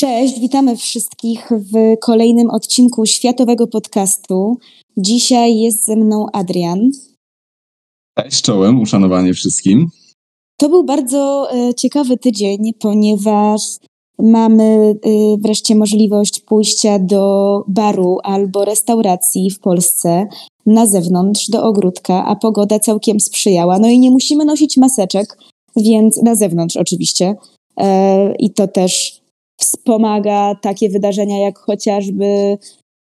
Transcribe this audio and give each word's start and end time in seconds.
Cześć, 0.00 0.40
witamy 0.40 0.76
wszystkich 0.76 1.48
w 1.50 1.98
kolejnym 2.00 2.50
odcinku 2.50 3.06
Światowego 3.06 3.66
Podcastu. 3.66 4.58
Dzisiaj 4.96 5.58
jest 5.58 5.86
ze 5.86 5.96
mną 5.96 6.26
Adrian. 6.32 6.90
Cześć, 8.18 8.42
czołem, 8.42 8.80
uszanowanie 8.80 9.34
wszystkim. 9.34 9.86
To 10.58 10.68
był 10.68 10.84
bardzo 10.84 11.48
e, 11.52 11.74
ciekawy 11.74 12.16
tydzień, 12.16 12.72
ponieważ 12.78 13.60
mamy 14.18 14.64
e, 14.64 15.10
wreszcie 15.38 15.74
możliwość 15.74 16.40
pójścia 16.40 16.98
do 16.98 17.64
baru 17.68 18.18
albo 18.22 18.64
restauracji 18.64 19.50
w 19.50 19.60
Polsce 19.60 20.26
na 20.66 20.86
zewnątrz, 20.86 21.50
do 21.50 21.64
ogródka, 21.64 22.24
a 22.24 22.36
pogoda 22.36 22.78
całkiem 22.78 23.20
sprzyjała. 23.20 23.78
No 23.78 23.88
i 23.88 23.98
nie 23.98 24.10
musimy 24.10 24.44
nosić 24.44 24.76
maseczek, 24.76 25.38
więc 25.76 26.22
na 26.22 26.34
zewnątrz 26.34 26.76
oczywiście. 26.76 27.34
E, 27.76 28.34
I 28.38 28.50
to 28.50 28.68
też 28.68 29.25
wspomaga 29.60 30.54
takie 30.54 30.90
wydarzenia 30.90 31.38
jak 31.38 31.58
chociażby 31.58 32.58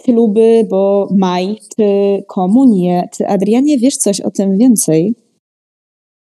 kluby, 0.03 0.67
bo 0.71 1.09
maj, 1.17 1.57
czy 1.77 1.85
komunie. 2.29 3.09
Czy 3.17 3.29
Adrianie 3.29 3.79
wiesz 3.79 3.97
coś 3.97 4.21
o 4.21 4.31
tym 4.31 4.59
więcej? 4.59 5.15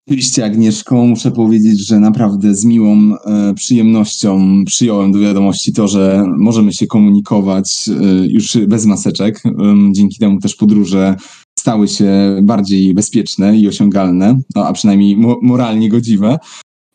Oczywiście, 0.08 0.46
Agnieszko, 0.46 1.06
muszę 1.06 1.32
powiedzieć, 1.32 1.88
że 1.88 2.00
naprawdę 2.00 2.56
z 2.56 2.66
miłą 2.66 2.98
e, 3.26 3.54
przyjemnością 3.54 4.64
przyjąłem 4.66 5.12
do 5.12 5.20
wiadomości 5.20 5.74
to, 5.74 5.88
że 5.88 6.26
możemy 6.38 6.74
się 6.74 6.88
komunikować 6.88 7.90
e, 7.90 8.26
już 8.28 8.58
bez 8.68 8.86
maseczek. 8.86 9.42
E, 9.46 9.52
dzięki 9.92 10.20
temu 10.20 10.40
też 10.40 10.56
podróże 10.56 11.16
stały 11.60 11.88
się 11.88 12.40
bardziej 12.44 12.94
bezpieczne 12.94 13.58
i 13.58 13.68
osiągalne, 13.68 14.40
no, 14.56 14.68
a 14.68 14.74
przynajmniej 14.74 15.18
mo 15.18 15.38
moralnie 15.42 15.90
godziwe. 15.90 16.38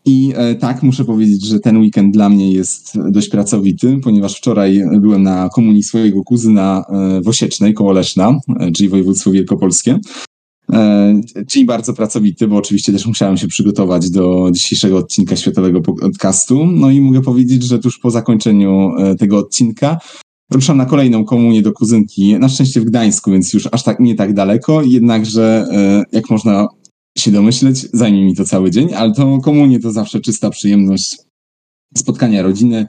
I 0.06 0.32
e, 0.36 0.54
tak, 0.54 0.82
muszę 0.82 1.04
powiedzieć, 1.04 1.46
że 1.46 1.60
ten 1.60 1.78
weekend 1.78 2.14
dla 2.14 2.28
mnie 2.28 2.52
jest 2.52 2.98
dość 3.10 3.28
pracowity, 3.28 3.98
ponieważ 4.02 4.36
wczoraj 4.36 4.84
byłem 5.00 5.22
na 5.22 5.48
komunii 5.48 5.82
swojego 5.82 6.22
kuzyna 6.22 6.84
e, 6.88 7.20
w 7.20 7.28
Osiecznej 7.28 7.74
koło 7.74 7.92
Leszna, 7.92 8.38
e, 8.60 8.72
czyli 8.72 8.88
województwo 8.88 9.30
wielkopolskie. 9.30 9.98
Czyli 11.48 11.64
bardzo 11.64 11.94
pracowity, 11.94 12.48
bo 12.48 12.56
oczywiście 12.56 12.92
też 12.92 13.06
musiałem 13.06 13.36
się 13.36 13.48
przygotować 13.48 14.10
do 14.10 14.50
dzisiejszego 14.52 14.98
odcinka 14.98 15.36
Światowego 15.36 15.80
Podcastu. 15.80 16.66
No 16.66 16.90
i 16.90 17.00
mogę 17.00 17.22
powiedzieć, 17.22 17.62
że 17.62 17.78
tuż 17.78 17.98
po 17.98 18.10
zakończeniu 18.10 18.90
tego 19.18 19.38
odcinka 19.38 19.98
ruszam 20.50 20.76
na 20.76 20.86
kolejną 20.86 21.24
komunię 21.24 21.62
do 21.62 21.72
kuzynki, 21.72 22.38
na 22.38 22.48
szczęście 22.48 22.80
w 22.80 22.84
Gdańsku, 22.84 23.30
więc 23.30 23.52
już 23.52 23.68
aż 23.72 23.82
tak 23.82 24.00
nie 24.00 24.14
tak 24.14 24.34
daleko, 24.34 24.82
jednakże 24.82 25.66
jak 26.12 26.30
można 26.30 26.68
się 27.18 27.30
domyśleć, 27.30 27.86
zajmie 27.92 28.24
mi 28.24 28.34
to 28.34 28.44
cały 28.44 28.70
dzień, 28.70 28.94
ale 28.94 29.12
to 29.12 29.38
komunie 29.38 29.80
to 29.80 29.92
zawsze 29.92 30.20
czysta 30.20 30.50
przyjemność 30.50 31.16
spotkania 31.96 32.42
rodziny, 32.42 32.86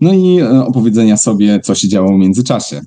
no 0.00 0.12
i 0.14 0.38
e, 0.40 0.64
opowiedzenia 0.66 1.16
sobie, 1.16 1.60
co 1.60 1.74
się 1.74 1.88
działo 1.88 2.08
w 2.08 2.18
międzyczasie. 2.18 2.80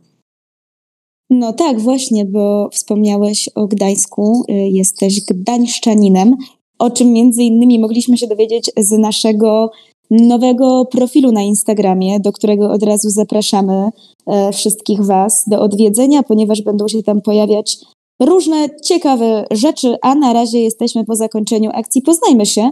No 1.30 1.54
tak, 1.54 1.80
właśnie, 1.80 2.26
bo 2.26 2.70
wspomniałeś 2.72 3.50
o 3.56 3.68
Gdańsku, 3.68 4.44
y, 4.50 4.54
jesteś 4.54 5.22
gdańszczaninem, 5.22 6.36
o 6.80 6.92
czym 6.92 7.14
między 7.14 7.44
innymi 7.44 7.80
mogliśmy 7.80 8.18
się 8.18 8.28
dowiedzieć 8.28 8.72
z 8.78 8.92
naszego 8.92 9.72
nowego 10.12 10.86
profilu 10.86 11.32
na 11.32 11.42
Instagramie, 11.42 12.20
do 12.20 12.32
którego 12.32 12.72
od 12.72 12.84
razu 12.84 13.10
zapraszamy 13.10 13.90
e, 14.28 14.52
wszystkich 14.52 15.02
Was 15.02 15.44
do 15.48 15.62
odwiedzenia, 15.62 16.24
ponieważ 16.24 16.62
będą 16.62 16.88
się 16.88 17.04
tam 17.04 17.22
pojawiać 17.22 17.78
różne 18.22 18.70
ciekawe 18.84 19.46
rzeczy, 19.52 19.96
a 20.02 20.16
na 20.16 20.34
razie 20.34 20.60
jesteśmy 20.60 21.06
po 21.06 21.16
zakończeniu 21.16 21.70
akcji 21.74 22.02
Poznajmy 22.02 22.46
się, 22.46 22.72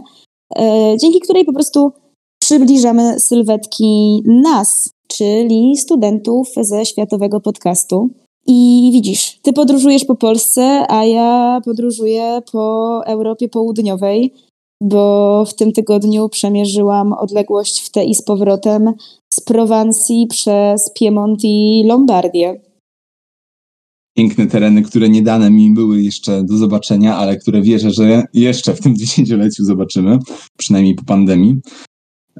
e, 0.58 0.96
dzięki 1.00 1.20
której 1.20 1.44
po 1.44 1.52
prostu 1.52 1.92
przybliżamy 2.42 3.20
sylwetki 3.20 4.22
nas, 4.26 4.90
czyli 5.08 5.76
studentów 5.76 6.48
ze 6.56 6.86
światowego 6.86 7.40
podcastu. 7.40 8.10
I 8.46 8.90
widzisz, 8.92 9.38
ty 9.42 9.52
podróżujesz 9.52 10.04
po 10.04 10.14
Polsce, 10.14 10.84
a 10.88 11.04
ja 11.04 11.60
podróżuję 11.64 12.42
po 12.52 13.00
Europie 13.06 13.48
Południowej, 13.48 14.34
bo 14.82 15.44
w 15.44 15.54
tym 15.54 15.72
tygodniu 15.72 16.28
przemierzyłam 16.28 17.12
odległość 17.12 17.80
w 17.80 17.90
te 17.90 18.04
i 18.04 18.14
z 18.14 18.22
powrotem 18.22 18.92
z 19.34 19.40
Prowansji 19.40 20.26
przez 20.26 20.90
Piemont 20.94 21.40
i 21.44 21.84
Lombardię 21.86 22.60
piękne 24.14 24.46
tereny, 24.46 24.82
które 24.82 25.08
nie 25.08 25.22
dane 25.22 25.50
mi 25.50 25.70
były 25.70 26.02
jeszcze 26.02 26.44
do 26.44 26.56
zobaczenia, 26.56 27.16
ale 27.16 27.36
które 27.36 27.62
wierzę, 27.62 27.90
że 27.90 28.24
jeszcze 28.34 28.74
w 28.74 28.80
tym 28.80 28.96
dziesięcioleciu 29.00 29.64
zobaczymy, 29.64 30.18
przynajmniej 30.58 30.94
po 30.94 31.04
pandemii. 31.04 31.56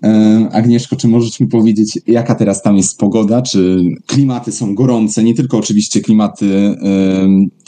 E, 0.04 0.48
Agnieszko, 0.52 0.96
czy 0.96 1.08
możesz 1.08 1.40
mi 1.40 1.46
powiedzieć, 1.46 1.98
jaka 2.06 2.34
teraz 2.34 2.62
tam 2.62 2.76
jest 2.76 2.98
pogoda? 2.98 3.42
Czy 3.42 3.84
klimaty 4.06 4.52
są 4.52 4.74
gorące? 4.74 5.24
Nie 5.24 5.34
tylko 5.34 5.58
oczywiście 5.58 6.00
klimaty 6.00 6.76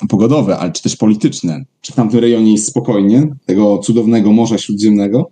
pogodowe, 0.09 0.59
ale 0.59 0.72
czy 0.72 0.82
też 0.82 0.97
polityczne? 0.97 1.64
Czy 1.81 1.93
w 1.93 1.97
tamtym 1.97 2.20
rejonie 2.20 2.53
jest 2.53 2.69
spokojnie, 2.69 3.28
tego 3.47 3.78
cudownego 3.78 4.32
Morza 4.32 4.59
Śródziemnego? 4.59 5.31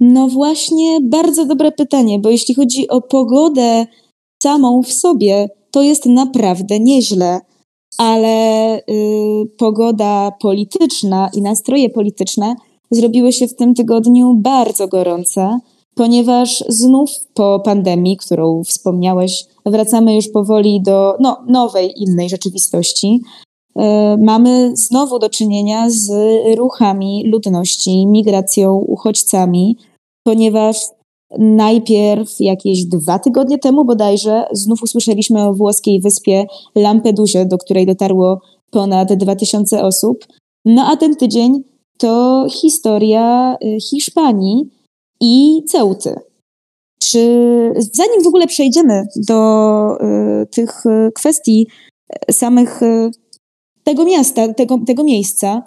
No 0.00 0.28
właśnie, 0.28 0.98
bardzo 1.02 1.46
dobre 1.46 1.72
pytanie, 1.72 2.18
bo 2.18 2.30
jeśli 2.30 2.54
chodzi 2.54 2.88
o 2.88 3.02
pogodę 3.02 3.86
samą 4.42 4.82
w 4.82 4.92
sobie, 4.92 5.48
to 5.70 5.82
jest 5.82 6.06
naprawdę 6.06 6.80
nieźle 6.80 7.40
ale 7.98 8.78
y, 8.78 8.82
pogoda 9.58 10.32
polityczna 10.40 11.30
i 11.34 11.42
nastroje 11.42 11.90
polityczne 11.90 12.54
zrobiły 12.90 13.32
się 13.32 13.48
w 13.48 13.56
tym 13.56 13.74
tygodniu 13.74 14.34
bardzo 14.34 14.88
gorące, 14.88 15.58
ponieważ 15.94 16.64
znów 16.68 17.10
po 17.34 17.60
pandemii, 17.64 18.16
którą 18.16 18.62
wspomniałeś, 18.64 19.44
wracamy 19.66 20.14
już 20.14 20.28
powoli 20.28 20.82
do 20.82 21.14
no, 21.20 21.36
nowej, 21.48 22.02
innej 22.02 22.28
rzeczywistości. 22.28 23.20
Y, 23.78 23.82
mamy 24.18 24.76
znowu 24.76 25.18
do 25.18 25.30
czynienia 25.30 25.90
z 25.90 26.10
ruchami 26.56 27.24
ludności, 27.26 28.06
migracją, 28.06 28.74
uchodźcami, 28.74 29.76
ponieważ 30.24 30.76
Najpierw 31.38 32.40
jakieś 32.40 32.84
dwa 32.84 33.18
tygodnie 33.18 33.58
temu 33.58 33.84
bodajże 33.84 34.44
znów 34.52 34.82
usłyszeliśmy 34.82 35.42
o 35.42 35.54
włoskiej 35.54 36.00
wyspie 36.00 36.46
Lampedusie, 36.74 37.46
do 37.46 37.58
której 37.58 37.86
dotarło 37.86 38.40
ponad 38.70 39.12
2000 39.12 39.82
osób. 39.82 40.26
No 40.64 40.86
a 40.86 40.96
ten 40.96 41.16
tydzień 41.16 41.62
to 41.98 42.46
historia 42.50 43.56
y, 43.64 43.80
Hiszpanii 43.80 44.70
i 45.20 45.62
Ceuty. 45.68 46.14
Czy 47.02 47.20
zanim 47.92 48.22
w 48.22 48.26
ogóle 48.26 48.46
przejdziemy 48.46 49.06
do 49.28 49.98
y, 50.42 50.46
tych 50.46 50.86
y, 50.86 51.12
kwestii 51.14 51.66
y, 52.30 52.32
samych 52.32 52.82
y, 52.82 53.10
tego 53.84 54.04
miasta, 54.04 54.54
tego, 54.54 54.78
tego 54.86 55.04
miejsca, 55.04 55.62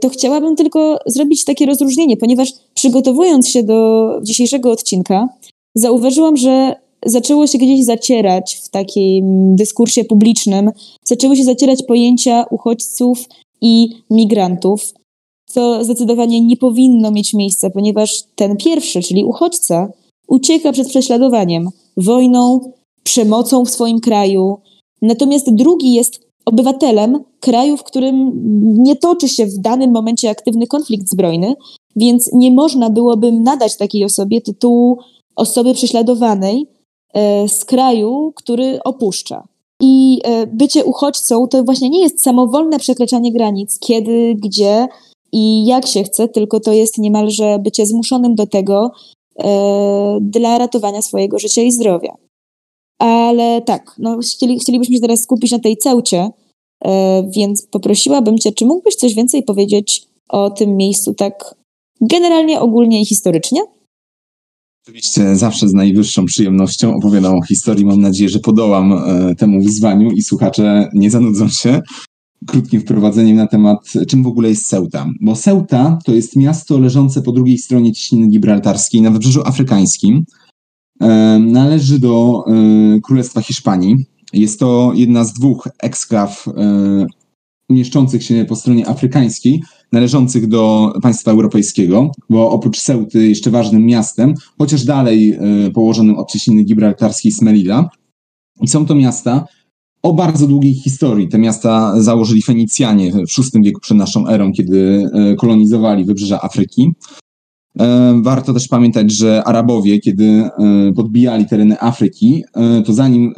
to 0.00 0.08
chciałabym 0.08 0.56
tylko 0.56 0.98
zrobić 1.06 1.44
takie 1.44 1.66
rozróżnienie, 1.66 2.16
ponieważ 2.16 2.52
przygotowując 2.74 3.48
się 3.48 3.62
do 3.62 4.10
dzisiejszego 4.22 4.72
odcinka, 4.72 5.28
zauważyłam, 5.74 6.36
że 6.36 6.74
zaczęło 7.06 7.46
się 7.46 7.58
gdzieś 7.58 7.84
zacierać 7.84 8.60
w 8.64 8.68
takim 8.68 9.56
dyskursie 9.56 10.04
publicznym, 10.04 10.70
zaczęły 11.04 11.36
się 11.36 11.44
zacierać 11.44 11.82
pojęcia 11.82 12.44
uchodźców 12.50 13.24
i 13.60 13.88
migrantów, 14.10 14.94
co 15.46 15.84
zdecydowanie 15.84 16.40
nie 16.40 16.56
powinno 16.56 17.10
mieć 17.10 17.34
miejsca, 17.34 17.70
ponieważ 17.70 18.22
ten 18.34 18.56
pierwszy, 18.56 19.02
czyli 19.02 19.24
uchodźca, 19.24 19.88
ucieka 20.28 20.72
przed 20.72 20.88
prześladowaniem, 20.88 21.68
wojną, 21.96 22.72
przemocą 23.02 23.64
w 23.64 23.70
swoim 23.70 24.00
kraju, 24.00 24.58
natomiast 25.02 25.54
drugi 25.54 25.92
jest 25.92 26.25
obywatelem 26.46 27.24
kraju, 27.40 27.76
w 27.76 27.82
którym 27.82 28.32
nie 28.82 28.96
toczy 28.96 29.28
się 29.28 29.46
w 29.46 29.58
danym 29.58 29.90
momencie 29.90 30.30
aktywny 30.30 30.66
konflikt 30.66 31.10
zbrojny, 31.10 31.54
więc 31.96 32.30
nie 32.32 32.50
można 32.50 32.90
byłoby 32.90 33.32
nadać 33.32 33.76
takiej 33.76 34.04
osobie 34.04 34.40
tytułu 34.40 34.98
osoby 35.36 35.74
prześladowanej 35.74 36.66
e, 37.14 37.48
z 37.48 37.64
kraju, 37.64 38.32
który 38.36 38.82
opuszcza. 38.82 39.48
I 39.82 40.20
e, 40.24 40.46
bycie 40.46 40.84
uchodźcą 40.84 41.48
to 41.48 41.64
właśnie 41.64 41.90
nie 41.90 42.02
jest 42.02 42.22
samowolne 42.22 42.78
przekraczanie 42.78 43.32
granic, 43.32 43.78
kiedy, 43.78 44.34
gdzie 44.34 44.88
i 45.32 45.66
jak 45.66 45.86
się 45.86 46.02
chce, 46.02 46.28
tylko 46.28 46.60
to 46.60 46.72
jest 46.72 46.98
niemalże 46.98 47.58
bycie 47.58 47.86
zmuszonym 47.86 48.34
do 48.34 48.46
tego 48.46 48.90
e, 49.38 50.18
dla 50.20 50.58
ratowania 50.58 51.02
swojego 51.02 51.38
życia 51.38 51.62
i 51.62 51.72
zdrowia. 51.72 52.25
Ale 52.98 53.62
tak, 53.62 53.94
no, 53.98 54.18
chcieli, 54.18 54.58
chcielibyśmy 54.58 54.94
się 54.94 55.00
teraz 55.00 55.22
skupić 55.22 55.52
na 55.52 55.58
tej 55.58 55.76
ceucie, 55.76 56.30
e, 56.84 57.22
więc 57.36 57.66
poprosiłabym 57.66 58.38
Cię, 58.38 58.52
czy 58.52 58.66
mógłbyś 58.66 58.94
coś 58.94 59.14
więcej 59.14 59.42
powiedzieć 59.42 60.06
o 60.28 60.50
tym 60.50 60.76
miejscu 60.76 61.14
tak 61.14 61.54
generalnie, 62.00 62.60
ogólnie 62.60 63.00
i 63.00 63.06
historycznie? 63.06 63.60
Oczywiście 64.84 65.36
zawsze 65.36 65.68
z 65.68 65.72
najwyższą 65.72 66.24
przyjemnością 66.24 66.96
opowiadam 66.96 67.38
o 67.38 67.42
historii. 67.42 67.84
Mam 67.84 68.00
nadzieję, 68.00 68.28
że 68.28 68.38
podołam 68.38 68.92
e, 68.92 69.34
temu 69.34 69.62
wyzwaniu 69.62 70.10
i 70.10 70.22
słuchacze 70.22 70.88
nie 70.94 71.10
zanudzą 71.10 71.48
się 71.48 71.80
krótkim 72.46 72.80
wprowadzeniem 72.80 73.36
na 73.36 73.46
temat, 73.46 73.92
czym 74.08 74.22
w 74.22 74.26
ogóle 74.26 74.48
jest 74.48 74.68
Ceuta. 74.68 75.06
Bo 75.20 75.36
Ceuta 75.36 75.98
to 76.04 76.14
jest 76.14 76.36
miasto 76.36 76.78
leżące 76.78 77.22
po 77.22 77.32
drugiej 77.32 77.58
stronie 77.58 77.92
ciśniny 77.92 78.28
gibraltarskiej 78.28 79.02
na 79.02 79.10
wybrzeżu 79.10 79.42
afrykańskim. 79.44 80.24
Należy 81.40 81.98
do 81.98 82.44
Królestwa 83.02 83.40
Hiszpanii. 83.40 83.96
Jest 84.32 84.60
to 84.60 84.92
jedna 84.94 85.24
z 85.24 85.32
dwóch 85.32 85.68
eksklaw 85.82 86.48
mieszczących 87.70 88.22
się 88.22 88.44
po 88.48 88.56
stronie 88.56 88.88
afrykańskiej, 88.88 89.62
należących 89.92 90.48
do 90.48 90.92
państwa 91.02 91.30
europejskiego, 91.30 92.10
bo 92.30 92.50
oprócz 92.50 92.80
Ceuty 92.80 93.28
jeszcze 93.28 93.50
ważnym 93.50 93.86
miastem, 93.86 94.34
chociaż 94.58 94.84
dalej 94.84 95.38
położonym 95.74 96.16
od 96.16 96.30
cieśniny 96.30 96.62
gibraltarskiej 96.62 97.32
z 97.32 97.42
Melilla. 97.42 97.88
I 98.62 98.68
są 98.68 98.86
to 98.86 98.94
miasta 98.94 99.44
o 100.02 100.12
bardzo 100.12 100.46
długiej 100.46 100.74
historii. 100.74 101.28
Te 101.28 101.38
miasta 101.38 102.02
założyli 102.02 102.42
Fenicjanie 102.42 103.12
w 103.12 103.16
VI 103.16 103.62
wieku 103.62 103.80
przed 103.80 103.96
naszą 103.96 104.28
erą, 104.28 104.52
kiedy 104.52 105.10
kolonizowali 105.38 106.04
wybrzeża 106.04 106.42
Afryki. 106.42 106.92
E, 107.80 108.20
warto 108.22 108.52
też 108.52 108.68
pamiętać, 108.68 109.12
że 109.12 109.44
Arabowie, 109.44 109.98
kiedy 109.98 110.24
e, 110.24 110.50
podbijali 110.96 111.46
tereny 111.46 111.80
Afryki, 111.80 112.44
e, 112.54 112.82
to 112.82 112.92
zanim 112.92 113.34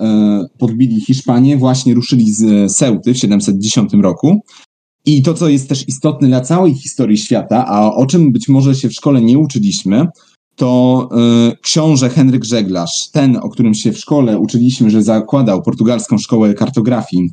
podbili 0.59 1.01
Hiszpanię, 1.01 1.57
właśnie 1.57 1.95
ruszyli 1.95 2.33
z 2.33 2.73
Ceuty 2.73 3.15
w 3.15 3.19
710 3.19 3.93
roku. 4.03 4.41
I 5.07 5.23
to, 5.23 5.35
co 5.35 5.49
jest 5.49 5.69
też 5.69 5.89
istotne 5.89 6.29
dla 6.29 6.41
całej 6.41 6.75
historii 6.75 7.19
świata, 7.19 7.67
a 7.67 7.95
o 7.95 8.07
czym 8.07 8.33
być 8.33 8.49
może 8.49 8.75
się 8.75 8.89
w 8.89 8.93
szkole 8.93 9.21
nie 9.21 9.39
uczyliśmy, 9.39 10.07
to 10.57 11.09
książę 11.63 12.09
Henryk 12.09 12.45
Żeglarz, 12.45 13.09
ten, 13.13 13.37
o 13.37 13.49
którym 13.49 13.75
się 13.75 13.93
w 13.93 13.99
szkole 13.99 14.39
uczyliśmy, 14.39 14.91
że 14.91 15.03
zakładał 15.03 15.63
portugalską 15.63 16.19
szkołę 16.19 16.55
kartografii. 16.55 17.31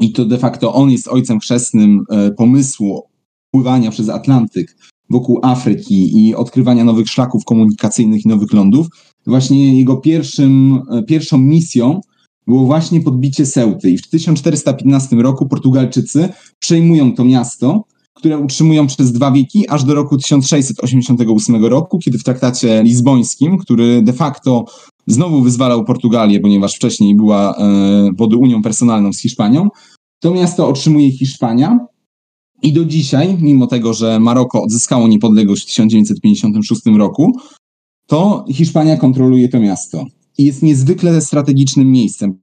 I 0.00 0.12
to 0.12 0.24
de 0.24 0.38
facto 0.38 0.74
on 0.74 0.90
jest 0.90 1.08
ojcem 1.08 1.40
chrzestnym 1.40 2.04
pomysłu 2.36 3.02
pływania 3.50 3.90
przez 3.90 4.08
Atlantyk 4.08 4.76
wokół 5.12 5.40
Afryki 5.42 6.26
i 6.26 6.34
odkrywania 6.34 6.84
nowych 6.84 7.08
szlaków 7.08 7.44
komunikacyjnych 7.44 8.24
i 8.24 8.28
nowych 8.28 8.52
lądów, 8.52 8.86
właśnie 9.26 9.78
jego 9.78 9.96
pierwszym, 9.96 10.82
e, 10.90 11.02
pierwszą 11.02 11.38
misją 11.38 12.00
było 12.46 12.64
właśnie 12.64 13.00
podbicie 13.00 13.46
Ceuty. 13.46 13.90
I 13.90 13.98
w 13.98 14.08
1415 14.08 15.22
roku 15.22 15.48
Portugalczycy 15.48 16.28
przejmują 16.58 17.14
to 17.14 17.24
miasto, 17.24 17.84
które 18.14 18.38
utrzymują 18.38 18.86
przez 18.86 19.12
dwa 19.12 19.32
wieki, 19.32 19.68
aż 19.68 19.84
do 19.84 19.94
roku 19.94 20.16
1688 20.16 21.64
roku, 21.64 21.98
kiedy 21.98 22.18
w 22.18 22.24
traktacie 22.24 22.82
lizbońskim, 22.82 23.58
który 23.58 24.02
de 24.02 24.12
facto 24.12 24.64
znowu 25.06 25.42
wyzwalał 25.42 25.84
Portugalię, 25.84 26.40
ponieważ 26.40 26.74
wcześniej 26.74 27.14
była 27.14 27.56
e, 27.56 28.10
pod 28.18 28.34
unią 28.34 28.62
personalną 28.62 29.12
z 29.12 29.20
Hiszpanią, 29.20 29.68
to 30.20 30.30
miasto 30.34 30.68
otrzymuje 30.68 31.10
Hiszpania, 31.10 31.78
i 32.62 32.72
do 32.72 32.84
dzisiaj, 32.84 33.36
mimo 33.40 33.66
tego, 33.66 33.94
że 33.94 34.20
Maroko 34.20 34.62
odzyskało 34.62 35.08
niepodległość 35.08 35.62
w 35.62 35.66
1956 35.66 36.82
roku, 36.98 37.32
to 38.06 38.44
Hiszpania 38.52 38.96
kontroluje 38.96 39.48
to 39.48 39.60
miasto. 39.60 40.04
I 40.38 40.44
jest 40.44 40.62
niezwykle 40.62 41.20
strategicznym 41.20 41.90
miejscem, 41.90 42.38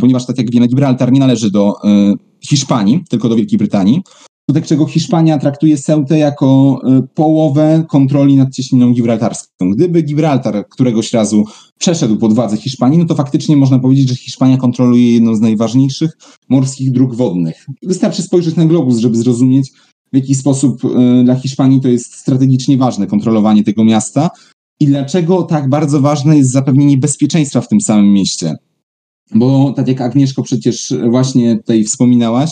ponieważ, 0.00 0.26
tak 0.26 0.38
jak 0.38 0.50
wiemy, 0.50 0.68
Gibraltar 0.68 1.12
nie 1.12 1.20
należy 1.20 1.50
do 1.50 1.74
y, 1.84 2.14
Hiszpanii, 2.40 3.04
tylko 3.08 3.28
do 3.28 3.36
Wielkiej 3.36 3.58
Brytanii 3.58 4.02
wskutek 4.48 4.66
czego 4.66 4.86
Hiszpania 4.86 5.38
traktuje 5.38 5.78
Ceutę 5.78 6.18
jako 6.18 6.80
y, 6.98 7.08
połowę 7.14 7.84
kontroli 7.88 8.36
nad 8.36 8.54
cieśniną 8.54 8.92
gibraltarską. 8.92 9.70
Gdyby 9.70 10.02
Gibraltar 10.02 10.68
któregoś 10.68 11.12
razu 11.12 11.44
przeszedł 11.78 12.16
pod 12.16 12.34
władzę 12.34 12.56
Hiszpanii, 12.56 12.98
no 12.98 13.04
to 13.04 13.14
faktycznie 13.14 13.56
można 13.56 13.78
powiedzieć, 13.78 14.08
że 14.08 14.14
Hiszpania 14.14 14.56
kontroluje 14.56 15.12
jedną 15.14 15.34
z 15.34 15.40
najważniejszych 15.40 16.18
morskich 16.48 16.92
dróg 16.92 17.14
wodnych. 17.14 17.66
Wystarczy 17.82 18.22
spojrzeć 18.22 18.56
na 18.56 18.64
globus, 18.64 18.98
żeby 18.98 19.16
zrozumieć, 19.16 19.70
w 20.12 20.16
jaki 20.16 20.34
sposób 20.34 20.84
y, 20.84 21.24
dla 21.24 21.34
Hiszpanii 21.34 21.80
to 21.80 21.88
jest 21.88 22.14
strategicznie 22.14 22.76
ważne 22.76 23.06
kontrolowanie 23.06 23.64
tego 23.64 23.84
miasta 23.84 24.30
i 24.80 24.86
dlaczego 24.86 25.42
tak 25.42 25.68
bardzo 25.68 26.00
ważne 26.00 26.36
jest 26.36 26.50
zapewnienie 26.50 26.98
bezpieczeństwa 26.98 27.60
w 27.60 27.68
tym 27.68 27.80
samym 27.80 28.12
mieście. 28.12 28.54
Bo 29.34 29.72
tak 29.76 29.88
jak 29.88 30.00
Agnieszko 30.00 30.42
przecież 30.42 30.94
właśnie 31.10 31.56
tutaj 31.56 31.84
wspominałaś, 31.84 32.50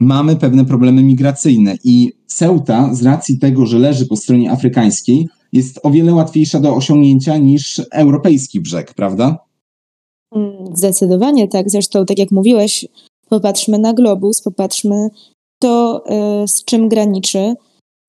mamy 0.00 0.36
pewne 0.36 0.64
problemy 0.64 1.02
migracyjne 1.02 1.76
i 1.84 2.12
Ceuta 2.26 2.94
z 2.94 3.02
racji 3.02 3.38
tego, 3.38 3.66
że 3.66 3.78
leży 3.78 4.06
po 4.06 4.16
stronie 4.16 4.50
afrykańskiej, 4.50 5.28
jest 5.52 5.80
o 5.82 5.90
wiele 5.90 6.14
łatwiejsza 6.14 6.60
do 6.60 6.74
osiągnięcia 6.74 7.36
niż 7.36 7.82
europejski 7.92 8.60
brzeg, 8.60 8.94
prawda? 8.94 9.38
Mm, 10.34 10.76
zdecydowanie 10.76 11.48
tak. 11.48 11.70
Zresztą, 11.70 12.06
tak 12.06 12.18
jak 12.18 12.30
mówiłeś, 12.30 12.86
popatrzmy 13.28 13.78
na 13.78 13.92
globus, 13.92 14.42
popatrzmy 14.42 15.08
to, 15.58 16.04
e, 16.06 16.48
z 16.48 16.64
czym 16.64 16.88
graniczy. 16.88 17.54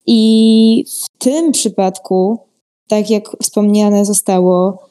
I 0.07 0.83
w 1.03 1.23
tym 1.23 1.51
przypadku, 1.51 2.39
tak 2.87 3.09
jak 3.09 3.37
wspomniane 3.43 4.05
zostało, 4.05 4.83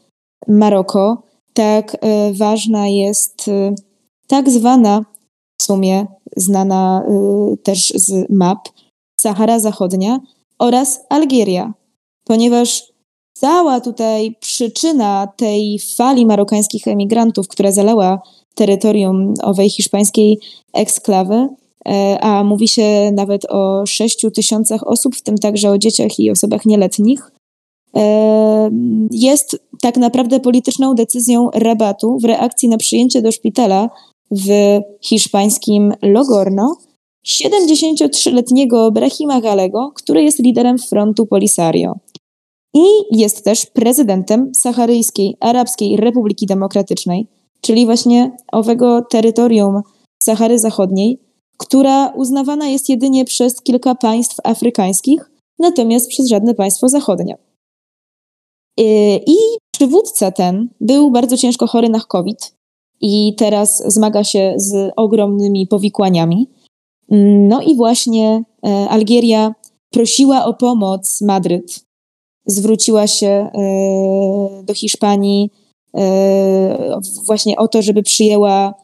Maroko, 0.48 1.22
tak 1.54 1.96
e, 2.00 2.32
ważna 2.32 2.88
jest 2.88 3.48
e, 3.48 3.74
tak 4.26 4.50
zwana 4.50 5.04
w 5.64 5.66
sumie 5.66 6.06
znana 6.36 7.02
y, 7.52 7.56
też 7.56 7.92
z 7.96 8.30
map, 8.30 8.68
Sahara 9.20 9.58
Zachodnia 9.58 10.20
oraz 10.58 11.00
Algieria, 11.08 11.74
ponieważ 12.24 12.92
cała 13.38 13.80
tutaj 13.80 14.36
przyczyna 14.40 15.28
tej 15.36 15.78
fali 15.96 16.26
marokańskich 16.26 16.88
emigrantów, 16.88 17.48
która 17.48 17.72
zalała 17.72 18.22
terytorium 18.54 19.34
owej 19.42 19.70
hiszpańskiej 19.70 20.38
eksklawy, 20.74 21.48
e, 21.88 22.18
a 22.20 22.44
mówi 22.44 22.68
się 22.68 23.10
nawet 23.12 23.44
o 23.50 23.86
6 23.86 24.26
tysiącach 24.34 24.86
osób, 24.86 25.16
w 25.16 25.22
tym 25.22 25.38
także 25.38 25.70
o 25.70 25.78
dzieciach 25.78 26.18
i 26.18 26.30
osobach 26.30 26.66
nieletnich, 26.66 27.30
e, 27.96 28.70
jest 29.10 29.58
tak 29.82 29.96
naprawdę 29.96 30.40
polityczną 30.40 30.94
decyzją 30.94 31.50
rabatu 31.54 32.18
w 32.18 32.24
reakcji 32.24 32.68
na 32.68 32.76
przyjęcie 32.76 33.22
do 33.22 33.32
szpitala 33.32 33.90
w 34.34 34.78
hiszpańskim 35.02 35.92
Logorno 36.02 36.76
73-letniego 37.26 38.92
Brahima 38.92 39.40
Galego, 39.40 39.92
który 39.94 40.22
jest 40.22 40.38
liderem 40.38 40.78
frontu 40.78 41.26
Polisario. 41.26 41.94
I 42.74 42.84
jest 43.10 43.44
też 43.44 43.66
prezydentem 43.66 44.52
Saharyjskiej 44.54 45.36
Arabskiej 45.40 45.96
Republiki 45.96 46.46
Demokratycznej, 46.46 47.26
czyli 47.60 47.86
właśnie 47.86 48.36
owego 48.52 49.02
terytorium 49.02 49.82
Sahary 50.22 50.58
Zachodniej, 50.58 51.20
która 51.56 52.08
uznawana 52.08 52.68
jest 52.68 52.88
jedynie 52.88 53.24
przez 53.24 53.62
kilka 53.62 53.94
państw 53.94 54.36
afrykańskich, 54.44 55.30
natomiast 55.58 56.08
przez 56.08 56.28
żadne 56.28 56.54
państwo 56.54 56.88
zachodnie. 56.88 57.36
I 59.26 59.36
przywódca 59.74 60.30
ten 60.30 60.68
był 60.80 61.10
bardzo 61.10 61.36
ciężko 61.36 61.66
chory 61.66 61.88
na 61.88 62.00
COVID 62.00 62.53
i 63.06 63.34
teraz 63.34 63.82
zmaga 63.86 64.24
się 64.24 64.54
z 64.56 64.92
ogromnymi 64.96 65.66
powikłaniami. 65.66 66.50
No 67.48 67.60
i 67.62 67.76
właśnie 67.76 68.44
e, 68.66 68.88
Algieria 68.88 69.54
prosiła 69.90 70.44
o 70.44 70.54
pomoc 70.54 71.20
Madryt. 71.20 71.84
Zwróciła 72.46 73.06
się 73.06 73.26
e, 73.26 73.50
do 74.62 74.74
Hiszpanii 74.74 75.50
e, 75.96 77.00
właśnie 77.26 77.56
o 77.56 77.68
to, 77.68 77.82
żeby 77.82 78.02
przyjęła 78.02 78.74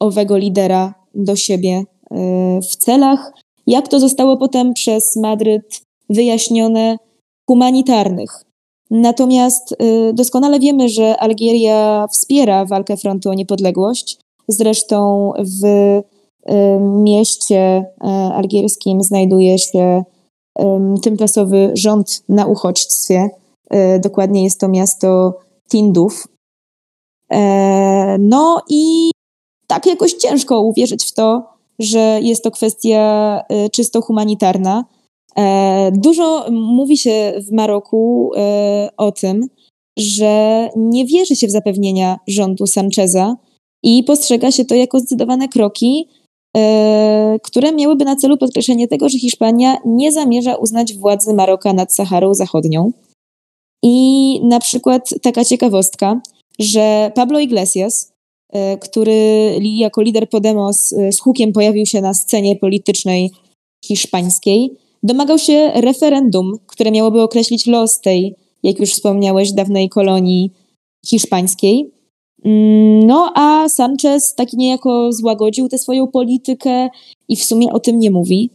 owego 0.00 0.36
lidera 0.36 0.94
do 1.14 1.36
siebie 1.36 1.84
w 2.70 2.76
celach, 2.76 3.32
jak 3.66 3.88
to 3.88 4.00
zostało 4.00 4.36
potem 4.36 4.74
przez 4.74 5.16
Madryt 5.16 5.82
wyjaśnione, 6.10 6.96
humanitarnych. 7.48 8.44
Natomiast 8.90 9.72
y, 9.72 10.12
doskonale 10.14 10.60
wiemy, 10.60 10.88
że 10.88 11.16
Algieria 11.16 12.06
wspiera 12.10 12.64
walkę 12.64 12.96
frontu 12.96 13.30
o 13.30 13.34
niepodległość. 13.34 14.18
Zresztą 14.48 15.32
w 15.38 15.64
y, 15.64 16.02
mieście 16.80 17.78
y, 17.78 18.06
algierskim 18.34 19.02
znajduje 19.02 19.58
się 19.58 20.04
tymczasowy 21.02 21.70
rząd 21.74 22.22
na 22.28 22.46
uchodźstwie. 22.46 23.30
Dokładnie 24.00 24.44
jest 24.44 24.60
to 24.60 24.68
miasto 24.68 25.38
Tinduf. 25.70 26.28
E, 27.32 28.16
no 28.18 28.62
i 28.68 29.10
tak 29.66 29.86
jakoś 29.86 30.12
ciężko 30.12 30.60
uwierzyć 30.60 31.04
w 31.04 31.12
to, 31.12 31.42
że 31.78 32.18
jest 32.22 32.44
to 32.44 32.50
kwestia 32.50 33.40
czysto 33.72 34.02
humanitarna. 34.02 34.84
E, 35.38 35.92
dużo 35.94 36.50
mówi 36.50 36.98
się 36.98 37.32
w 37.48 37.52
Maroku 37.52 38.30
e, 38.36 38.88
o 38.96 39.12
tym, 39.12 39.48
że 39.98 40.68
nie 40.76 41.06
wierzy 41.06 41.36
się 41.36 41.46
w 41.46 41.50
zapewnienia 41.50 42.18
rządu 42.28 42.66
Sancheza 42.66 43.36
i 43.82 44.04
postrzega 44.04 44.50
się 44.50 44.64
to 44.64 44.74
jako 44.74 44.98
zdecydowane 44.98 45.48
kroki, 45.48 46.08
e, 46.56 47.38
które 47.42 47.72
miałyby 47.72 48.04
na 48.04 48.16
celu 48.16 48.36
podkreślenie 48.36 48.88
tego, 48.88 49.08
że 49.08 49.18
Hiszpania 49.18 49.76
nie 49.84 50.12
zamierza 50.12 50.56
uznać 50.56 50.94
władzy 50.94 51.34
Maroka 51.34 51.72
nad 51.72 51.94
Saharą 51.94 52.34
Zachodnią. 52.34 52.92
I 53.82 54.40
na 54.44 54.58
przykład 54.58 55.14
taka 55.22 55.44
ciekawostka, 55.44 56.20
że 56.58 57.12
Pablo 57.14 57.38
Iglesias, 57.38 58.12
który 58.80 59.58
jako 59.62 60.02
lider 60.02 60.28
Podemos 60.28 60.94
z 61.10 61.20
hukiem 61.20 61.52
pojawił 61.52 61.86
się 61.86 62.00
na 62.00 62.14
scenie 62.14 62.56
politycznej 62.56 63.30
hiszpańskiej, 63.84 64.76
domagał 65.06 65.38
się 65.38 65.70
referendum, 65.74 66.58
które 66.66 66.90
miałoby 66.90 67.22
określić 67.22 67.66
los 67.66 68.00
tej 68.00 68.34
jak 68.62 68.80
już 68.80 68.90
wspomniałeś, 68.90 69.52
dawnej 69.52 69.88
kolonii 69.88 70.50
hiszpańskiej. 71.06 71.90
Mm, 72.44 73.06
no 73.06 73.32
a 73.34 73.68
Sanchez 73.68 74.34
taki 74.34 74.56
niejako 74.56 75.12
złagodził 75.12 75.68
tę 75.68 75.78
swoją 75.78 76.06
politykę 76.06 76.88
i 77.28 77.36
w 77.36 77.44
sumie 77.44 77.72
o 77.72 77.80
tym 77.80 77.98
nie 77.98 78.10
mówi. 78.10 78.50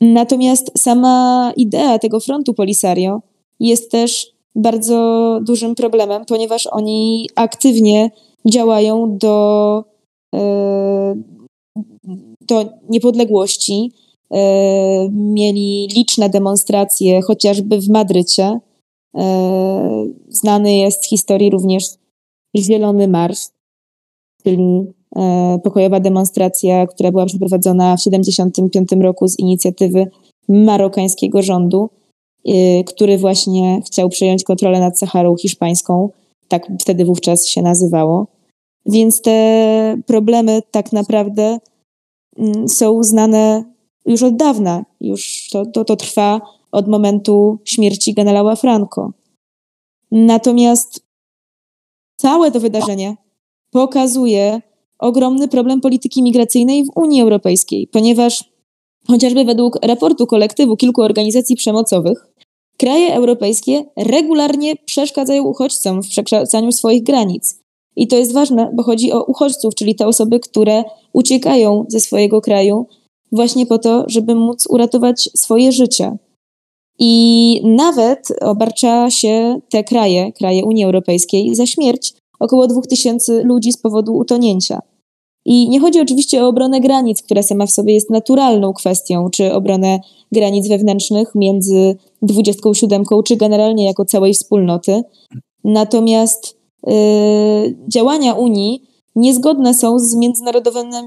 Natomiast 0.00 0.78
sama 0.78 1.52
idea 1.56 1.98
tego 1.98 2.20
frontu 2.20 2.54
Polisario 2.54 3.22
jest 3.60 3.90
też 3.90 4.32
bardzo 4.54 5.40
dużym 5.42 5.74
problemem, 5.74 6.24
ponieważ 6.24 6.66
oni 6.66 7.28
aktywnie 7.34 8.10
działają 8.48 9.18
do, 9.18 9.84
e, 10.34 11.14
do 12.40 12.64
niepodległości. 12.88 13.92
E, 14.32 15.08
mieli 15.12 15.88
liczne 15.96 16.30
demonstracje, 16.30 17.22
chociażby 17.22 17.80
w 17.80 17.88
Madrycie. 17.88 18.60
E, 19.16 20.06
znany 20.28 20.76
jest 20.76 21.04
z 21.04 21.08
historii 21.08 21.50
również 21.50 21.84
Zielony 22.56 23.08
Marsz, 23.08 23.48
czyli 24.44 24.94
pokojowa 25.64 26.00
demonstracja, 26.00 26.86
która 26.86 27.10
była 27.10 27.26
przeprowadzona 27.26 27.96
w 27.96 27.98
1975 27.98 29.02
roku 29.02 29.28
z 29.28 29.38
inicjatywy 29.38 30.06
marokańskiego 30.48 31.42
rządu, 31.42 31.90
który 32.86 33.18
właśnie 33.18 33.82
chciał 33.86 34.08
przejąć 34.08 34.44
kontrolę 34.44 34.80
nad 34.80 34.98
Saharą 34.98 35.36
hiszpańską. 35.36 36.10
Tak 36.48 36.66
wtedy 36.80 37.04
wówczas 37.04 37.46
się 37.46 37.62
nazywało. 37.62 38.26
Więc 38.86 39.20
te 39.20 39.96
problemy 40.06 40.62
tak 40.70 40.92
naprawdę 40.92 41.58
mm, 42.38 42.68
są 42.68 43.02
znane 43.02 43.73
już 44.06 44.22
od 44.22 44.36
dawna. 44.36 44.84
Już 45.00 45.48
to, 45.52 45.66
to, 45.66 45.84
to 45.84 45.96
trwa 45.96 46.40
od 46.72 46.88
momentu 46.88 47.58
śmierci 47.64 48.14
generała 48.14 48.56
Franco. 48.56 49.12
Natomiast 50.10 51.00
całe 52.16 52.50
to 52.50 52.60
wydarzenie 52.60 53.16
pokazuje 53.70 54.60
ogromny 54.98 55.48
problem 55.48 55.80
polityki 55.80 56.22
migracyjnej 56.22 56.84
w 56.84 56.96
Unii 56.96 57.22
Europejskiej, 57.22 57.86
ponieważ 57.86 58.44
chociażby 59.06 59.44
według 59.44 59.78
raportu 59.82 60.26
kolektywu 60.26 60.76
kilku 60.76 61.02
organizacji 61.02 61.56
przemocowych, 61.56 62.26
kraje 62.76 63.14
europejskie 63.14 63.84
regularnie 63.96 64.76
przeszkadzają 64.76 65.42
uchodźcom 65.42 66.02
w 66.02 66.08
przekraczaniu 66.08 66.72
swoich 66.72 67.02
granic. 67.02 67.60
I 67.96 68.08
to 68.08 68.16
jest 68.16 68.32
ważne, 68.32 68.70
bo 68.74 68.82
chodzi 68.82 69.12
o 69.12 69.24
uchodźców, 69.24 69.74
czyli 69.74 69.94
te 69.94 70.06
osoby, 70.06 70.40
które 70.40 70.84
uciekają 71.12 71.84
ze 71.88 72.00
swojego 72.00 72.40
kraju 72.40 72.86
właśnie 73.32 73.66
po 73.66 73.78
to, 73.78 74.04
żeby 74.06 74.34
móc 74.34 74.66
uratować 74.70 75.30
swoje 75.36 75.72
życie. 75.72 76.16
I 76.98 77.60
nawet 77.64 78.28
obarcza 78.40 79.10
się 79.10 79.60
te 79.70 79.84
kraje, 79.84 80.32
kraje 80.32 80.64
Unii 80.64 80.84
Europejskiej, 80.84 81.54
za 81.54 81.66
śmierć 81.66 82.14
około 82.40 82.66
2000 82.66 83.42
ludzi 83.42 83.72
z 83.72 83.78
powodu 83.78 84.16
utonięcia. 84.16 84.80
I 85.44 85.68
nie 85.68 85.80
chodzi 85.80 86.00
oczywiście 86.00 86.44
o 86.44 86.48
obronę 86.48 86.80
granic, 86.80 87.22
która 87.22 87.42
sama 87.42 87.66
w 87.66 87.70
sobie 87.70 87.94
jest 87.94 88.10
naturalną 88.10 88.72
kwestią, 88.72 89.30
czy 89.30 89.52
obronę 89.52 90.00
granic 90.32 90.68
wewnętrznych 90.68 91.34
między 91.34 91.96
27, 92.22 93.04
czy 93.24 93.36
generalnie 93.36 93.84
jako 93.84 94.04
całej 94.04 94.34
wspólnoty. 94.34 95.02
Natomiast 95.64 96.64
Y, 96.88 97.76
działania 97.88 98.34
Unii 98.34 98.82
niezgodne 99.16 99.74
są 99.74 99.98
z 99.98 100.16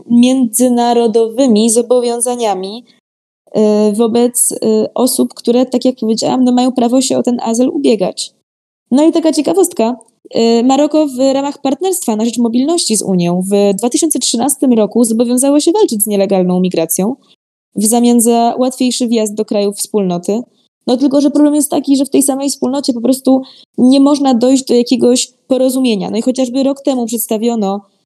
międzynarodowymi, 0.09 1.69
zobowiązaniami 1.69 2.85
y, 3.57 3.61
wobec 3.93 4.51
y, 4.51 4.57
osób, 4.93 5.33
które, 5.33 5.65
tak 5.65 5.85
jak 5.85 5.95
powiedziałam, 5.99 6.43
no 6.43 6.51
mają 6.51 6.71
prawo 6.71 7.01
się 7.01 7.17
o 7.17 7.23
ten 7.23 7.39
azyl 7.41 7.69
ubiegać. 7.69 8.33
No 8.91 9.07
i 9.07 9.11
taka 9.11 9.33
ciekawostka. 9.33 9.95
Maroko 10.63 11.07
w 11.07 11.33
ramach 11.33 11.61
partnerstwa 11.61 12.15
na 12.15 12.25
rzecz 12.25 12.37
mobilności 12.37 12.97
z 12.97 13.01
Unią 13.01 13.41
w 13.41 13.73
2013 13.77 14.67
roku 14.67 15.03
zobowiązało 15.03 15.59
się 15.59 15.71
walczyć 15.71 16.03
z 16.03 16.07
nielegalną 16.07 16.59
migracją 16.59 17.15
w 17.77 17.85
zamian 17.85 18.21
za 18.21 18.55
łatwiejszy 18.59 19.07
wjazd 19.07 19.33
do 19.33 19.45
krajów 19.45 19.77
wspólnoty. 19.77 20.41
No 20.87 20.97
tylko, 20.97 21.21
że 21.21 21.31
problem 21.31 21.55
jest 21.55 21.71
taki, 21.71 21.97
że 21.97 22.05
w 22.05 22.09
tej 22.09 22.23
samej 22.23 22.49
wspólnocie 22.49 22.93
po 22.93 23.01
prostu 23.01 23.41
nie 23.77 23.99
można 23.99 24.33
dojść 24.33 24.65
do 24.65 24.73
jakiegoś 24.73 25.33
porozumienia. 25.47 26.09
No 26.09 26.17
i 26.17 26.21
chociażby 26.21 26.63
rok 26.63 26.81
temu 26.81 27.05
przedstawiono 27.05 27.75
e, 27.75 27.96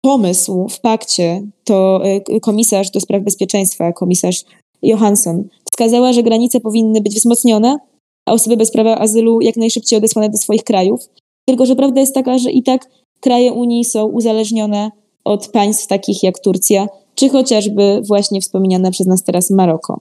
pomysł 0.00 0.68
w 0.68 0.80
pakcie, 0.80 1.42
to 1.64 2.00
e, 2.04 2.40
komisarz 2.40 2.90
do 2.90 3.00
spraw 3.00 3.22
bezpieczeństwa, 3.22 3.92
komisarz 3.92 4.44
Johansson, 4.82 5.44
wskazała, 5.72 6.12
że 6.12 6.22
granice 6.22 6.60
powinny 6.60 7.00
być 7.00 7.14
wzmocnione, 7.14 7.78
a 8.26 8.32
osoby 8.32 8.56
bez 8.56 8.70
prawa 8.70 8.98
azylu 8.98 9.40
jak 9.40 9.56
najszybciej 9.56 9.96
odesłane 9.96 10.30
do 10.30 10.38
swoich 10.38 10.64
krajów. 10.64 11.00
Tylko, 11.48 11.66
że 11.66 11.76
prawda 11.76 12.00
jest 12.00 12.14
taka, 12.14 12.38
że 12.38 12.50
i 12.50 12.62
tak 12.62 12.90
kraje 13.20 13.52
Unii 13.52 13.84
są 13.84 14.04
uzależnione 14.04 14.90
od 15.24 15.48
państw 15.48 15.86
takich 15.86 16.22
jak 16.22 16.38
Turcja, 16.38 16.86
czy 17.14 17.28
chociażby 17.28 18.02
właśnie 18.08 18.40
wspomniane 18.40 18.90
przez 18.90 19.06
nas 19.06 19.24
teraz 19.24 19.50
Maroko. 19.50 20.00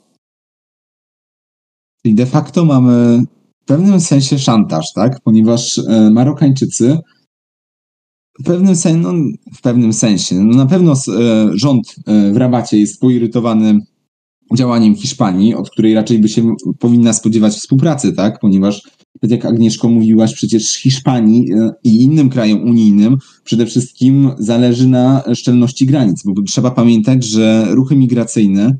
Czyli 2.03 2.15
de 2.15 2.25
facto 2.25 2.65
mamy 2.65 3.23
w 3.63 3.65
pewnym 3.67 3.99
sensie 3.99 4.39
szantaż, 4.39 4.93
tak? 4.93 5.19
Ponieważ 5.23 5.77
e, 5.77 6.09
Marokańczycy 6.09 6.97
w 8.39 8.43
pewnym, 8.43 8.75
sen, 8.75 9.01
no, 9.01 9.13
w 9.53 9.61
pewnym 9.61 9.93
sensie, 9.93 10.35
no 10.35 10.57
na 10.57 10.65
pewno 10.65 10.93
e, 10.93 10.95
rząd 11.53 11.95
e, 12.07 12.31
w 12.33 12.37
Rabacie 12.37 12.79
jest 12.79 13.01
poirytowany 13.01 13.79
działaniem 14.55 14.95
Hiszpanii, 14.95 15.55
od 15.55 15.69
której 15.69 15.93
raczej 15.93 16.19
by 16.19 16.29
się 16.29 16.55
powinna 16.79 17.13
spodziewać 17.13 17.53
współpracy, 17.53 18.13
tak? 18.13 18.39
Ponieważ, 18.39 18.81
tak 19.21 19.31
jak 19.31 19.45
Agnieszko 19.45 19.89
mówiłaś, 19.89 20.33
przecież 20.33 20.75
Hiszpanii 20.75 21.45
i 21.83 22.01
innym 22.01 22.29
krajom 22.29 22.63
unijnym 22.63 23.17
przede 23.43 23.65
wszystkim 23.65 24.31
zależy 24.39 24.87
na 24.87 25.23
szczelności 25.33 25.85
granic, 25.85 26.23
bo 26.25 26.41
trzeba 26.41 26.71
pamiętać, 26.71 27.25
że 27.25 27.67
ruchy 27.69 27.95
migracyjne 27.95 28.77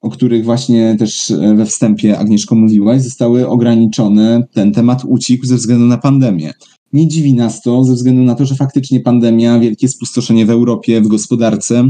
o 0.00 0.10
których 0.10 0.44
właśnie 0.44 0.96
też 0.98 1.30
e, 1.30 1.54
we 1.54 1.66
wstępie 1.66 2.18
Agnieszko 2.18 2.54
mówiłaś, 2.54 3.02
zostały 3.02 3.48
ograniczone. 3.48 4.42
Ten 4.52 4.72
temat 4.72 5.02
ucichł 5.04 5.46
ze 5.46 5.56
względu 5.56 5.86
na 5.86 5.98
pandemię. 5.98 6.52
Nie 6.92 7.08
dziwi 7.08 7.34
nas 7.34 7.62
to 7.62 7.84
ze 7.84 7.94
względu 7.94 8.22
na 8.22 8.34
to, 8.34 8.46
że 8.46 8.54
faktycznie 8.54 9.00
pandemia 9.00 9.58
wielkie 9.58 9.88
spustoszenie 9.88 10.46
w 10.46 10.50
Europie, 10.50 11.00
w 11.00 11.08
gospodarce 11.08 11.88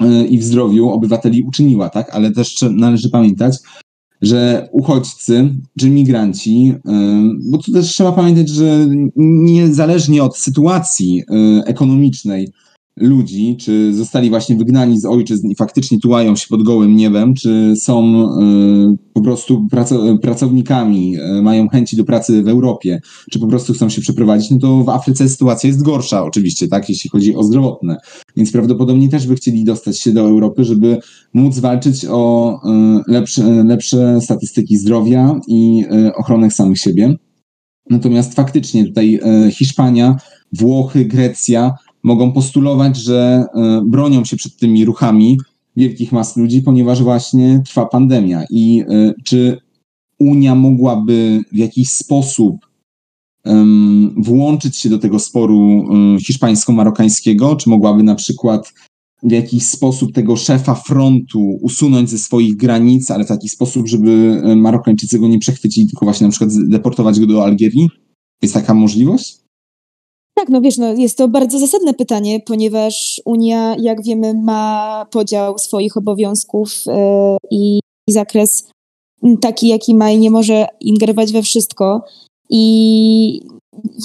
e, 0.00 0.24
i 0.24 0.38
w 0.38 0.44
zdrowiu 0.44 0.88
obywateli 0.88 1.42
uczyniła, 1.42 1.90
tak? 1.90 2.10
Ale 2.10 2.30
też 2.30 2.64
należy 2.70 3.10
pamiętać, 3.10 3.56
że 4.22 4.68
uchodźcy 4.72 5.54
czy 5.78 5.90
migranci, 5.90 6.74
e, 6.88 7.22
bo 7.50 7.58
tu 7.58 7.72
też 7.72 7.86
trzeba 7.86 8.12
pamiętać, 8.12 8.48
że 8.48 8.86
niezależnie 9.16 10.22
od 10.22 10.36
sytuacji 10.36 11.22
ekonomicznej, 11.66 12.48
ludzi, 12.96 13.56
czy 13.60 13.94
zostali 13.94 14.30
właśnie 14.30 14.56
wygnani 14.56 15.00
z 15.00 15.04
ojczyzn 15.04 15.48
i 15.48 15.56
faktycznie 15.56 15.98
tułają 15.98 16.36
się 16.36 16.46
pod 16.48 16.62
gołym 16.62 16.96
niebem, 16.96 17.34
czy 17.34 17.74
są 17.76 18.24
y, 18.92 18.96
po 19.12 19.20
prostu 19.20 19.66
pracownikami, 20.22 21.16
y, 21.18 21.42
mają 21.42 21.68
chęci 21.68 21.96
do 21.96 22.04
pracy 22.04 22.42
w 22.42 22.48
Europie, 22.48 23.00
czy 23.30 23.38
po 23.38 23.46
prostu 23.46 23.72
chcą 23.72 23.88
się 23.88 24.00
przeprowadzić, 24.00 24.50
no 24.50 24.58
to 24.58 24.84
w 24.84 24.88
Afryce 24.88 25.28
sytuacja 25.28 25.66
jest 25.68 25.82
gorsza 25.82 26.24
oczywiście, 26.24 26.68
tak, 26.68 26.88
jeśli 26.88 27.10
chodzi 27.10 27.36
o 27.36 27.42
zdrowotne. 27.42 27.96
Więc 28.36 28.52
prawdopodobnie 28.52 29.08
też 29.08 29.26
by 29.26 29.34
chcieli 29.34 29.64
dostać 29.64 30.00
się 30.00 30.12
do 30.12 30.20
Europy, 30.20 30.64
żeby 30.64 30.98
móc 31.34 31.58
walczyć 31.58 32.06
o 32.10 32.54
y, 33.08 33.12
lepsze, 33.12 33.64
lepsze 33.64 34.20
statystyki 34.20 34.76
zdrowia 34.76 35.40
i 35.48 35.84
ochronę 36.16 36.50
samych 36.50 36.78
siebie. 36.78 37.16
Natomiast 37.90 38.34
faktycznie 38.34 38.84
tutaj 38.86 39.20
Hiszpania, 39.50 40.16
Włochy, 40.52 41.04
Grecja 41.04 41.74
mogą 42.02 42.32
postulować, 42.32 42.96
że 42.96 43.44
e, 43.54 43.82
bronią 43.86 44.24
się 44.24 44.36
przed 44.36 44.56
tymi 44.56 44.84
ruchami 44.84 45.38
wielkich 45.76 46.12
mas 46.12 46.36
ludzi, 46.36 46.62
ponieważ 46.62 47.02
właśnie 47.02 47.62
trwa 47.66 47.86
pandemia. 47.86 48.44
I 48.50 48.84
e, 48.88 49.12
czy 49.24 49.58
Unia 50.18 50.54
mogłaby 50.54 51.40
w 51.52 51.56
jakiś 51.56 51.90
sposób 51.90 52.70
włączyć 54.16 54.76
się 54.76 54.88
do 54.88 54.98
tego 54.98 55.18
sporu 55.18 55.58
um, 55.58 56.18
hiszpańsko-marokańskiego? 56.18 57.56
Czy 57.56 57.70
mogłaby 57.70 58.02
na 58.02 58.14
przykład 58.14 58.72
w 59.22 59.30
jakiś 59.30 59.66
sposób 59.66 60.12
tego 60.12 60.36
szefa 60.36 60.74
frontu 60.74 61.58
usunąć 61.60 62.10
ze 62.10 62.18
swoich 62.18 62.56
granic, 62.56 63.10
ale 63.10 63.24
w 63.24 63.28
taki 63.28 63.48
sposób, 63.48 63.88
żeby 63.88 64.42
Marokańczycy 64.56 65.18
go 65.18 65.28
nie 65.28 65.38
przechwycili, 65.38 65.86
tylko 65.86 66.06
właśnie 66.06 66.26
na 66.26 66.30
przykład 66.30 66.50
deportować 66.68 67.20
go 67.20 67.26
do 67.26 67.44
Algierii? 67.44 67.88
Jest 68.42 68.54
taka 68.54 68.74
możliwość? 68.74 69.38
Tak, 70.40 70.48
no 70.48 70.60
wiesz, 70.60 70.78
no 70.78 70.92
jest 70.92 71.18
to 71.18 71.28
bardzo 71.28 71.58
zasadne 71.58 71.94
pytanie, 71.94 72.40
ponieważ 72.40 73.20
Unia, 73.24 73.76
jak 73.80 74.04
wiemy, 74.04 74.34
ma 74.34 75.06
podział 75.10 75.58
swoich 75.58 75.96
obowiązków 75.96 76.72
yy, 76.86 76.92
i 77.50 77.80
zakres 78.10 78.68
taki, 79.40 79.68
jaki 79.68 79.94
ma 79.94 80.10
i 80.10 80.18
nie 80.18 80.30
może 80.30 80.66
ingerować 80.80 81.32
we 81.32 81.42
wszystko. 81.42 82.02
I 82.50 83.40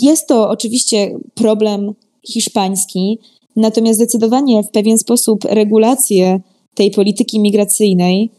jest 0.02 0.28
to 0.28 0.50
oczywiście 0.50 1.20
problem 1.36 1.94
hiszpański, 2.28 3.20
natomiast 3.56 4.00
zdecydowanie 4.00 4.64
w 4.64 4.72
pewien 4.72 4.98
sposób 4.98 5.44
regulacje 5.44 6.40
tej 6.74 6.92
polityki 6.92 7.40
migracyjnej 7.40 8.32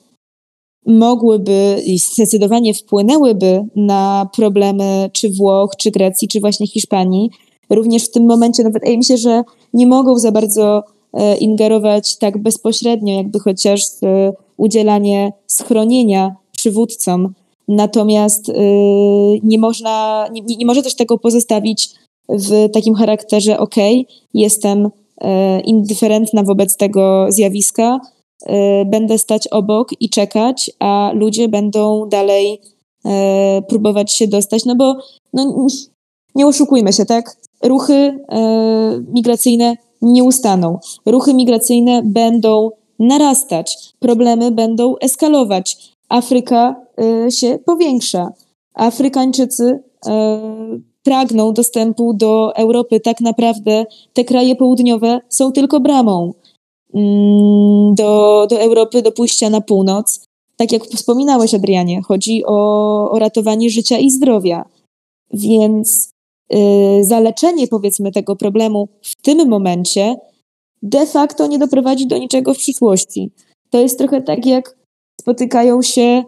mogłyby 0.86 1.82
i 1.86 1.98
zdecydowanie 1.98 2.74
wpłynęłyby 2.74 3.64
na 3.76 4.30
problemy 4.36 5.10
czy 5.12 5.30
Włoch, 5.30 5.70
czy 5.78 5.90
Grecji, 5.90 6.28
czy 6.28 6.40
właśnie 6.40 6.66
Hiszpanii. 6.66 7.30
Również 7.70 8.04
w 8.04 8.10
tym 8.10 8.26
momencie, 8.26 8.64
no 8.64 8.70
wydaje 8.70 8.98
mi 8.98 9.04
się, 9.04 9.16
że 9.16 9.42
nie 9.74 9.86
mogą 9.86 10.18
za 10.18 10.32
bardzo 10.32 10.84
e, 11.12 11.36
ingerować 11.36 12.16
tak 12.18 12.38
bezpośrednio, 12.38 13.14
jakby 13.14 13.38
chociaż 13.38 13.80
e, 14.02 14.32
udzielanie 14.56 15.32
schronienia 15.46 16.36
przywódcom. 16.52 17.34
Natomiast 17.68 18.48
e, 18.48 18.52
nie 19.42 19.58
można, 19.58 20.26
nie, 20.32 20.42
nie 20.42 20.66
może 20.66 20.82
też 20.82 20.94
tego 20.94 21.18
pozostawić 21.18 21.90
w 22.28 22.68
takim 22.72 22.94
charakterze, 22.94 23.58
ok, 23.58 23.74
jestem 24.34 24.90
indyferentna 25.64 26.42
wobec 26.42 26.76
tego 26.76 27.26
zjawiska, 27.28 28.00
będę 28.86 29.18
stać 29.18 29.48
obok 29.48 29.88
i 30.00 30.10
czekać, 30.10 30.70
a 30.78 31.10
ludzie 31.14 31.48
będą 31.48 32.08
dalej 32.08 32.60
próbować 33.68 34.12
się 34.12 34.28
dostać, 34.28 34.64
no 34.64 34.76
bo 34.76 34.96
no, 35.32 35.66
nie 36.34 36.46
oszukujmy 36.46 36.92
się, 36.92 37.04
tak? 37.04 37.36
Ruchy 37.62 37.94
y, 37.94 38.18
migracyjne 39.12 39.76
nie 40.02 40.24
ustaną. 40.24 40.78
Ruchy 41.06 41.34
migracyjne 41.34 42.02
będą 42.04 42.70
narastać, 42.98 43.92
problemy 43.98 44.50
będą 44.50 44.96
eskalować. 45.00 45.92
Afryka 46.08 46.86
się 47.30 47.58
powiększa. 47.64 48.32
Afrykańczycy 48.74 49.82
pragną 51.02 51.52
dostępu 51.52 52.14
do 52.14 52.56
Europy. 52.56 53.00
Tak 53.00 53.20
naprawdę 53.20 53.86
te 54.12 54.24
kraje 54.24 54.56
południowe 54.56 55.20
są 55.28 55.52
tylko 55.52 55.80
bramą. 55.80 56.32
Mm, 56.94 57.94
do, 57.94 58.46
do 58.50 58.60
Europy, 58.60 59.02
do 59.02 59.12
pójścia 59.12 59.50
na 59.50 59.60
północ. 59.60 60.26
Tak 60.56 60.72
jak 60.72 60.84
wspominałeś, 60.84 61.54
Adrianie, 61.54 62.02
chodzi 62.02 62.42
o, 62.46 63.10
o 63.10 63.18
ratowanie 63.18 63.70
życia 63.70 63.98
i 63.98 64.10
zdrowia. 64.10 64.64
Więc 65.32 66.10
zaleczenie, 67.00 67.68
powiedzmy, 67.68 68.12
tego 68.12 68.36
problemu 68.36 68.88
w 69.02 69.22
tym 69.22 69.48
momencie 69.48 70.16
de 70.82 71.06
facto 71.06 71.46
nie 71.46 71.58
doprowadzi 71.58 72.06
do 72.06 72.18
niczego 72.18 72.54
w 72.54 72.58
przyszłości. 72.58 73.30
To 73.70 73.78
jest 73.78 73.98
trochę 73.98 74.22
tak, 74.22 74.46
jak 74.46 74.76
spotykają 75.20 75.82
się, 75.82 76.24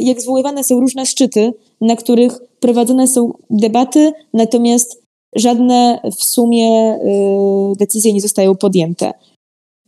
jak 0.00 0.20
zwoływane 0.20 0.64
są 0.64 0.80
różne 0.80 1.06
szczyty, 1.06 1.52
na 1.80 1.96
których 1.96 2.38
prowadzone 2.60 3.06
są 3.06 3.32
debaty, 3.50 4.12
natomiast 4.32 5.04
żadne 5.36 6.00
w 6.18 6.24
sumie 6.24 6.94
y, 6.94 7.76
decyzje 7.78 8.12
nie 8.12 8.20
zostają 8.20 8.54
podjęte. 8.54 9.12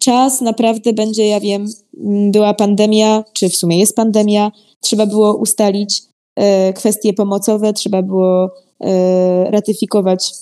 Czas 0.00 0.40
naprawdę 0.40 0.92
będzie, 0.92 1.26
ja 1.26 1.40
wiem, 1.40 1.66
była 2.30 2.54
pandemia, 2.54 3.24
czy 3.32 3.48
w 3.48 3.56
sumie 3.56 3.78
jest 3.78 3.96
pandemia, 3.96 4.52
trzeba 4.80 5.06
było 5.06 5.34
ustalić 5.34 6.02
y, 6.38 6.72
kwestie 6.72 7.12
pomocowe, 7.12 7.72
trzeba 7.72 8.02
było 8.02 8.46
y, 8.46 8.50
ratyfikować 9.50 10.32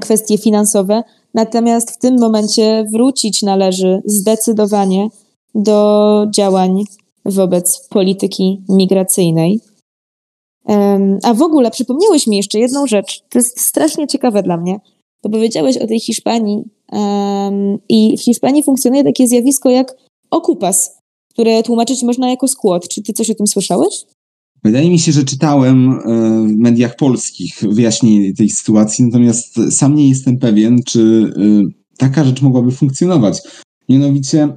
kwestie 0.00 0.38
finansowe. 0.38 1.02
Natomiast 1.34 1.90
w 1.90 1.98
tym 1.98 2.20
momencie 2.20 2.84
wrócić 2.92 3.42
należy 3.42 4.02
zdecydowanie 4.04 5.08
do 5.54 6.26
działań 6.34 6.84
wobec 7.24 7.88
polityki 7.88 8.62
migracyjnej. 8.68 9.60
A 11.22 11.34
w 11.34 11.42
ogóle 11.42 11.70
przypomniałeś 11.70 12.26
mi 12.26 12.36
jeszcze 12.36 12.58
jedną 12.58 12.86
rzecz. 12.86 13.22
To 13.30 13.38
jest 13.38 13.60
strasznie 13.60 14.06
ciekawe 14.06 14.42
dla 14.42 14.56
mnie, 14.56 14.80
bo 15.22 15.30
powiedziałeś 15.30 15.76
o 15.76 15.86
tej 15.86 16.00
Hiszpanii 16.00 16.62
i 17.88 18.16
w 18.16 18.22
Hiszpanii 18.22 18.62
funkcjonuje 18.62 19.04
takie 19.04 19.28
zjawisko 19.28 19.70
jak 19.70 19.96
okupas, 20.30 20.98
które 21.30 21.62
tłumaczyć 21.62 22.02
można 22.02 22.30
jako 22.30 22.48
skład. 22.48 22.88
Czy 22.88 23.02
ty 23.02 23.12
coś 23.12 23.30
o 23.30 23.34
tym 23.34 23.46
słyszałeś? 23.46 24.04
Wydaje 24.64 24.90
mi 24.90 24.98
się, 24.98 25.12
że 25.12 25.24
czytałem 25.24 25.90
e, 25.90 25.98
w 26.48 26.58
mediach 26.58 26.96
polskich 26.96 27.54
wyjaśnienie 27.62 28.34
tej 28.34 28.50
sytuacji, 28.50 29.04
natomiast 29.04 29.60
sam 29.70 29.94
nie 29.94 30.08
jestem 30.08 30.38
pewien, 30.38 30.78
czy 30.86 31.32
e, 31.36 31.62
taka 31.98 32.24
rzecz 32.24 32.42
mogłaby 32.42 32.72
funkcjonować. 32.72 33.42
Mianowicie 33.88 34.48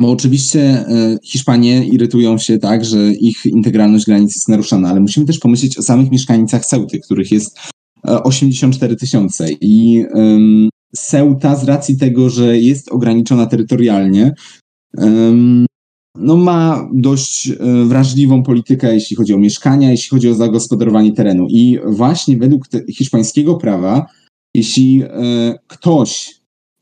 bo 0.00 0.10
oczywiście 0.10 0.60
e, 0.60 1.18
Hiszpanie 1.24 1.86
irytują 1.86 2.38
się 2.38 2.58
tak, 2.58 2.84
że 2.84 3.12
ich 3.12 3.46
integralność 3.46 4.06
granic 4.06 4.34
jest 4.34 4.48
naruszana, 4.48 4.88
ale 4.88 5.00
musimy 5.00 5.26
też 5.26 5.38
pomyśleć 5.38 5.78
o 5.78 5.82
samych 5.82 6.10
mieszkańcach 6.10 6.66
Ceuty, 6.66 7.00
których 7.00 7.32
jest 7.32 7.58
84 8.04 8.92
e, 8.92 8.96
tysiące. 8.96 9.48
I 9.60 10.04
Ceuta 10.96 11.56
z 11.56 11.64
racji 11.64 11.98
tego, 11.98 12.30
że 12.30 12.58
jest 12.58 12.92
ograniczona 12.92 13.46
terytorialnie, 13.46 14.34
no 16.16 16.36
ma 16.36 16.88
dość 16.94 17.48
e, 17.48 17.84
wrażliwą 17.84 18.42
politykę, 18.42 18.94
jeśli 18.94 19.16
chodzi 19.16 19.34
o 19.34 19.38
mieszkania, 19.38 19.90
jeśli 19.90 20.10
chodzi 20.10 20.28
o 20.28 20.34
zagospodarowanie 20.34 21.12
terenu. 21.12 21.46
I 21.50 21.78
właśnie 21.86 22.36
według 22.36 22.64
hiszpańskiego 22.90 23.54
prawa, 23.54 24.06
jeśli 24.54 25.02
ktoś 25.66 26.34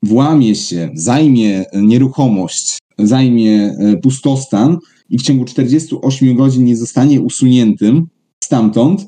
włamie 0.03 0.55
się, 0.55 0.91
zajmie 0.95 1.65
nieruchomość 1.75 2.81
zajmie 3.07 3.77
e, 3.79 3.97
pustostan 3.97 4.79
i 5.09 5.19
w 5.19 5.23
ciągu 5.23 5.45
48 5.45 6.37
godzin 6.37 6.65
nie 6.65 6.77
zostanie 6.77 7.21
usuniętym 7.21 8.07
stamtąd, 8.45 9.07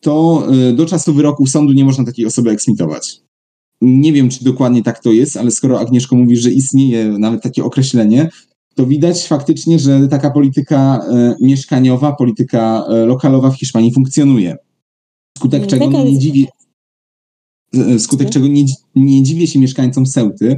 to 0.00 0.46
e, 0.52 0.72
do 0.72 0.86
czasu 0.86 1.14
wyroku 1.14 1.46
sądu 1.46 1.72
nie 1.72 1.84
można 1.84 2.04
takiej 2.04 2.26
osoby 2.26 2.50
eksmitować. 2.50 3.16
Nie 3.80 4.12
wiem, 4.12 4.28
czy 4.28 4.44
dokładnie 4.44 4.82
tak 4.82 5.02
to 5.02 5.12
jest, 5.12 5.36
ale 5.36 5.50
skoro 5.50 5.80
Agnieszko 5.80 6.16
mówi, 6.16 6.36
że 6.36 6.50
istnieje 6.50 7.18
nawet 7.18 7.42
takie 7.42 7.64
określenie, 7.64 8.28
to 8.74 8.86
widać 8.86 9.26
faktycznie, 9.26 9.78
że 9.78 10.08
taka 10.08 10.30
polityka 10.30 11.00
e, 11.10 11.36
mieszkaniowa, 11.40 12.12
polityka 12.12 12.84
lokalowa 13.06 13.50
w 13.50 13.58
Hiszpanii 13.58 13.94
funkcjonuje. 13.94 14.56
Skutek 15.38 15.66
czego 15.66 15.86
nie 16.04 16.18
dziwię, 16.18 16.46
skutek 17.98 18.30
czego 18.30 18.46
nie, 18.46 18.64
nie 18.94 19.22
dziwię 19.22 19.46
się 19.46 19.58
mieszkańcom 19.58 20.06
Seuty, 20.06 20.56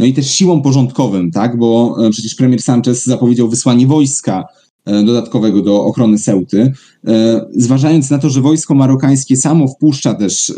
no 0.00 0.06
i 0.06 0.12
też 0.12 0.30
siłą 0.30 0.62
porządkowym, 0.62 1.30
tak, 1.30 1.58
bo 1.58 1.96
e, 2.06 2.10
przecież 2.10 2.34
premier 2.34 2.62
Sanchez 2.62 3.04
zapowiedział 3.04 3.48
wysłanie 3.48 3.86
wojska 3.86 4.44
e, 4.84 5.04
dodatkowego 5.04 5.62
do 5.62 5.84
ochrony 5.84 6.18
Seuty. 6.18 6.72
E, 7.06 7.46
zważając 7.56 8.10
na 8.10 8.18
to, 8.18 8.30
że 8.30 8.40
wojsko 8.40 8.74
marokańskie 8.74 9.36
samo 9.36 9.68
wpuszcza 9.68 10.14
też 10.14 10.52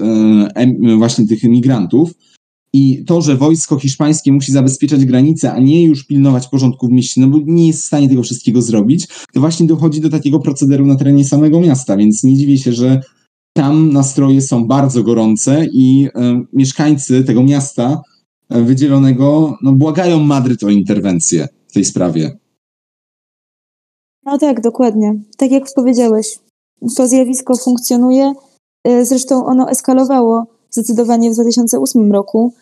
właśnie 0.99 1.27
tych 1.27 1.43
migrantów 1.43 2.11
i 2.73 3.05
to, 3.05 3.21
że 3.21 3.37
wojsko 3.37 3.79
hiszpańskie 3.79 4.33
musi 4.33 4.53
zabezpieczać 4.53 5.05
granice, 5.05 5.53
a 5.53 5.59
nie 5.59 5.85
już 5.85 6.05
pilnować 6.05 6.49
porządku 6.49 6.87
w 6.87 6.91
mieście, 6.91 7.21
no 7.21 7.29
bo 7.29 7.39
nie 7.45 7.67
jest 7.67 7.83
w 7.83 7.87
stanie 7.87 8.09
tego 8.09 8.23
wszystkiego 8.23 8.63
zrobić, 8.63 9.09
to 9.33 9.41
właśnie 9.41 9.67
dochodzi 9.67 10.01
do 10.01 10.09
takiego 10.09 10.41
procederu 10.41 10.87
na 10.87 10.97
terenie 10.97 11.25
samego 11.25 11.61
miasta, 11.61 11.97
więc 11.97 12.25
nie 12.25 12.37
dziwię 12.37 12.59
się, 12.59 12.73
że 12.73 13.01
tam 13.57 13.93
nastroje 13.93 14.43
są 14.43 14.67
bardzo 14.67 15.03
gorące 15.03 15.67
i 15.73 16.09
mieszkańcy 16.53 17.25
tego 17.25 17.43
miasta 17.43 18.03
wydzielonego, 18.51 19.57
no 19.63 19.73
błagają 19.73 20.21
Madryt 20.21 20.63
o 20.63 20.71
interwencję 20.71 21.49
w 21.69 21.73
tej 21.73 21.85
sprawie. 21.85 22.39
No 24.25 24.39
tak, 24.39 24.61
dokładnie. 24.61 25.15
Tak 25.37 25.51
jak 25.51 25.65
powiedziałeś, 25.77 26.39
to 26.97 27.09
zjawisko 27.09 27.57
funkcjonuje. 27.57 28.33
E, 28.85 29.05
zresztą 29.05 29.47
ono 29.47 29.71
eskalowało 29.71 30.47
zdecydowanie 30.73 31.31
w 31.31 31.35
2008 31.35 32.13
roku, 32.13 32.53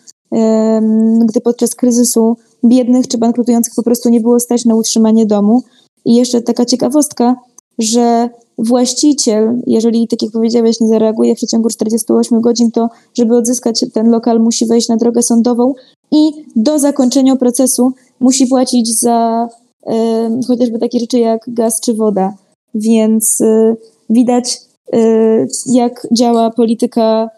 gdy 1.25 1.41
podczas 1.41 1.75
kryzysu 1.75 2.37
biednych 2.65 3.09
czy 3.09 3.19
bankrutujących 3.19 3.75
po 3.77 3.83
prostu 3.83 4.09
nie 4.09 4.21
było 4.21 4.41
stać 4.41 4.65
na 4.65 4.75
utrzymanie 4.75 5.27
domu. 5.27 5.63
I 6.05 6.15
jeszcze 6.15 6.43
taka 6.43 6.65
ciekawostka, 6.65 7.37
że 7.79 8.31
właściciel, 8.59 9.63
jeżeli, 9.67 10.09
tak 10.09 10.23
jak 10.23 10.33
powiedziałeś, 10.33 10.81
nie 10.81 10.89
zareaguje 10.89 11.35
w 11.35 11.37
przeciągu 11.37 11.69
48 11.69 12.41
godzin, 12.41 12.71
to 12.71 12.89
żeby 13.15 13.37
odzyskać 13.37 13.85
ten 13.93 14.11
lokal, 14.11 14.41
musi 14.41 14.67
wejść 14.67 14.89
na 14.89 14.97
drogę 14.97 15.23
sądową 15.23 15.75
i 16.13 16.31
do 16.57 16.79
zakończenia 16.79 17.37
procesu 17.37 17.93
musi 18.21 18.47
płacić 18.47 19.01
za 19.01 19.49
y, 19.87 20.47
chociażby 20.47 20.79
takie 20.79 21.01
rzeczy 21.01 21.19
jak 21.19 21.45
gaz 21.49 21.81
czy 21.81 21.95
woda. 21.95 22.35
Więc 22.75 23.41
y, 23.41 23.77
widać, 24.11 24.61
y, 24.95 25.49
jak 25.67 26.07
działa 26.13 26.51
polityka 26.51 27.31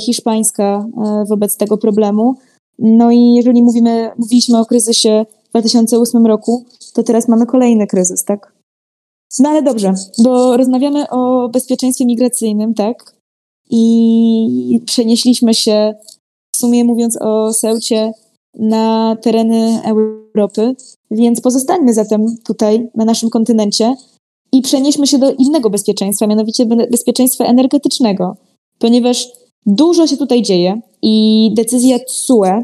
hiszpańska 0.00 0.86
wobec 1.28 1.56
tego 1.56 1.78
problemu. 1.78 2.34
No 2.78 3.10
i 3.10 3.34
jeżeli 3.34 3.62
mówimy, 3.62 4.10
mówiliśmy 4.18 4.58
o 4.58 4.66
kryzysie 4.66 5.26
w 5.44 5.50
2008 5.50 6.26
roku, 6.26 6.64
to 6.94 7.02
teraz 7.02 7.28
mamy 7.28 7.46
kolejny 7.46 7.86
kryzys, 7.86 8.24
tak? 8.24 8.52
No 9.38 9.48
ale 9.48 9.62
dobrze, 9.62 9.94
bo 10.24 10.56
rozmawiamy 10.56 11.10
o 11.10 11.48
bezpieczeństwie 11.48 12.06
migracyjnym, 12.06 12.74
tak? 12.74 13.14
I 13.70 14.80
przenieśliśmy 14.86 15.54
się, 15.54 15.94
w 16.54 16.56
sumie 16.56 16.84
mówiąc 16.84 17.18
o 17.20 17.52
Seucie, 17.52 18.12
na 18.58 19.16
tereny 19.22 19.80
Europy, 19.84 20.74
więc 21.10 21.40
pozostańmy 21.40 21.94
zatem 21.94 22.26
tutaj, 22.44 22.90
na 22.94 23.04
naszym 23.04 23.30
kontynencie 23.30 23.94
i 24.52 24.62
przenieśmy 24.62 25.06
się 25.06 25.18
do 25.18 25.32
innego 25.32 25.70
bezpieczeństwa, 25.70 26.26
mianowicie 26.26 26.66
bezpieczeństwa 26.66 27.44
energetycznego, 27.44 28.36
ponieważ 28.78 29.32
dużo 29.66 30.06
się 30.06 30.16
tutaj 30.16 30.42
dzieje 30.42 30.80
i 31.02 31.50
decyzja 31.56 31.98
TSUE, 31.98 32.62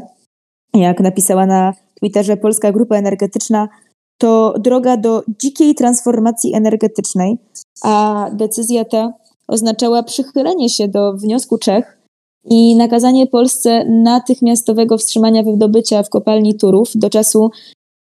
jak 0.73 0.99
napisała 0.99 1.45
na 1.45 1.73
Twitterze 1.99 2.37
Polska 2.37 2.71
Grupa 2.71 2.95
Energetyczna, 2.95 3.69
to 4.17 4.53
droga 4.59 4.97
do 4.97 5.23
dzikiej 5.41 5.75
transformacji 5.75 6.55
energetycznej, 6.55 7.37
a 7.83 8.25
decyzja 8.33 8.85
ta 8.85 9.13
oznaczała 9.47 10.03
przychylenie 10.03 10.69
się 10.69 10.87
do 10.87 11.13
wniosku 11.13 11.57
Czech 11.57 12.01
i 12.45 12.75
nakazanie 12.75 13.27
Polsce 13.27 13.85
natychmiastowego 13.85 14.97
wstrzymania 14.97 15.43
wydobycia 15.43 16.03
w 16.03 16.09
kopalni 16.09 16.55
Turów 16.55 16.91
do 16.95 17.09
czasu 17.09 17.49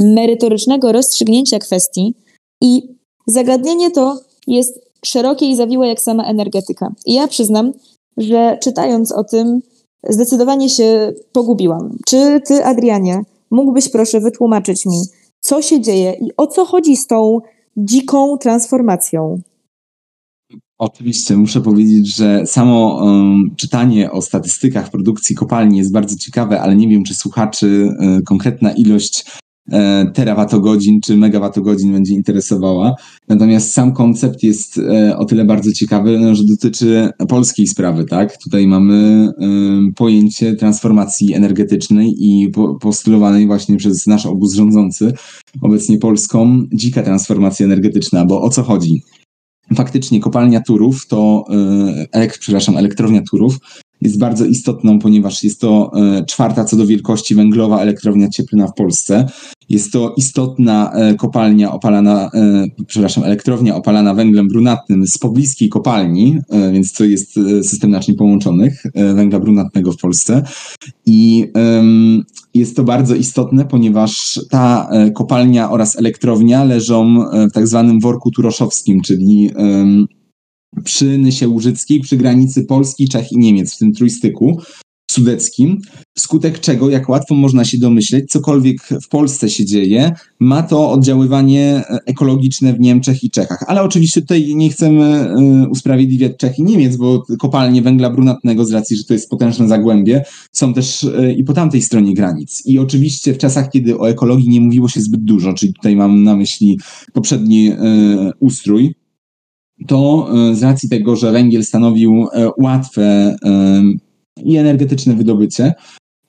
merytorycznego 0.02 0.92
rozstrzygnięcia 0.92 1.60
kwestii. 1.60 2.16
I 2.62 2.82
zagadnienie 3.28 3.92
to 3.92 4.20
jest 4.48 4.80
szerokie 5.06 5.46
i 5.46 5.56
zawiłe 5.56 5.88
jak 5.88 6.02
sama 6.02 6.26
energetyka. 6.26 6.94
I 7.06 7.14
ja 7.14 7.28
przyznam, 7.28 7.74
że 8.18 8.58
czytając 8.62 9.12
o 9.12 9.24
tym, 9.24 9.62
zdecydowanie 10.10 10.70
się 10.70 11.14
pogubiłam. 11.32 11.98
Czy 12.08 12.42
ty, 12.46 12.66
Adrianie, 12.66 13.22
mógłbyś 13.52 13.90
proszę 13.90 14.20
wytłumaczyć 14.20 14.86
mi, 14.86 15.02
co 15.40 15.62
się 15.62 15.82
dzieje 15.82 16.14
i 16.22 16.32
o 16.38 16.48
co 16.48 16.66
chodzi 16.66 16.98
z 16.98 17.08
tą 17.08 17.40
dziką 17.78 18.38
transformacją? 18.38 19.42
Oczywiście, 20.80 21.38
muszę 21.38 21.62
powiedzieć, 21.62 22.16
że 22.16 22.46
samo 22.46 23.04
um, 23.04 23.56
czytanie 23.58 24.12
o 24.12 24.22
statystykach 24.22 24.90
produkcji 24.90 25.36
kopalni 25.36 25.78
jest 25.78 25.92
bardzo 25.92 26.16
ciekawe, 26.16 26.62
ale 26.62 26.76
nie 26.76 26.88
wiem, 26.88 27.04
czy 27.04 27.16
słuchaczy 27.16 27.90
y, 28.20 28.24
konkretna 28.24 28.72
ilość 28.72 29.26
terawatogodzin 30.14 31.02
czy 31.02 31.18
megawatogodzin 31.18 31.94
będzie 31.94 32.14
interesowała. 32.14 32.96
Natomiast 33.28 33.74
sam 33.74 33.94
koncept 33.94 34.44
jest 34.44 34.78
e, 34.78 35.18
o 35.18 35.26
tyle 35.26 35.46
bardzo 35.46 35.72
ciekawy, 35.72 36.20
no, 36.20 36.36
że 36.36 36.44
dotyczy 36.44 37.10
polskiej 37.30 37.68
sprawy, 37.68 38.06
tak? 38.06 38.38
Tutaj 38.38 38.68
mamy 38.68 39.30
pojęcie 39.96 40.56
transformacji 40.56 41.34
energetycznej 41.34 42.16
i 42.18 42.52
postulowanej 42.82 43.48
właśnie 43.48 43.78
przez 43.78 44.08
nasz 44.08 44.26
obóz 44.26 44.54
rządzący, 44.54 45.14
obecnie 45.62 45.98
Polską, 45.98 46.64
dzika 46.74 47.04
transformacja 47.04 47.66
energetyczna, 47.66 48.26
bo 48.26 48.42
o 48.42 48.50
co 48.50 48.64
chodzi? 48.64 49.02
Faktycznie 49.76 50.20
kopalnia 50.20 50.62
Turów 50.62 51.08
to, 51.08 51.44
e, 52.14 52.28
przepraszam, 52.40 52.78
elektrownia 52.78 53.22
Turów 53.22 53.58
jest 54.02 54.20
bardzo 54.20 54.46
istotną, 54.46 55.00
ponieważ 55.00 55.44
jest 55.44 55.62
to 55.62 55.92
e, 55.96 56.26
czwarta 56.26 56.66
co 56.66 56.78
do 56.78 56.88
wielkości 56.88 57.36
węglowa 57.36 57.82
elektrownia 57.82 58.30
cieplna 58.30 58.68
w 58.68 58.74
Polsce. 58.74 59.26
Jest 59.70 59.92
to 59.92 60.14
istotna 60.18 60.92
e, 60.94 61.16
kopalnia 61.16 61.72
opalana, 61.72 62.30
e, 62.34 62.66
przepraszam, 62.88 63.24
elektrownia 63.24 63.76
opalana 63.76 64.14
węglem 64.14 64.48
brunatnym 64.48 65.08
z 65.08 65.18
pobliskiej 65.18 65.70
kopalni, 65.70 66.40
więc 66.74 66.94
to 66.94 67.06
jest 67.06 67.34
system 67.64 67.92
naczyń 67.92 68.16
połączonych 68.16 68.84
węgla 68.96 69.40
brunatnego 69.40 69.92
w 69.92 69.98
Polsce. 69.98 70.44
I 71.06 71.52
jest 72.54 72.76
to 72.76 72.84
bardzo 72.84 73.16
istotne, 73.16 73.66
ponieważ 73.66 74.40
ta 74.50 74.90
kopalnia 75.16 75.72
oraz 75.72 76.00
elektrownia 76.00 76.64
leżą 76.64 77.26
w 77.50 77.54
tak 77.54 77.68
zwanym 77.68 78.00
worku 78.00 78.32
turoszowskim, 78.32 79.02
czyli 79.02 79.52
przy 80.84 81.18
Nysie 81.18 81.48
Łużyckiej, 81.48 82.00
przy 82.00 82.18
granicy 82.18 82.66
Polski, 82.66 83.10
Czech 83.10 83.32
i 83.32 83.38
Niemiec, 83.38 83.76
w 83.76 83.78
tym 83.78 83.94
trójstyku 83.94 84.58
sudeckim, 85.12 85.82
wskutek 86.18 86.60
czego, 86.60 86.90
jak 86.90 87.10
łatwo 87.10 87.36
można 87.36 87.66
się 87.66 87.78
domyśleć, 87.78 88.32
cokolwiek 88.32 88.78
w 89.04 89.08
Polsce 89.08 89.50
się 89.50 89.66
dzieje, 89.66 90.12
ma 90.40 90.64
to 90.64 90.92
oddziaływanie 90.92 91.84
ekologiczne 92.06 92.74
w 92.74 92.80
Niemczech 92.80 93.24
i 93.24 93.30
Czechach. 93.30 93.64
Ale 93.68 93.82
oczywiście 93.82 94.22
tutaj 94.22 94.56
nie 94.56 94.70
chcemy 94.70 95.30
y, 95.66 95.70
usprawiedliwiać 95.70 96.32
Czech 96.38 96.60
i 96.60 96.64
Niemiec, 96.64 96.96
bo 96.96 97.24
kopalnie 97.40 97.82
węgla 97.82 98.10
brunatnego, 98.10 98.66
z 98.66 98.72
racji, 98.72 98.98
że 98.98 99.04
to 99.04 99.14
jest 99.14 99.30
potężne 99.30 99.68
zagłębie, 99.68 100.24
są 100.52 100.74
też 100.74 101.04
y, 101.04 101.36
i 101.38 101.44
po 101.44 101.54
tamtej 101.54 101.82
stronie 101.82 102.14
granic. 102.14 102.64
I 102.66 102.80
oczywiście 102.80 103.34
w 103.34 103.38
czasach, 103.38 103.70
kiedy 103.70 104.00
o 104.00 104.10
ekologii 104.10 104.50
nie 104.50 104.62
mówiło 104.62 104.90
się 104.90 105.02
zbyt 105.02 105.24
dużo, 105.24 105.54
czyli 105.54 105.74
tutaj 105.74 105.96
mam 105.96 106.24
na 106.24 106.36
myśli 106.36 106.80
poprzedni 107.14 107.72
ustrój, 108.40 108.96
to 109.88 110.30
e, 110.52 110.56
z 110.56 110.64
racji 110.64 110.90
tego, 110.90 111.16
że 111.16 111.32
węgiel 111.32 111.66
stanowił 111.66 112.28
e, 112.34 112.50
łatwe 112.58 113.36
e, 113.46 113.84
i 114.44 114.58
energetyczne 114.58 115.16
wydobycie, 115.16 115.74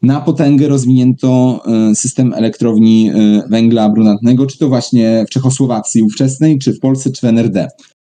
na 0.03 0.21
potęgę 0.21 0.69
rozwinięto 0.69 1.63
system 1.95 2.35
elektrowni 2.35 3.11
węgla 3.51 3.89
brunatnego, 3.89 4.47
czy 4.47 4.59
to 4.59 4.69
właśnie 4.69 5.25
w 5.29 5.31
Czechosłowacji 5.31 6.03
ówczesnej, 6.03 6.59
czy 6.59 6.73
w 6.73 6.81
Polsce, 6.81 7.11
czy 7.11 7.21
w 7.21 7.25
NRD. 7.25 7.69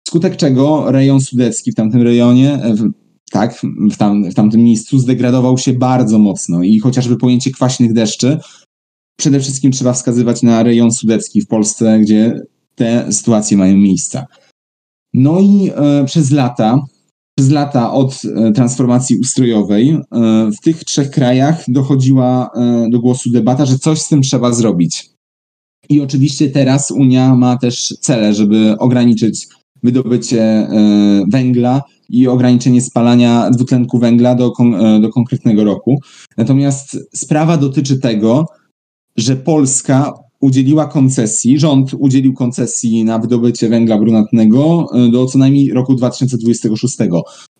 Skutek 0.08 0.36
czego 0.36 0.92
rejon 0.92 1.20
sudecki 1.20 1.72
w 1.72 1.74
tamtym 1.74 2.02
rejonie, 2.02 2.60
w, 2.64 2.90
tak, 3.30 3.60
w, 3.90 3.96
tam, 3.96 4.30
w 4.30 4.34
tamtym 4.34 4.64
miejscu 4.64 4.98
zdegradował 4.98 5.58
się 5.58 5.72
bardzo 5.72 6.18
mocno 6.18 6.62
i 6.62 6.78
chociażby 6.78 7.16
pojęcie 7.16 7.50
kwaśnych 7.50 7.92
deszczy, 7.92 8.38
przede 9.18 9.40
wszystkim 9.40 9.72
trzeba 9.72 9.92
wskazywać 9.92 10.42
na 10.42 10.62
rejon 10.62 10.92
sudecki 10.92 11.40
w 11.40 11.46
Polsce, 11.46 11.98
gdzie 12.00 12.40
te 12.74 13.12
sytuacje 13.12 13.56
mają 13.56 13.76
miejsce. 13.76 14.26
No 15.14 15.40
i 15.40 15.70
e, 15.74 16.04
przez 16.04 16.30
lata, 16.30 16.78
przez 17.38 17.50
lata 17.50 17.92
od 17.92 18.22
e, 18.24 18.52
transformacji 18.52 19.18
ustrojowej 19.18 19.90
e, 19.90 20.00
w 20.50 20.60
tych 20.60 20.84
trzech 20.84 21.10
krajach 21.10 21.64
dochodziła 21.68 22.50
do 22.90 23.00
głosu 23.00 23.30
debata, 23.30 23.66
że 23.66 23.78
coś 23.78 24.00
z 24.00 24.08
tym 24.08 24.22
trzeba 24.22 24.52
zrobić. 24.52 25.10
I 25.88 26.00
oczywiście 26.00 26.50
teraz 26.50 26.90
Unia 26.90 27.34
ma 27.34 27.56
też 27.56 27.94
cele, 28.00 28.34
żeby 28.34 28.74
ograniczyć 28.78 29.48
wydobycie 29.82 30.68
węgla 31.28 31.82
i 32.08 32.28
ograniczenie 32.28 32.82
spalania 32.82 33.50
dwutlenku 33.50 33.98
węgla 33.98 34.34
do, 34.34 34.52
do 35.00 35.08
konkretnego 35.08 35.64
roku. 35.64 36.00
Natomiast 36.36 36.98
sprawa 37.14 37.56
dotyczy 37.56 37.98
tego, 37.98 38.46
że 39.16 39.36
Polska 39.36 40.12
udzieliła 40.42 40.86
koncesji, 40.86 41.58
rząd 41.58 41.94
udzielił 41.98 42.34
koncesji 42.34 43.04
na 43.04 43.18
wydobycie 43.18 43.68
węgla 43.68 43.98
brunatnego 43.98 44.86
e, 44.94 45.10
do 45.10 45.26
co 45.26 45.38
najmniej 45.38 45.72
roku 45.72 45.94
2026. 45.94 46.96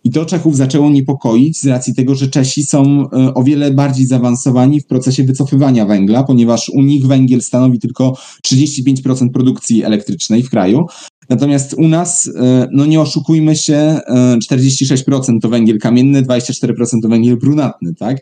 I 0.05 0.11
to 0.11 0.25
Czechów 0.25 0.57
zaczęło 0.57 0.91
niepokoić 0.91 1.61
z 1.61 1.67
racji 1.67 1.95
tego, 1.95 2.15
że 2.15 2.29
Czesi 2.29 2.63
są 2.67 3.11
e, 3.11 3.35
o 3.35 3.43
wiele 3.43 3.71
bardziej 3.71 4.07
zaawansowani 4.07 4.81
w 4.81 4.87
procesie 4.87 5.25
wycofywania 5.25 5.87
węgla, 5.87 6.25
ponieważ 6.25 6.69
u 6.69 6.83
nich 6.83 7.07
węgiel 7.07 7.41
stanowi 7.41 7.79
tylko 7.79 8.17
35% 8.47 9.31
produkcji 9.33 9.85
elektrycznej 9.85 10.43
w 10.43 10.51
kraju. 10.51 10.87
Natomiast 11.29 11.75
u 11.75 11.89
nas, 11.89 12.31
e, 12.37 12.69
no 12.73 12.87
nie 12.87 13.01
oszukujmy 13.01 13.57
się, 13.57 14.01
46% 14.45 15.41
to 15.43 15.49
węgiel 15.49 15.79
kamienny, 15.79 16.23
24% 16.23 17.03
to 17.03 17.09
węgiel 17.09 17.37
brunatny, 17.37 17.95
tak? 17.95 18.17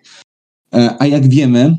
A 0.99 1.07
jak 1.07 1.29
wiemy, 1.29 1.77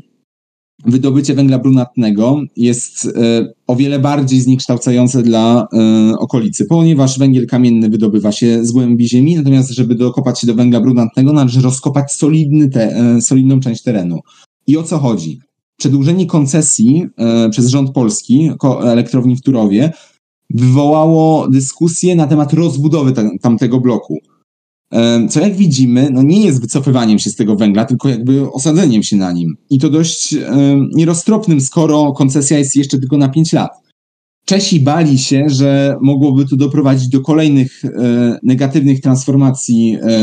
wydobycie 0.86 1.34
węgla 1.34 1.58
brunatnego 1.58 2.40
jest 2.56 3.06
e, 3.06 3.52
o 3.66 3.76
wiele 3.76 3.98
bardziej 3.98 4.40
zniekształcające 4.40 5.22
dla 5.22 5.68
e, 5.72 6.18
okolicy, 6.18 6.64
ponieważ 6.64 7.18
węgiel 7.18 7.46
kamienny 7.46 7.88
wydobywa 7.88 8.32
się 8.32 8.64
z 8.64 8.72
głębi 8.72 9.08
ziemi, 9.08 9.36
natomiast 9.36 9.70
żeby 9.70 9.94
dokopać 9.94 10.40
się 10.40 10.46
do 10.46 10.54
węgla 10.54 10.80
brunatnego 10.80 11.32
należy 11.32 11.60
rozkopać 11.60 12.12
solidny 12.12 12.68
te, 12.68 12.96
e, 12.96 13.20
solidną 13.20 13.60
część 13.60 13.82
terenu. 13.82 14.20
I 14.66 14.76
o 14.76 14.82
co 14.82 14.98
chodzi? 14.98 15.40
Przedłużenie 15.76 16.26
koncesji 16.26 17.06
przez 17.50 17.68
rząd 17.68 17.90
polski 17.90 18.50
elektrowni 18.82 19.36
w 19.36 19.42
Turowie 19.42 19.92
wywołało 20.50 21.48
dyskusję 21.48 22.16
na 22.16 22.26
temat 22.26 22.52
rozbudowy 22.52 23.12
tamtego 23.40 23.80
bloku 23.80 24.18
co 25.28 25.40
jak 25.40 25.56
widzimy, 25.56 26.08
no 26.12 26.22
nie 26.22 26.44
jest 26.44 26.60
wycofywaniem 26.60 27.18
się 27.18 27.30
z 27.30 27.36
tego 27.36 27.56
węgla, 27.56 27.84
tylko 27.84 28.08
jakby 28.08 28.52
osadzeniem 28.52 29.02
się 29.02 29.16
na 29.16 29.32
nim. 29.32 29.56
I 29.70 29.78
to 29.78 29.90
dość 29.90 30.36
nieroztropnym, 30.94 31.60
skoro 31.60 32.12
koncesja 32.12 32.58
jest 32.58 32.76
jeszcze 32.76 32.98
tylko 32.98 33.18
na 33.18 33.28
5 33.28 33.52
lat. 33.52 33.70
Czesi 34.44 34.80
bali 34.80 35.18
się, 35.18 35.44
że 35.46 35.96
mogłoby 36.00 36.46
to 36.46 36.56
doprowadzić 36.56 37.08
do 37.08 37.20
kolejnych 37.20 37.84
e, 37.84 38.38
negatywnych 38.42 39.00
transformacji 39.00 39.96
e, 40.02 40.20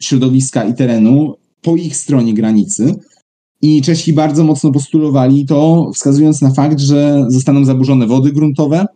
środowiska 0.00 0.64
i 0.64 0.74
terenu 0.74 1.34
po 1.62 1.76
ich 1.76 1.96
stronie 1.96 2.34
granicy. 2.34 2.94
I 3.62 3.82
Czesi 3.82 4.12
bardzo 4.12 4.44
mocno 4.44 4.72
postulowali 4.72 5.46
to, 5.46 5.90
wskazując 5.94 6.42
na 6.42 6.50
fakt, 6.50 6.80
że 6.80 7.24
zostaną 7.28 7.64
zaburzone 7.64 8.06
wody 8.06 8.32
gruntowe 8.32 8.86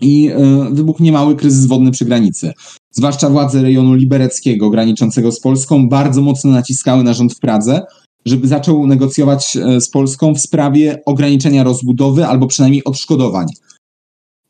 i 0.00 0.28
e, 0.28 0.68
wybuchnie 0.72 1.12
mały 1.12 1.36
kryzys 1.36 1.66
wodny 1.66 1.90
przy 1.90 2.04
granicy 2.04 2.52
zwłaszcza 2.98 3.30
władze 3.30 3.62
rejonu 3.62 3.94
libereckiego 3.94 4.70
graniczącego 4.70 5.32
z 5.32 5.40
Polską, 5.40 5.88
bardzo 5.88 6.22
mocno 6.22 6.50
naciskały 6.50 7.04
na 7.04 7.14
rząd 7.14 7.34
w 7.34 7.40
Pradze, 7.40 7.82
żeby 8.24 8.48
zaczął 8.48 8.86
negocjować 8.86 9.56
e, 9.56 9.80
z 9.80 9.90
Polską 9.90 10.34
w 10.34 10.40
sprawie 10.40 10.98
ograniczenia 11.06 11.64
rozbudowy 11.64 12.26
albo 12.26 12.46
przynajmniej 12.46 12.84
odszkodowań. 12.84 13.46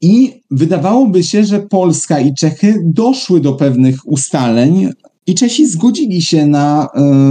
I 0.01 0.41
wydawałoby 0.51 1.23
się, 1.23 1.45
że 1.45 1.61
Polska 1.61 2.21
i 2.21 2.35
Czechy 2.35 2.81
doszły 2.85 3.41
do 3.41 3.53
pewnych 3.53 3.97
ustaleń 4.05 4.91
i 5.27 5.35
Czesi 5.35 5.67
zgodzili 5.67 6.23
się 6.23 6.47
na 6.47 6.87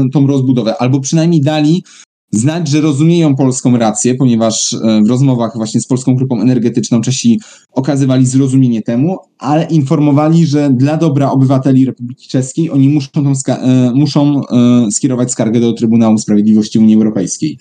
y, 0.05 0.09
tą 0.09 0.27
rozbudowę, 0.27 0.77
albo 0.77 0.99
przynajmniej 0.99 1.41
dali 1.41 1.83
znać, 2.31 2.67
że 2.67 2.81
rozumieją 2.81 3.35
polską 3.35 3.77
rację, 3.77 4.15
ponieważ 4.15 4.73
e, 4.73 5.01
w 5.05 5.09
rozmowach 5.09 5.51
właśnie 5.55 5.81
z 5.81 5.87
Polską 5.87 6.15
Grupą 6.15 6.41
Energetyczną 6.41 7.01
Czesi 7.01 7.39
okazywali 7.71 8.25
zrozumienie 8.25 8.81
temu, 8.81 9.17
ale 9.37 9.63
informowali, 9.63 10.45
że 10.45 10.69
dla 10.69 10.97
dobra 10.97 11.31
obywateli 11.31 11.85
Republiki 11.85 12.27
Czeskiej 12.27 12.71
oni 12.71 12.89
muszą, 12.89 13.09
tą 13.11 13.33
e, 13.47 13.91
muszą 13.95 14.41
e, 14.41 14.91
skierować 14.91 15.31
skargę 15.31 15.59
do 15.59 15.73
Trybunału 15.73 16.17
Sprawiedliwości 16.17 16.79
Unii 16.79 16.95
Europejskiej. 16.95 17.57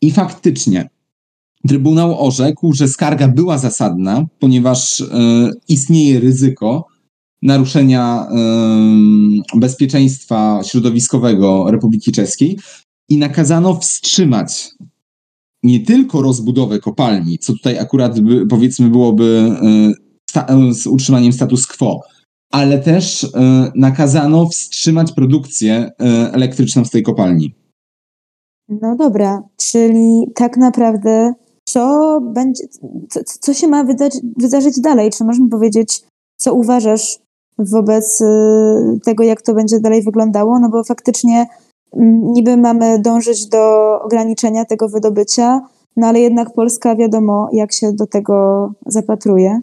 I 0.00 0.10
faktycznie 0.10 0.88
Trybunał 1.68 2.26
orzekł, 2.26 2.72
że 2.72 2.88
skarga 2.88 3.28
była 3.28 3.58
zasadna, 3.58 4.26
ponieważ 4.38 5.04
istnieje 5.68 6.20
ryzyko 6.20 6.86
naruszenia 7.42 8.26
e, 8.30 9.58
bezpieczeństwa 9.58 10.60
środowiskowego 10.64 11.70
Republiki 11.70 12.12
Czeskiej 12.12 12.58
i 13.08 13.18
nakazano 13.18 13.74
wstrzymać 13.74 14.70
nie 15.62 15.80
tylko 15.80 16.22
rozbudowę 16.22 16.78
kopalni, 16.78 17.38
co 17.38 17.52
tutaj 17.52 17.78
akurat 17.78 18.20
by, 18.20 18.46
powiedzmy 18.46 18.88
byłoby 18.88 19.56
e, 20.36 20.74
z 20.74 20.86
utrzymaniem 20.86 21.32
status 21.32 21.66
quo, 21.66 22.00
ale 22.52 22.78
też 22.78 23.32
nakazano 23.74 24.48
wstrzymać 24.48 25.12
produkcję 25.12 25.90
elektryczną 26.32 26.84
z 26.84 26.90
tej 26.90 27.02
kopalni. 27.02 27.54
No 28.68 28.96
dobra, 28.96 29.42
czyli 29.56 30.26
tak 30.34 30.56
naprawdę 30.56 31.32
co 31.64 32.18
będzie, 32.20 32.64
co, 33.10 33.20
co 33.40 33.54
się 33.54 33.68
ma 33.68 33.84
wydarzyć, 33.84 34.20
wydarzyć 34.36 34.80
dalej? 34.80 35.10
Czy 35.10 35.24
możemy 35.24 35.48
powiedzieć, 35.48 36.02
co 36.36 36.54
uważasz 36.54 37.18
wobec 37.58 38.22
tego, 39.04 39.24
jak 39.24 39.42
to 39.42 39.54
będzie 39.54 39.80
dalej 39.80 40.02
wyglądało? 40.02 40.60
No 40.60 40.68
bo 40.68 40.84
faktycznie 40.84 41.46
niby 42.34 42.56
mamy 42.56 42.98
dążyć 43.00 43.48
do 43.48 43.58
ograniczenia 44.02 44.64
tego 44.64 44.88
wydobycia, 44.88 45.60
no 45.96 46.06
ale 46.06 46.20
jednak 46.20 46.54
Polska 46.54 46.96
wiadomo, 46.96 47.48
jak 47.52 47.72
się 47.72 47.92
do 47.92 48.06
tego 48.06 48.68
zapatruje. 48.86 49.60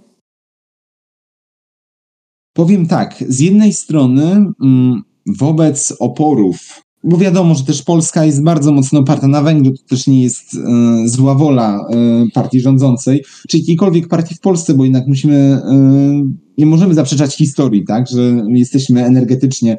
Powiem 2.53 2.87
tak, 2.87 3.15
z 3.27 3.39
jednej 3.39 3.73
strony 3.73 4.23
mm, 4.61 5.01
wobec 5.39 5.93
oporów 5.99 6.83
bo 7.03 7.17
wiadomo, 7.17 7.55
że 7.55 7.63
też 7.63 7.81
Polska 7.81 8.25
jest 8.25 8.43
bardzo 8.43 8.71
mocno 8.71 8.99
oparta 8.99 9.27
na 9.27 9.41
węglu, 9.41 9.71
to 9.71 9.83
też 9.89 10.07
nie 10.07 10.21
jest 10.23 10.55
e, 10.55 11.07
zła 11.07 11.35
wola 11.35 11.87
e, 11.89 12.25
partii 12.33 12.59
rządzącej, 12.59 13.23
czy 13.49 13.57
jakiejkolwiek 13.57 14.07
partii 14.07 14.35
w 14.35 14.39
Polsce, 14.39 14.73
bo 14.73 14.83
jednak 14.83 15.07
musimy, 15.07 15.35
e, 15.35 15.61
nie 16.57 16.65
możemy 16.65 16.93
zaprzeczać 16.93 17.35
historii, 17.35 17.85
tak, 17.85 18.07
że 18.07 18.43
jesteśmy 18.47 19.05
energetycznie 19.05 19.77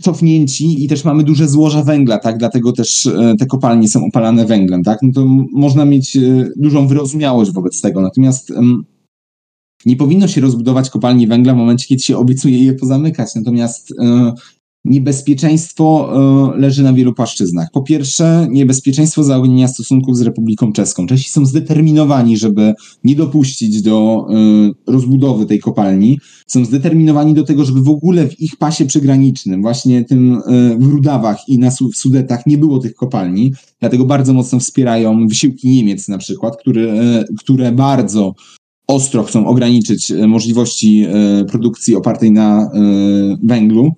cofnięci 0.00 0.84
i 0.84 0.88
też 0.88 1.04
mamy 1.04 1.24
duże 1.24 1.48
złoża 1.48 1.82
węgla, 1.82 2.18
tak, 2.18 2.38
dlatego 2.38 2.72
też 2.72 3.06
e, 3.06 3.34
te 3.38 3.46
kopalnie 3.46 3.88
są 3.88 4.06
opalane 4.06 4.46
węglem, 4.46 4.82
tak, 4.82 4.98
no 5.02 5.12
to 5.12 5.26
można 5.52 5.84
mieć 5.84 6.16
e, 6.16 6.50
dużą 6.56 6.86
wyrozumiałość 6.86 7.52
wobec 7.52 7.80
tego, 7.80 8.00
natomiast 8.00 8.52
nie 9.86 9.96
powinno 9.96 10.28
się 10.28 10.40
rozbudować 10.40 10.90
kopalni 10.90 11.26
węgla 11.26 11.54
w 11.54 11.56
momencie, 11.56 11.86
kiedy 11.86 12.02
się 12.02 12.16
obiecuje 12.16 12.64
je 12.64 12.72
pozamykać, 12.72 13.34
natomiast 13.34 13.94
e, 13.98 14.32
niebezpieczeństwo 14.84 16.10
e, 16.54 16.60
leży 16.60 16.82
na 16.82 16.92
wielu 16.92 17.14
płaszczyznach. 17.14 17.68
Po 17.72 17.82
pierwsze, 17.82 18.46
niebezpieczeństwo 18.50 19.24
zaognienia 19.24 19.68
stosunków 19.68 20.16
z 20.16 20.20
Republiką 20.20 20.72
Czeską. 20.72 21.06
Czesi 21.06 21.30
są 21.30 21.46
zdeterminowani, 21.46 22.36
żeby 22.36 22.74
nie 23.04 23.14
dopuścić 23.14 23.82
do 23.82 24.26
e, 24.30 24.92
rozbudowy 24.92 25.46
tej 25.46 25.58
kopalni. 25.58 26.18
Są 26.46 26.64
zdeterminowani 26.64 27.34
do 27.34 27.44
tego, 27.44 27.64
żeby 27.64 27.82
w 27.82 27.88
ogóle 27.88 28.28
w 28.28 28.40
ich 28.40 28.56
pasie 28.56 28.86
przygranicznym, 28.86 29.62
właśnie 29.62 30.04
tym 30.04 30.34
e, 30.34 30.78
w 30.78 30.84
Rudawach 30.84 31.48
i 31.48 31.58
na 31.58 31.70
w 31.70 31.96
Sudetach 31.96 32.46
nie 32.46 32.58
było 32.58 32.78
tych 32.78 32.94
kopalni. 32.94 33.52
Dlatego 33.80 34.04
bardzo 34.04 34.34
mocno 34.34 34.60
wspierają 34.60 35.26
wysiłki 35.26 35.68
Niemiec 35.68 36.08
na 36.08 36.18
przykład, 36.18 36.56
które, 36.60 37.24
które 37.38 37.72
bardzo 37.72 38.34
ostro 38.86 39.22
chcą 39.22 39.46
ograniczyć 39.46 40.12
możliwości 40.28 41.06
produkcji 41.48 41.96
opartej 41.96 42.32
na 42.32 42.70
węglu 43.42 43.92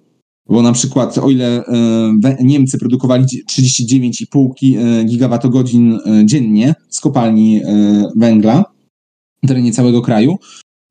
bo 0.48 0.62
na 0.62 0.72
przykład, 0.72 1.18
o 1.18 1.30
ile 1.30 1.64
e, 1.66 2.44
Niemcy 2.44 2.78
produkowali 2.78 3.24
39,5 3.24 4.78
e, 4.78 5.04
gigawatogodzin 5.04 5.92
e, 5.92 6.26
dziennie 6.26 6.74
z 6.88 7.00
kopalni 7.00 7.60
węgla 8.16 8.64
na 9.42 9.48
terenie 9.48 9.72
całego 9.72 10.02
kraju, 10.02 10.36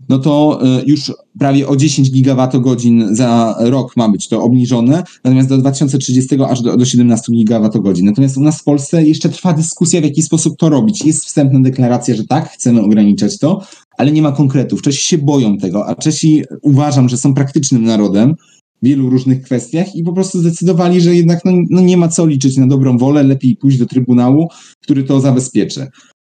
no 0.09 0.19
to 0.19 0.59
już 0.85 1.11
prawie 1.39 1.67
o 1.67 1.75
10 1.75 2.11
gigawatogodzin 2.11 3.15
za 3.15 3.55
rok 3.59 3.97
ma 3.97 4.09
być 4.09 4.27
to 4.27 4.43
obniżone, 4.43 5.03
natomiast 5.23 5.49
do 5.49 5.57
2030 5.57 6.35
aż 6.49 6.61
do, 6.61 6.77
do 6.77 6.85
17 6.85 7.31
gigawatogodzin. 7.31 8.05
Natomiast 8.05 8.37
u 8.37 8.41
nas 8.41 8.61
w 8.61 8.63
Polsce 8.63 9.03
jeszcze 9.03 9.29
trwa 9.29 9.53
dyskusja, 9.53 10.01
w 10.01 10.03
jaki 10.03 10.21
sposób 10.21 10.57
to 10.57 10.69
robić. 10.69 11.05
Jest 11.05 11.25
wstępna 11.25 11.59
deklaracja, 11.59 12.15
że 12.15 12.23
tak, 12.23 12.49
chcemy 12.49 12.81
ograniczać 12.81 13.39
to, 13.39 13.61
ale 13.97 14.11
nie 14.11 14.21
ma 14.21 14.31
konkretów. 14.31 14.81
Czesi 14.81 15.07
się 15.07 15.17
boją 15.17 15.57
tego, 15.57 15.87
a 15.87 15.95
Czesi 15.95 16.43
uważam, 16.61 17.09
że 17.09 17.17
są 17.17 17.33
praktycznym 17.33 17.83
narodem, 17.83 18.35
wielu 18.81 19.09
różnych 19.09 19.41
kwestiach 19.41 19.95
i 19.95 20.03
po 20.03 20.13
prostu 20.13 20.39
zdecydowali, 20.39 21.01
że 21.01 21.15
jednak 21.15 21.45
no, 21.45 21.51
no 21.69 21.81
nie 21.81 21.97
ma 21.97 22.07
co 22.07 22.25
liczyć 22.25 22.57
na 22.57 22.67
dobrą 22.67 22.97
wolę, 22.97 23.23
lepiej 23.23 23.55
pójść 23.55 23.77
do 23.77 23.85
Trybunału, 23.85 24.47
który 24.81 25.03
to 25.03 25.19
zabezpieczy. 25.19 25.87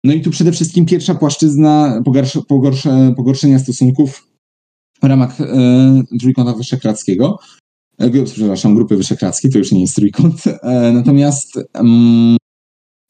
No 0.04 0.14
i 0.14 0.22
tu 0.22 0.32
przede 0.32 0.52
wszystkim 0.52 0.86
pierwsza 0.86 1.16
płaszczyzna 1.16 2.04
pogorszenia 3.16 3.60
stosunków 3.60 4.28
w 5.02 5.06
ramach 5.06 5.42
e, 5.42 6.04
Trójkąta 6.20 6.54
Wyszehradzkiego. 6.54 7.40
E, 7.98 8.24
przepraszam, 8.24 8.76
Grupy 8.76 8.98
Wyszehradzkiej, 8.98 9.52
to 9.52 9.58
już 9.58 9.72
nie 9.72 9.82
jest 9.82 9.96
Trójkąt. 9.96 10.44
E, 10.48 10.92
natomiast 10.94 11.60
mm, 11.74 12.38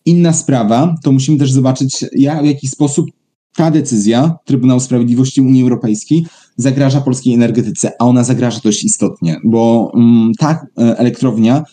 inna 0.05 0.33
sprawa, 0.33 0.95
to 1.03 1.11
musimy 1.11 1.37
też 1.37 1.51
zobaczyć, 1.51 2.05
jak, 2.15 2.43
w 2.43 2.45
jaki 2.45 2.67
sposób 2.67 3.09
ta 3.55 3.71
decyzja 3.71 4.37
Trybunału 4.45 4.79
Sprawiedliwości 4.79 5.41
Unii 5.41 5.61
Europejskiej 5.61 6.25
zagraża 6.57 7.01
polskiej 7.01 7.33
energetyce, 7.33 7.91
a 7.99 8.05
ona 8.05 8.23
zagraża 8.23 8.59
dość 8.63 8.83
istotnie, 8.83 9.39
bo 9.43 9.91
mm, 9.95 10.31
ta 10.39 10.67
e, 10.77 10.97
elektrownia 10.97 11.63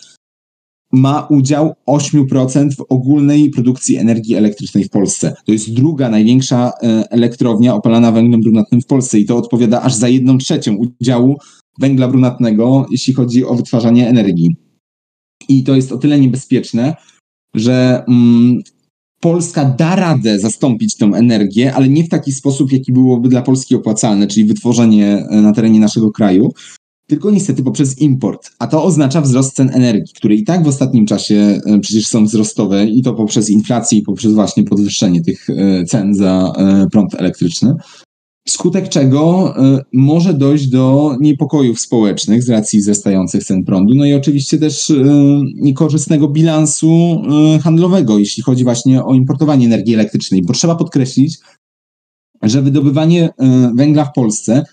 ma 0.93 1.27
udział 1.31 1.75
8% 1.89 2.77
w 2.77 2.85
ogólnej 2.89 3.51
produkcji 3.51 3.97
energii 3.97 4.35
elektrycznej 4.35 4.85
w 4.85 4.91
Polsce. 4.91 5.35
To 5.47 5.53
jest 5.53 5.75
druga 5.75 6.09
największa 6.09 6.73
e, 6.83 7.05
elektrownia 7.11 7.75
opalana 7.75 8.13
węglem 8.13 8.41
brunatnym 8.41 8.81
w 8.81 8.87
Polsce 8.87 9.19
i 9.19 9.25
to 9.27 9.37
odpowiada 9.37 9.83
aż 9.83 9.95
za 9.95 10.09
jedną 10.09 10.39
trzecią 10.39 10.77
udziału 11.01 11.37
węgla 11.81 12.09
brunatnego, 12.09 12.87
jeśli 12.91 13.15
chodzi 13.15 13.45
o 13.45 13.55
wytwarzanie 13.55 14.09
energii. 14.09 14.57
I 15.49 15.65
to 15.65 15.75
jest 15.75 15.93
o 15.93 15.99
tyle 15.99 16.21
niebezpieczne, 16.21 16.97
że 17.55 18.05
mm, 18.09 18.63
Polska 19.25 19.65
da 19.65 19.97
radę 19.97 20.39
zastąpić 20.39 20.97
tę 20.97 21.07
energię, 21.07 21.75
ale 21.75 21.89
nie 21.89 22.05
w 22.05 22.09
taki 22.09 22.33
sposób, 22.33 22.73
jaki 22.73 22.93
byłoby 22.93 23.29
dla 23.29 23.43
Polski 23.43 23.75
opłacalne, 23.75 24.27
czyli 24.27 24.47
wytworzenie 24.47 25.27
e, 25.31 25.41
na 25.41 25.53
terenie 25.53 25.81
naszego 25.81 26.11
kraju, 26.11 26.53
tylko 27.07 27.31
niestety 27.31 27.63
poprzez 27.63 27.99
import. 27.99 28.51
A 28.59 28.67
to 28.67 28.85
oznacza 28.85 29.21
wzrost 29.21 29.57
cen 29.57 29.71
energii, 29.75 30.15
które 30.17 30.35
i 30.35 30.45
tak 30.45 30.65
w 30.65 30.67
ostatnim 30.67 31.07
czasie 31.07 31.61
e, 31.67 31.79
przecież 31.81 32.07
są 32.07 32.25
wzrostowe 32.25 32.87
i 32.87 33.03
to 33.03 33.15
poprzez 33.15 33.51
inflację 33.51 33.99
i 33.99 34.03
poprzez 34.03 34.33
właśnie 34.33 34.65
podwyższenie 34.65 35.21
tych 35.21 35.51
e, 35.51 35.85
cen 35.85 36.15
za 36.15 36.53
prąd 36.93 37.15
elektryczny 37.15 37.75
wskutek 38.45 38.89
czego 38.89 39.55
y, 39.77 39.81
może 39.93 40.35
dojść 40.35 40.69
do 40.69 41.17
niepokojów 41.21 41.81
społecznych 41.81 42.43
z 42.43 42.49
racji 42.49 42.79
wzrastających 42.79 43.45
cen 43.45 43.65
prądu, 43.65 43.95
no 43.95 44.05
i 44.05 44.15
oczywiście 44.15 44.59
też 44.59 44.91
y, 44.91 45.05
niekorzystnego 45.55 46.29
bilansu 46.29 47.23
y, 47.57 47.59
handlowego, 47.59 48.19
jeśli 48.19 48.43
chodzi 48.43 48.65
właśnie 48.65 49.05
o 49.05 49.15
importowanie 49.15 49.67
energii 49.67 49.95
elektrycznej, 49.95 50.43
bo 50.43 50.53
trzeba 50.53 50.75
podkreślić, 50.75 51.39
że 52.43 52.63
wydobywanie 52.63 53.29
węgla 53.75 54.05
w 54.05 54.13
Polsce 54.13 54.65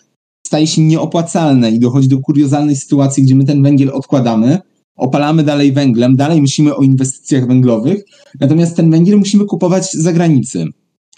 staje 0.47 0.67
się 0.67 0.81
nieopłacalne 0.81 1.71
i 1.71 1.79
dochodzi 1.79 2.07
do 2.07 2.19
kuriozalnej 2.19 2.75
sytuacji, 2.75 3.23
gdzie 3.23 3.35
my 3.35 3.45
ten 3.45 3.63
węgiel 3.63 3.89
odkładamy, 3.89 4.57
opalamy 4.95 5.43
dalej 5.43 5.71
węglem, 5.71 6.15
dalej 6.15 6.41
myślimy 6.41 6.75
o 6.75 6.81
inwestycjach 6.81 7.47
węglowych, 7.47 8.03
natomiast 8.39 8.75
ten 8.75 8.91
węgiel 8.91 9.17
musimy 9.17 9.45
kupować 9.45 9.93
za 9.93 10.13
granicę 10.13 10.65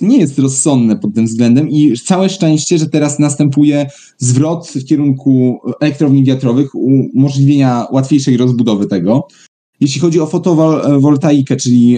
nie 0.04 0.18
jest 0.18 0.40
rozsądne 0.40 0.96
pod 0.96 1.14
tym 1.14 1.26
względem 1.26 1.70
i 1.70 1.98
całe 2.06 2.30
szczęście, 2.30 2.78
że 2.78 2.90
teraz 2.90 3.20
następuje 3.20 3.90
zwrot 4.18 4.68
w 4.68 4.86
kierunku 4.86 5.60
elektrowni 5.82 6.24
wiatrowych, 6.24 6.76
umożliwienia 6.76 7.88
łatwiejszej 7.92 8.38
rozbudowy 8.38 8.86
tego. 8.86 9.28
Jeśli 9.80 10.02
chodzi 10.02 10.20
o 10.20 10.26
fotowoltaikę, 10.26 11.56
czyli 11.56 11.98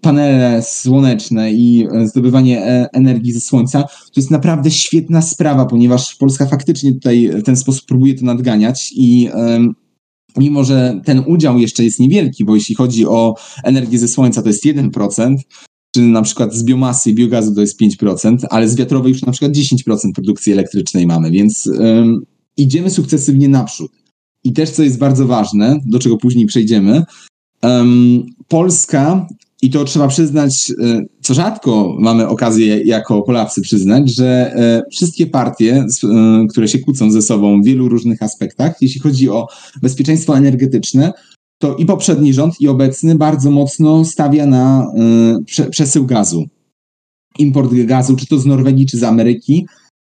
panele 0.00 0.62
słoneczne 0.62 1.52
i 1.52 1.86
e, 1.92 2.06
zdobywanie 2.06 2.62
e, 2.64 2.88
energii 2.92 3.32
ze 3.32 3.40
słońca, 3.40 3.82
to 3.82 4.12
jest 4.16 4.30
naprawdę 4.30 4.70
świetna 4.70 5.22
sprawa, 5.22 5.66
ponieważ 5.66 6.14
Polska 6.14 6.46
faktycznie 6.46 6.92
tutaj 6.92 7.30
w 7.34 7.42
ten 7.42 7.56
sposób 7.56 7.86
próbuje 7.86 8.14
to 8.14 8.24
nadganiać 8.24 8.92
i 8.96 9.28
mimo, 10.36 10.64
że 10.64 11.00
ten 11.04 11.22
udział 11.26 11.58
jeszcze 11.58 11.84
jest 11.84 12.00
niewielki, 12.00 12.44
bo 12.44 12.54
jeśli 12.54 12.74
chodzi 12.74 13.06
o 13.06 13.34
energię 13.64 13.98
ze 13.98 14.08
słońca, 14.08 14.42
to 14.42 14.48
jest 14.48 14.64
1%, 14.64 15.36
czy 15.94 16.00
na 16.00 16.22
przykład 16.22 16.54
z 16.54 16.64
biomasy 16.64 17.10
i 17.10 17.14
biogazu 17.14 17.54
to 17.54 17.60
jest 17.60 17.80
5%, 17.80 18.36
ale 18.50 18.68
z 18.68 18.76
wiatrowej 18.76 19.12
już 19.12 19.22
na 19.22 19.32
przykład 19.32 19.52
10% 19.52 20.12
produkcji 20.14 20.52
elektrycznej 20.52 21.06
mamy, 21.06 21.30
więc 21.30 21.70
idziemy 22.56 22.90
sukcesywnie 22.90 23.48
naprzód. 23.48 23.92
I 24.44 24.52
też, 24.52 24.70
co 24.70 24.82
jest 24.82 24.98
bardzo 24.98 25.26
ważne, 25.26 25.80
do 25.86 25.98
czego 25.98 26.16
później 26.16 26.46
przejdziemy, 26.46 27.02
Polska, 28.48 29.26
i 29.62 29.70
to 29.70 29.84
trzeba 29.84 30.08
przyznać, 30.08 30.72
e, 30.82 31.04
co 31.20 31.34
rzadko 31.34 31.96
mamy 31.98 32.28
okazję 32.28 32.84
jako 32.84 33.22
Polacy 33.22 33.60
przyznać, 33.60 34.14
że 34.14 34.52
e, 34.54 34.82
wszystkie 34.92 35.26
partie, 35.26 35.84
e, 36.04 36.46
które 36.50 36.68
się 36.68 36.78
kłócą 36.78 37.10
ze 37.10 37.22
sobą 37.22 37.62
w 37.62 37.64
wielu 37.64 37.88
różnych 37.88 38.22
aspektach, 38.22 38.76
jeśli 38.80 39.00
chodzi 39.00 39.28
o 39.28 39.46
bezpieczeństwo 39.82 40.36
energetyczne, 40.36 41.12
to 41.60 41.76
i 41.76 41.86
poprzedni 41.86 42.34
rząd, 42.34 42.60
i 42.60 42.68
obecny 42.68 43.14
bardzo 43.14 43.50
mocno 43.50 44.04
stawia 44.04 44.46
na 44.46 44.92
y, 45.40 45.44
prze, 45.44 45.70
przesył 45.70 46.06
gazu. 46.06 46.44
import 47.38 47.74
gazu, 47.74 48.16
czy 48.16 48.26
to 48.26 48.38
z 48.38 48.46
Norwegii, 48.46 48.86
czy 48.86 48.98
z 48.98 49.02
Ameryki, 49.02 49.66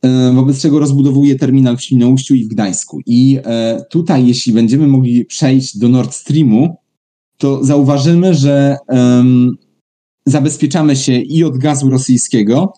e, 0.01 0.34
wobec 0.34 0.62
czego 0.62 0.79
rozbudowuje 0.79 1.36
terminal 1.36 1.77
w 1.77 1.81
Świnoujściu 1.81 2.36
i 2.36 2.45
w 2.45 2.47
Gdańsku. 2.47 2.99
I 3.05 3.39
e, 3.45 3.81
tutaj, 3.89 4.27
jeśli 4.27 4.53
będziemy 4.53 4.88
mogli 4.88 5.25
przejść 5.25 5.77
do 5.77 5.89
Nord 5.89 6.13
Streamu, 6.13 6.75
to 7.38 7.63
zauważymy, 7.63 8.34
że 8.34 8.77
zabezpieczamy 10.25 10.95
się 10.95 11.19
i 11.19 11.43
od 11.43 11.58
gazu 11.58 11.89
rosyjskiego, 11.89 12.73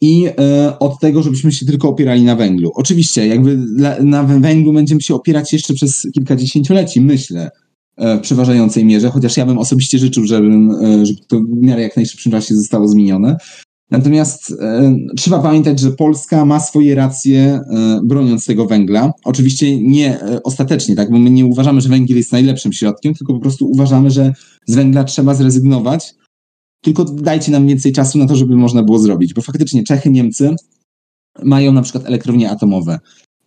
i 0.00 0.26
e, 0.38 0.78
od 0.78 1.00
tego, 1.00 1.22
żebyśmy 1.22 1.52
się 1.52 1.66
tylko 1.66 1.88
opierali 1.88 2.22
na 2.22 2.36
węglu. 2.36 2.70
Oczywiście, 2.74 3.26
jakby 3.26 3.58
na 4.00 4.22
węglu 4.22 4.72
będziemy 4.72 5.00
się 5.00 5.14
opierać 5.14 5.52
jeszcze 5.52 5.74
przez 5.74 6.06
kilkadziesięcioleci, 6.14 7.00
myślę, 7.00 7.50
w 7.98 8.20
przeważającej 8.20 8.84
mierze, 8.84 9.10
chociaż 9.10 9.36
ja 9.36 9.46
bym 9.46 9.58
osobiście 9.58 9.98
życzył, 9.98 10.24
żebym, 10.24 10.70
e, 10.70 11.06
żeby 11.06 11.20
to 11.28 11.40
w 11.40 11.62
miarę 11.62 11.82
jak 11.82 11.96
najszybszym 11.96 12.32
czasie 12.32 12.54
zostało 12.54 12.88
zmienione. 12.88 13.36
Natomiast 13.90 14.54
e, 14.60 14.96
trzeba 15.16 15.38
pamiętać, 15.38 15.80
że 15.80 15.92
Polska 15.92 16.44
ma 16.44 16.60
swoje 16.60 16.94
racje 16.94 17.40
e, 17.40 18.00
broniąc 18.04 18.46
tego 18.46 18.66
węgla. 18.66 19.12
Oczywiście 19.24 19.80
nie 19.80 20.20
e, 20.20 20.42
ostatecznie, 20.42 20.96
tak, 20.96 21.10
bo 21.10 21.18
my 21.18 21.30
nie 21.30 21.46
uważamy, 21.46 21.80
że 21.80 21.88
węgiel 21.88 22.16
jest 22.16 22.32
najlepszym 22.32 22.72
środkiem, 22.72 23.14
tylko 23.14 23.34
po 23.34 23.40
prostu 23.40 23.70
uważamy, 23.70 24.10
że 24.10 24.32
z 24.66 24.74
węgla 24.74 25.04
trzeba 25.04 25.34
zrezygnować, 25.34 26.14
tylko 26.80 27.04
dajcie 27.04 27.52
nam 27.52 27.66
więcej 27.66 27.92
czasu 27.92 28.18
na 28.18 28.26
to, 28.26 28.36
żeby 28.36 28.56
można 28.56 28.82
było 28.82 28.98
zrobić, 28.98 29.34
bo 29.34 29.42
faktycznie 29.42 29.82
Czechy, 29.84 30.10
Niemcy 30.10 30.54
mają 31.44 31.72
na 31.72 31.82
przykład 31.82 32.06
elektrownie 32.06 32.50
atomowe 32.50 32.98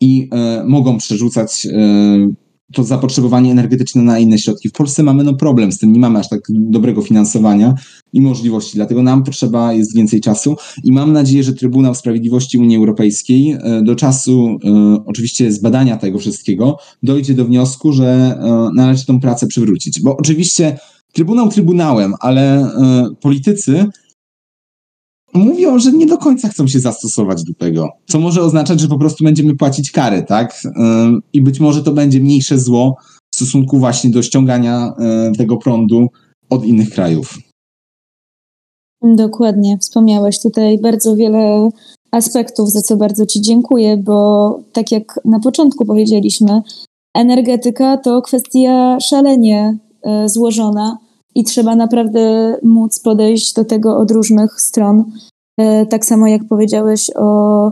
i 0.02 0.30
e, 0.32 0.64
mogą 0.68 0.98
przerzucać 0.98 1.66
e, 1.66 2.30
to 2.74 2.84
zapotrzebowanie 2.84 3.52
energetyczne 3.52 4.02
na 4.02 4.20
inne 4.20 4.40
środki. 4.40 4.70
W 4.70 4.72
Polsce 4.72 5.04
mamy 5.04 5.24
no 5.24 5.34
problem 5.34 5.72
z 5.72 5.78
tym, 5.78 5.94
nie 5.94 6.00
mamy 6.00 6.20
aż 6.20 6.30
tak 6.30 6.42
dobrego 6.50 7.02
finansowania 7.02 7.76
i 8.14 8.22
możliwości, 8.22 8.76
dlatego 8.76 9.04
nam 9.04 9.24
potrzeba 9.24 9.74
jest 9.74 9.96
więcej 9.96 10.22
czasu 10.22 10.56
i 10.84 10.92
mam 10.92 11.14
nadzieję, 11.14 11.44
że 11.44 11.54
Trybunał 11.54 11.96
Sprawiedliwości 11.96 12.58
Unii 12.58 12.78
Europejskiej 12.78 13.52
e, 13.52 13.82
do 13.82 13.96
czasu 13.96 14.58
e, 14.64 14.98
oczywiście 15.06 15.52
zbadania 15.52 15.98
tego 15.98 16.20
wszystkiego 16.20 16.78
dojdzie 17.04 17.34
do 17.34 17.46
wniosku, 17.46 17.94
że 17.94 18.06
e, 18.06 18.70
należy 18.76 19.06
tą 19.06 19.20
pracę 19.20 19.48
przywrócić, 19.48 20.02
bo 20.02 20.18
oczywiście 20.18 20.78
Trybunał 21.14 21.50
trybunałem, 21.50 22.14
ale 22.20 22.72
politycy 23.22 23.86
mówią, 25.34 25.80
że 25.80 25.92
nie 25.92 26.06
do 26.06 26.18
końca 26.18 26.50
chcą 26.50 26.68
się 26.68 26.80
zastosować 26.80 27.44
do 27.44 27.54
tego. 27.54 27.90
Co 28.08 28.20
może 28.20 28.42
oznaczać, 28.42 28.80
że 28.80 28.88
po 28.88 28.98
prostu 28.98 29.24
będziemy 29.24 29.56
płacić 29.56 29.92
kary, 29.92 30.24
tak? 30.24 30.62
Y, 30.66 30.70
I 31.34 31.42
być 31.42 31.60
może 31.60 31.84
to 31.84 31.92
będzie 31.92 32.20
mniejsze 32.20 32.60
zło 32.60 32.96
w 33.32 33.36
stosunku 33.36 33.80
właśnie 33.80 34.10
do 34.10 34.22
ściągania 34.22 34.94
y, 35.34 35.38
tego 35.38 35.58
prądu 35.58 36.08
od 36.50 36.66
innych 36.66 36.90
krajów. 36.90 37.38
Dokładnie. 39.02 39.78
Wspomniałeś 39.82 40.42
tutaj 40.42 40.80
bardzo 40.80 41.16
wiele 41.16 41.70
aspektów, 42.12 42.72
za 42.72 42.82
co 42.82 42.98
bardzo 42.98 43.26
Ci 43.26 43.42
dziękuję, 43.42 43.98
bo 43.98 44.60
tak 44.74 44.92
jak 44.92 45.20
na 45.26 45.40
początku 45.40 45.86
powiedzieliśmy, 45.86 46.62
energetyka 47.16 47.98
to 47.98 48.22
kwestia 48.22 48.98
szalenie 49.00 49.78
E, 50.04 50.30
złożona 50.30 50.98
i 51.36 51.44
trzeba 51.44 51.76
naprawdę 51.76 52.56
móc 52.64 53.00
podejść 53.00 53.54
do 53.54 53.66
tego 53.66 53.98
od 53.98 54.12
różnych 54.12 54.62
stron. 54.62 55.04
E, 55.58 55.86
tak 55.86 56.06
samo 56.06 56.28
jak 56.28 56.42
powiedziałeś 56.50 57.12
o 57.16 57.72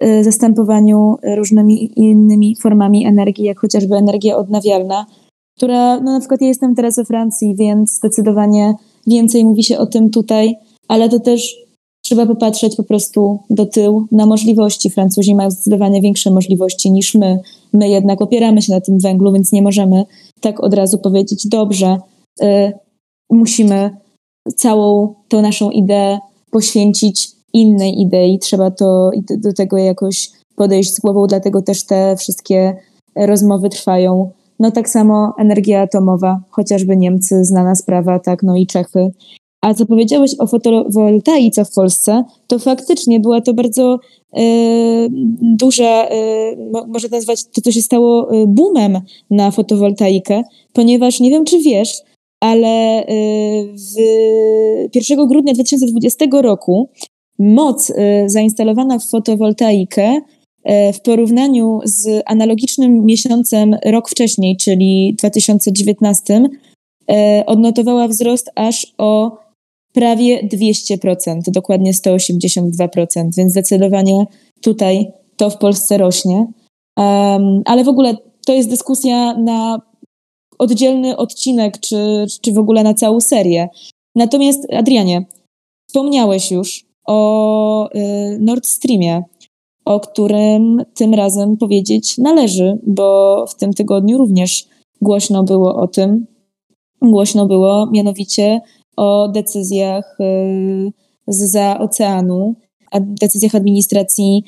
e, 0.00 0.24
zastępowaniu 0.24 1.16
różnymi 1.36 2.00
innymi 2.00 2.56
formami 2.56 3.06
energii, 3.06 3.44
jak 3.44 3.60
chociażby 3.60 3.96
energia 3.96 4.36
odnawialna, 4.36 5.06
która, 5.56 6.00
no 6.00 6.12
na 6.12 6.20
przykład 6.20 6.40
ja 6.40 6.48
jestem 6.48 6.74
teraz 6.74 6.96
we 6.96 7.04
Francji, 7.04 7.56
więc 7.56 7.94
zdecydowanie 7.94 8.74
więcej 9.06 9.44
mówi 9.44 9.64
się 9.64 9.78
o 9.78 9.86
tym 9.86 10.10
tutaj, 10.10 10.54
ale 10.88 11.08
to 11.08 11.20
też 11.20 11.56
trzeba 12.02 12.26
popatrzeć 12.26 12.76
po 12.76 12.82
prostu 12.82 13.38
do 13.50 13.66
tyłu 13.66 14.06
na 14.12 14.26
możliwości. 14.26 14.90
Francuzi 14.90 15.34
mają 15.34 15.50
zdecydowanie 15.50 16.02
większe 16.02 16.30
możliwości 16.30 16.92
niż 16.92 17.14
my. 17.14 17.38
My 17.72 17.88
jednak 17.88 18.22
opieramy 18.22 18.62
się 18.62 18.72
na 18.72 18.80
tym 18.80 18.98
węglu, 18.98 19.32
więc 19.32 19.52
nie 19.52 19.62
możemy 19.62 20.04
tak 20.40 20.60
od 20.60 20.74
razu 20.74 20.98
powiedzieć, 20.98 21.46
dobrze, 21.46 21.98
y, 22.42 22.72
musimy 23.30 23.96
całą 24.56 25.14
tą 25.28 25.42
naszą 25.42 25.70
ideę 25.70 26.18
poświęcić 26.50 27.30
innej 27.52 28.00
idei. 28.00 28.38
Trzeba 28.38 28.70
to 28.70 29.10
do 29.36 29.52
tego 29.52 29.76
jakoś 29.76 30.30
podejść 30.56 30.94
z 30.94 31.00
głową, 31.00 31.26
dlatego 31.26 31.62
też 31.62 31.86
te 31.86 32.16
wszystkie 32.16 32.76
rozmowy 33.16 33.68
trwają. 33.68 34.30
No 34.58 34.70
tak 34.70 34.88
samo 34.88 35.34
energia 35.38 35.80
atomowa, 35.82 36.40
chociażby 36.50 36.96
Niemcy, 36.96 37.44
znana 37.44 37.74
sprawa, 37.74 38.18
tak, 38.18 38.42
no 38.42 38.56
i 38.56 38.66
Czechy. 38.66 39.10
A 39.60 39.74
co 39.74 39.86
powiedziałeś 39.86 40.34
o 40.38 40.46
fotowoltaice 40.46 41.64
w 41.64 41.74
Polsce, 41.74 42.24
to 42.46 42.58
faktycznie 42.58 43.20
była 43.20 43.40
to 43.40 43.54
bardzo 43.54 43.98
e, 44.32 44.42
duża, 45.42 46.08
e, 46.08 46.16
można 46.86 47.08
nazwać 47.12 47.44
to, 47.44 47.60
co 47.60 47.72
się 47.72 47.82
stało 47.82 48.32
e, 48.32 48.46
boomem 48.46 49.00
na 49.30 49.50
fotowoltaikę, 49.50 50.42
ponieważ 50.72 51.20
nie 51.20 51.30
wiem, 51.30 51.44
czy 51.44 51.58
wiesz, 51.58 52.02
ale 52.40 53.06
e, 53.06 53.06
w 53.74 54.94
1 54.94 55.26
grudnia 55.26 55.52
2020 55.52 56.26
roku 56.42 56.90
moc 57.38 57.90
e, 57.90 58.28
zainstalowana 58.30 58.98
w 58.98 59.10
fotowoltaikę 59.10 60.20
e, 60.64 60.92
w 60.92 61.00
porównaniu 61.00 61.80
z 61.84 62.22
analogicznym 62.26 63.04
miesiącem 63.04 63.76
rok 63.84 64.08
wcześniej, 64.10 64.56
czyli 64.56 65.14
2019, 65.18 66.48
odnotowała 67.46 68.08
wzrost 68.08 68.50
aż 68.54 68.94
o 68.98 69.38
prawie 69.92 70.48
200%, 70.48 71.40
dokładnie 71.46 71.92
182%, 71.92 73.28
więc 73.36 73.52
zdecydowanie 73.52 74.26
tutaj 74.62 75.06
to 75.36 75.50
w 75.50 75.58
Polsce 75.58 75.98
rośnie. 75.98 76.46
Ale 77.64 77.84
w 77.84 77.88
ogóle 77.88 78.16
to 78.46 78.52
jest 78.52 78.68
dyskusja 78.68 79.34
na 79.34 79.80
oddzielny 80.58 81.16
odcinek, 81.16 81.80
czy, 81.80 82.26
czy 82.42 82.52
w 82.52 82.58
ogóle 82.58 82.82
na 82.82 82.94
całą 82.94 83.20
serię. 83.20 83.68
Natomiast, 84.14 84.72
Adrianie, 84.72 85.24
wspomniałeś 85.88 86.50
już 86.50 86.86
o 87.06 87.88
y, 87.94 88.38
Nord 88.40 88.66
Streamie, 88.66 89.22
o 89.84 90.00
którym 90.00 90.82
tym 90.94 91.14
razem 91.14 91.56
powiedzieć 91.56 92.18
należy, 92.18 92.78
bo 92.86 93.44
w 93.46 93.54
tym 93.54 93.72
tygodniu 93.72 94.18
również 94.18 94.68
głośno 95.00 95.44
było 95.44 95.74
o 95.74 95.88
tym. 95.88 96.26
Głośno 97.02 97.46
było 97.46 97.90
mianowicie 97.90 98.60
o 98.96 99.28
decyzjach 99.28 100.18
y, 100.20 100.92
za 101.28 101.78
oceanu, 101.78 102.54
decyzjach 103.00 103.54
administracji 103.54 104.44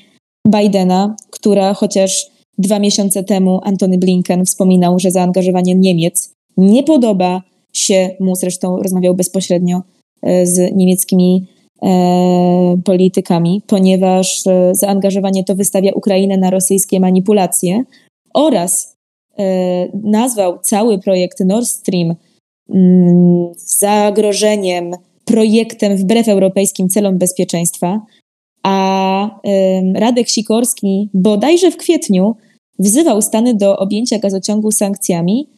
Bidena, 0.49 1.17
która 1.31 1.75
chociaż 1.75 2.31
dwa 2.61 2.79
miesiące 2.79 3.25
temu 3.25 3.61
Antony 3.63 3.99
Blinken 3.99 4.45
wspominał, 4.45 4.99
że 4.99 5.11
zaangażowanie 5.11 5.75
Niemiec 5.75 6.35
nie 6.57 6.83
podoba 6.83 7.43
się 7.73 8.11
mu, 8.21 8.37
zresztą 8.37 8.83
rozmawiał 8.83 9.15
bezpośrednio 9.15 9.83
y, 10.27 10.47
z 10.47 10.77
niemieckimi 10.77 11.47
e, 11.83 11.89
politykami, 12.85 13.63
ponieważ 13.67 14.47
e, 14.47 14.75
zaangażowanie 14.75 15.45
to 15.45 15.55
wystawia 15.55 15.93
Ukrainę 15.93 16.37
na 16.37 16.51
rosyjskie 16.51 17.01
manipulacje 17.01 17.85
oraz 18.35 18.97
e, 19.39 19.89
nazwał 20.03 20.59
cały 20.59 20.99
projekt 20.99 21.41
Nord 21.41 21.67
Stream 21.67 22.15
Mm, 22.75 23.53
zagrożeniem, 23.57 24.91
projektem 25.25 25.97
wbrew 25.97 26.29
europejskim 26.29 26.89
celom 26.89 27.19
bezpieczeństwa, 27.19 28.01
a 28.63 29.41
Radek 29.95 30.29
Sikorski 30.29 31.11
bodajże 31.15 31.71
w 31.71 31.77
kwietniu 31.77 32.37
wzywał 32.81 33.23
Stany 33.23 33.55
do 33.55 33.77
objęcia 33.77 34.19
gazociągu 34.19 34.73
sankcjami. 34.73 35.49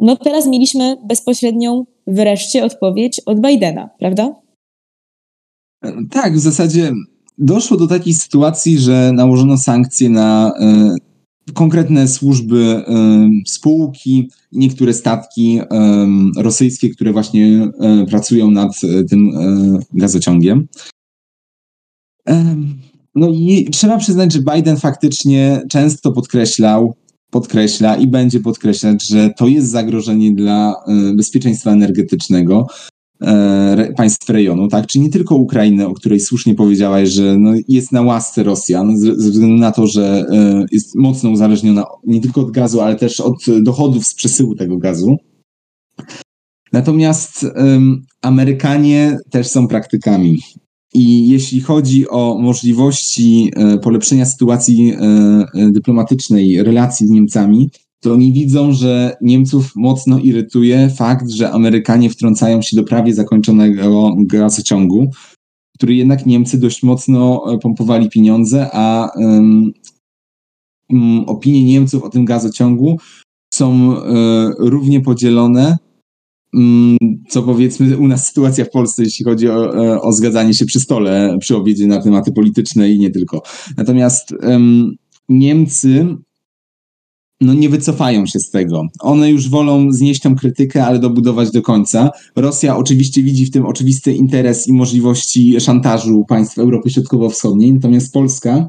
No 0.00 0.16
teraz 0.16 0.46
mieliśmy 0.46 0.96
bezpośrednią 1.08 1.84
wreszcie 2.06 2.64
odpowiedź 2.64 3.20
od 3.26 3.40
Bidena, 3.40 3.90
prawda? 3.98 4.34
Tak, 6.10 6.34
w 6.34 6.40
zasadzie 6.40 6.92
doszło 7.38 7.76
do 7.76 7.86
takiej 7.86 8.14
sytuacji, 8.14 8.78
że 8.78 9.12
nałożono 9.14 9.58
sankcje 9.58 10.10
na 10.10 10.52
e, 10.60 10.94
konkretne 11.54 12.08
służby, 12.08 12.84
spółki, 13.46 14.30
niektóre 14.52 14.92
statki 14.92 15.60
rosyjskie, 16.36 16.90
które 16.90 17.12
właśnie 17.12 17.68
e, 17.80 18.06
pracują 18.06 18.50
nad 18.50 18.72
e, 18.84 19.04
tym 19.04 19.28
e, 19.28 19.78
gazociągiem. 19.92 20.68
No 23.18 23.28
i 23.28 23.68
trzeba 23.72 23.98
przyznać, 23.98 24.32
że 24.32 24.38
Biden 24.54 24.76
faktycznie 24.76 25.60
często 25.70 26.12
podkreślał, 26.12 26.94
podkreśla 27.30 27.96
i 27.96 28.06
będzie 28.06 28.40
podkreślać, 28.40 29.06
że 29.06 29.30
to 29.36 29.48
jest 29.48 29.70
zagrożenie 29.70 30.34
dla 30.34 30.74
bezpieczeństwa 31.14 31.72
energetycznego. 31.72 32.66
E, 33.22 33.92
państw 33.96 34.28
rejonu, 34.28 34.68
tak? 34.68 34.86
Czy 34.86 34.98
nie 34.98 35.10
tylko 35.10 35.34
Ukrainy, 35.34 35.86
o 35.86 35.94
której 35.94 36.20
słusznie 36.20 36.54
powiedziałaś, 36.54 37.08
że 37.08 37.36
no 37.38 37.52
jest 37.68 37.92
na 37.92 38.02
łasce 38.02 38.42
Rosjan, 38.42 38.98
ze 38.98 39.12
względu 39.12 39.56
na 39.56 39.72
to, 39.72 39.86
że 39.86 40.26
e, 40.32 40.64
jest 40.72 40.94
mocno 40.94 41.30
uzależniona 41.30 41.84
nie 42.06 42.20
tylko 42.20 42.40
od 42.40 42.50
gazu, 42.50 42.80
ale 42.80 42.96
też 42.96 43.20
od 43.20 43.44
dochodów 43.62 44.06
z 44.06 44.14
przesyłu 44.14 44.54
tego 44.54 44.78
gazu. 44.78 45.16
Natomiast 46.72 47.46
Amerykanie 48.22 49.18
też 49.30 49.46
są 49.48 49.68
praktykami. 49.68 50.38
I 50.94 51.28
jeśli 51.28 51.60
chodzi 51.60 52.08
o 52.08 52.38
możliwości 52.38 53.52
e, 53.56 53.78
polepszenia 53.78 54.26
sytuacji 54.26 54.92
e, 54.92 54.96
e, 55.00 55.46
dyplomatycznej, 55.70 56.62
relacji 56.62 57.06
z 57.06 57.10
Niemcami, 57.10 57.70
to 58.00 58.12
oni 58.12 58.32
widzą, 58.32 58.72
że 58.72 59.16
Niemców 59.22 59.72
mocno 59.76 60.18
irytuje 60.18 60.90
fakt, 60.90 61.30
że 61.30 61.50
Amerykanie 61.50 62.10
wtrącają 62.10 62.62
się 62.62 62.76
do 62.76 62.84
prawie 62.84 63.14
zakończonego 63.14 64.14
gazociągu, 64.18 65.10
który 65.74 65.94
jednak 65.94 66.26
Niemcy 66.26 66.58
dość 66.58 66.82
mocno 66.82 67.44
pompowali 67.62 68.08
pieniądze, 68.10 68.70
a 68.72 69.10
um, 69.16 69.72
opinie 71.26 71.64
Niemców 71.64 72.02
o 72.02 72.08
tym 72.08 72.24
gazociągu 72.24 72.98
są 73.54 73.96
równie 74.58 75.00
podzielone 75.00 75.78
co 77.28 77.42
powiedzmy 77.42 77.98
u 77.98 78.08
nas 78.08 78.26
sytuacja 78.26 78.64
w 78.64 78.70
Polsce, 78.70 79.02
jeśli 79.02 79.24
chodzi 79.24 79.48
o, 79.48 79.84
e, 79.86 80.00
o 80.00 80.12
zgadzanie 80.12 80.54
się 80.54 80.66
przy 80.66 80.80
stole, 80.80 81.36
przy 81.40 81.56
obiedzie 81.56 81.86
na 81.86 82.02
tematy 82.02 82.32
polityczne 82.32 82.90
i 82.90 82.98
nie 82.98 83.10
tylko. 83.10 83.42
Natomiast 83.76 84.32
um, 84.42 84.94
Niemcy 85.28 86.16
no 87.40 87.54
nie 87.54 87.68
wycofają 87.68 88.26
się 88.26 88.38
z 88.38 88.50
tego. 88.50 88.82
One 89.00 89.30
już 89.30 89.48
wolą 89.48 89.92
znieść 89.92 90.20
tą 90.20 90.36
krytykę, 90.36 90.84
ale 90.84 90.98
dobudować 90.98 91.50
do 91.50 91.62
końca. 91.62 92.10
Rosja 92.36 92.76
oczywiście 92.76 93.22
widzi 93.22 93.46
w 93.46 93.50
tym 93.50 93.66
oczywisty 93.66 94.12
interes 94.12 94.68
i 94.68 94.72
możliwości 94.72 95.60
szantażu 95.60 96.24
państw 96.28 96.58
Europy 96.58 96.90
Środkowo-Wschodniej, 96.90 97.72
natomiast 97.72 98.12
Polska 98.12 98.68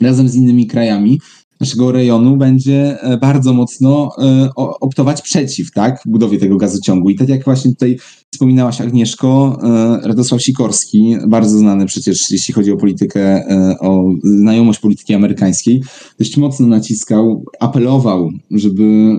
razem 0.00 0.28
z 0.28 0.34
innymi 0.34 0.66
krajami 0.66 1.20
naszego 1.60 1.92
rejonu 1.92 2.36
będzie 2.36 3.00
e, 3.00 3.16
bardzo 3.18 3.52
mocno 3.52 4.10
e, 4.18 4.48
optować 4.56 5.22
przeciw 5.22 5.72
tak, 5.72 6.02
budowie 6.06 6.38
tego 6.38 6.56
gazociągu. 6.56 7.10
I 7.10 7.16
tak 7.16 7.28
jak 7.28 7.44
właśnie 7.44 7.70
tutaj 7.70 7.98
wspominałaś 8.32 8.80
Agnieszko, 8.80 9.58
e, 9.62 10.08
Radosław 10.08 10.42
Sikorski, 10.42 11.16
bardzo 11.28 11.58
znany 11.58 11.86
przecież 11.86 12.30
jeśli 12.30 12.54
chodzi 12.54 12.72
o 12.72 12.76
politykę, 12.76 13.44
o 13.80 14.04
znajomość 14.24 14.80
polityki 14.80 15.14
amerykańskiej, 15.14 15.82
dość 16.18 16.36
mocno 16.36 16.66
naciskał, 16.66 17.44
apelował, 17.60 18.30
żeby 18.50 19.12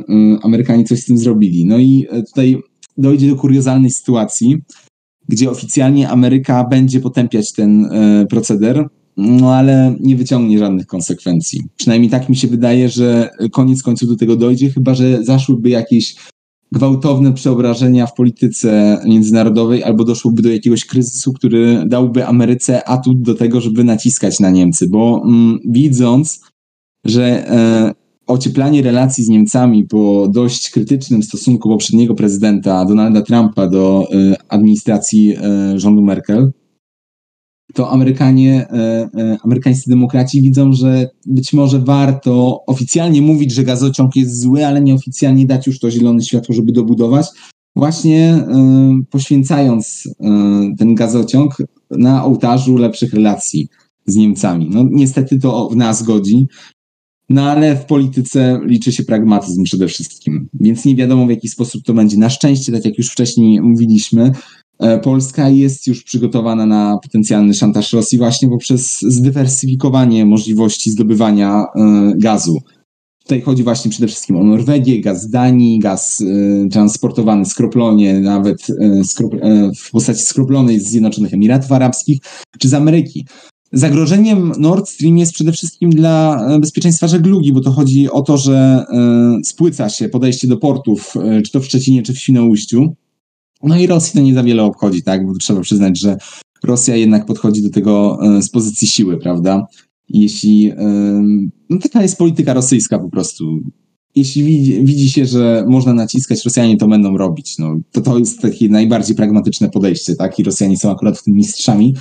Amerykanie 0.43 0.83
coś 0.83 0.99
z 0.99 1.05
tym 1.05 1.17
zrobili. 1.17 1.65
No 1.65 1.77
i 1.77 2.07
tutaj 2.27 2.57
dojdzie 2.97 3.29
do 3.29 3.35
kuriozalnej 3.35 3.91
sytuacji, 3.91 4.57
gdzie 5.29 5.49
oficjalnie 5.49 6.09
Ameryka 6.09 6.63
będzie 6.63 6.99
potępiać 6.99 7.53
ten 7.53 7.89
proceder, 8.29 8.87
no 9.17 9.53
ale 9.53 9.95
nie 9.99 10.15
wyciągnie 10.15 10.59
żadnych 10.59 10.85
konsekwencji. 10.85 11.63
Przynajmniej 11.77 12.11
tak 12.11 12.29
mi 12.29 12.35
się 12.35 12.47
wydaje, 12.47 12.89
że 12.89 13.29
koniec 13.51 13.83
końców 13.83 14.09
do 14.09 14.15
tego 14.15 14.35
dojdzie, 14.35 14.69
chyba 14.69 14.95
że 14.95 15.23
zaszłyby 15.23 15.69
jakieś 15.69 16.15
gwałtowne 16.71 17.33
przeobrażenia 17.33 18.07
w 18.07 18.13
polityce 18.13 19.01
międzynarodowej 19.05 19.83
albo 19.83 20.03
doszłoby 20.03 20.41
do 20.41 20.49
jakiegoś 20.49 20.85
kryzysu, 20.85 21.33
który 21.33 21.83
dałby 21.87 22.25
Ameryce 22.25 22.87
atut 22.89 23.21
do 23.21 23.35
tego, 23.35 23.61
żeby 23.61 23.83
naciskać 23.83 24.39
na 24.39 24.49
Niemcy, 24.49 24.89
bo 24.89 25.23
mm, 25.25 25.59
widząc, 25.65 26.41
że 27.05 27.49
e, 27.49 27.93
ocieplanie 28.27 28.81
relacji 28.81 29.23
z 29.23 29.27
Niemcami 29.27 29.83
po 29.83 30.27
dość 30.33 30.69
krytycznym 30.69 31.23
stosunku 31.23 31.69
poprzedniego 31.69 32.15
prezydenta 32.15 32.85
Donalda 32.85 33.21
Trumpa 33.21 33.67
do 33.67 34.07
e, 34.11 34.35
administracji 34.49 35.35
e, 35.35 35.79
rządu 35.79 36.01
Merkel, 36.01 36.51
to 37.73 37.89
Amerykanie, 37.91 38.67
e, 38.69 39.09
e, 39.17 39.37
amerykańscy 39.43 39.89
demokraci 39.89 40.41
widzą, 40.41 40.73
że 40.73 41.09
być 41.25 41.53
może 41.53 41.79
warto 41.79 42.63
oficjalnie 42.65 43.21
mówić, 43.21 43.53
że 43.53 43.63
gazociąg 43.63 44.15
jest 44.15 44.41
zły, 44.41 44.65
ale 44.65 44.81
nieoficjalnie 44.81 45.45
dać 45.45 45.67
już 45.67 45.79
to 45.79 45.91
zielone 45.91 46.21
światło, 46.21 46.55
żeby 46.55 46.71
dobudować, 46.71 47.27
właśnie 47.75 48.33
e, 48.33 48.99
poświęcając 49.09 50.09
ten 50.77 50.95
gazociąg 50.95 51.57
na 51.91 52.25
ołtarzu 52.25 52.77
lepszych 52.77 53.13
relacji 53.13 53.67
z 54.05 54.15
Niemcami. 54.15 54.69
No 54.71 54.85
niestety 54.91 55.39
to 55.39 55.69
w 55.69 55.75
nas 55.75 56.03
godzi, 56.03 56.47
no 57.29 57.51
ale 57.51 57.75
w 57.75 57.85
polityce 57.85 58.59
liczy 58.65 58.91
się 58.91 59.03
pragmatyzm 59.03 59.63
przede 59.63 59.87
wszystkim, 59.87 60.49
więc 60.53 60.85
nie 60.85 60.95
wiadomo 60.95 61.25
w 61.25 61.29
jaki 61.29 61.49
sposób 61.49 61.83
to 61.83 61.93
będzie. 61.93 62.17
Na 62.17 62.29
szczęście, 62.29 62.71
tak 62.71 62.85
jak 62.85 62.97
już 62.97 63.11
wcześniej 63.11 63.61
mówiliśmy, 63.61 64.31
Polska 65.03 65.49
jest 65.49 65.87
już 65.87 66.03
przygotowana 66.03 66.65
na 66.65 66.97
potencjalny 67.03 67.53
szantaż 67.53 67.93
Rosji 67.93 68.17
właśnie 68.17 68.49
poprzez 68.49 68.99
zdywersyfikowanie 69.01 70.25
możliwości 70.25 70.91
zdobywania 70.91 71.65
e, 71.75 72.13
gazu. 72.17 72.57
Tutaj 73.23 73.41
chodzi 73.41 73.63
właśnie 73.63 73.91
przede 73.91 74.07
wszystkim 74.07 74.35
o 74.35 74.43
Norwegię, 74.43 75.01
gaz 75.01 75.21
z 75.21 75.29
Danii, 75.29 75.79
gaz 75.79 76.21
e, 76.21 76.69
transportowany 76.69 77.45
skroplonie, 77.45 78.19
nawet 78.19 78.67
w 79.79 79.91
postaci 79.91 80.21
skroplonej 80.21 80.79
z 80.79 80.87
Zjednoczonych 80.87 81.33
Emiratów 81.33 81.71
Arabskich 81.71 82.19
czy 82.59 82.69
z 82.69 82.73
Ameryki. 82.73 83.25
Zagrożeniem 83.71 84.51
Nord 84.59 84.89
Stream 84.89 85.17
jest 85.17 85.33
przede 85.33 85.51
wszystkim 85.51 85.89
dla 85.89 86.47
bezpieczeństwa 86.59 87.07
żeglugi, 87.07 87.53
bo 87.53 87.61
to 87.61 87.71
chodzi 87.71 88.09
o 88.11 88.21
to, 88.21 88.37
że 88.37 88.85
spłyca 89.43 89.89
się 89.89 90.09
podejście 90.09 90.47
do 90.47 90.57
portów, 90.57 91.13
czy 91.45 91.51
to 91.51 91.59
w 91.59 91.65
Szczecinie, 91.65 92.03
czy 92.03 92.13
w 92.13 92.19
Świnoujściu 92.19 92.95
no 93.63 93.79
i 93.79 93.87
Rosji 93.87 94.13
to 94.13 94.21
nie 94.21 94.33
za 94.33 94.43
wiele 94.43 94.63
obchodzi, 94.63 95.03
tak? 95.03 95.27
Bo 95.27 95.33
trzeba 95.33 95.61
przyznać, 95.61 95.99
że 95.99 96.17
Rosja 96.63 96.95
jednak 96.95 97.25
podchodzi 97.25 97.61
do 97.61 97.69
tego 97.69 98.19
e, 98.21 98.41
z 98.41 98.49
pozycji 98.49 98.87
siły, 98.87 99.17
prawda? 99.17 99.67
Jeśli. 100.09 100.73
No 101.69 101.77
taka 101.79 102.01
jest 102.01 102.17
polityka 102.17 102.53
rosyjska 102.53 102.99
po 102.99 103.09
prostu. 103.09 103.59
Jeśli 104.15 104.43
widzi, 104.43 104.85
widzi 104.85 105.09
się, 105.09 105.25
że 105.25 105.65
można 105.67 105.93
naciskać, 105.93 106.45
Rosjanie 106.45 106.77
to 106.77 106.87
będą 106.87 107.17
robić. 107.17 107.57
No, 107.57 107.75
to 107.91 108.01
to 108.01 108.19
jest 108.19 108.41
takie 108.41 108.69
najbardziej 108.69 109.15
pragmatyczne 109.15 109.69
podejście, 109.69 110.15
tak? 110.15 110.39
I 110.39 110.43
Rosjanie 110.43 110.77
są 110.77 110.91
akurat 110.91 111.17
w 111.17 111.23
tym 111.23 111.33
mistrzami. 111.33 111.95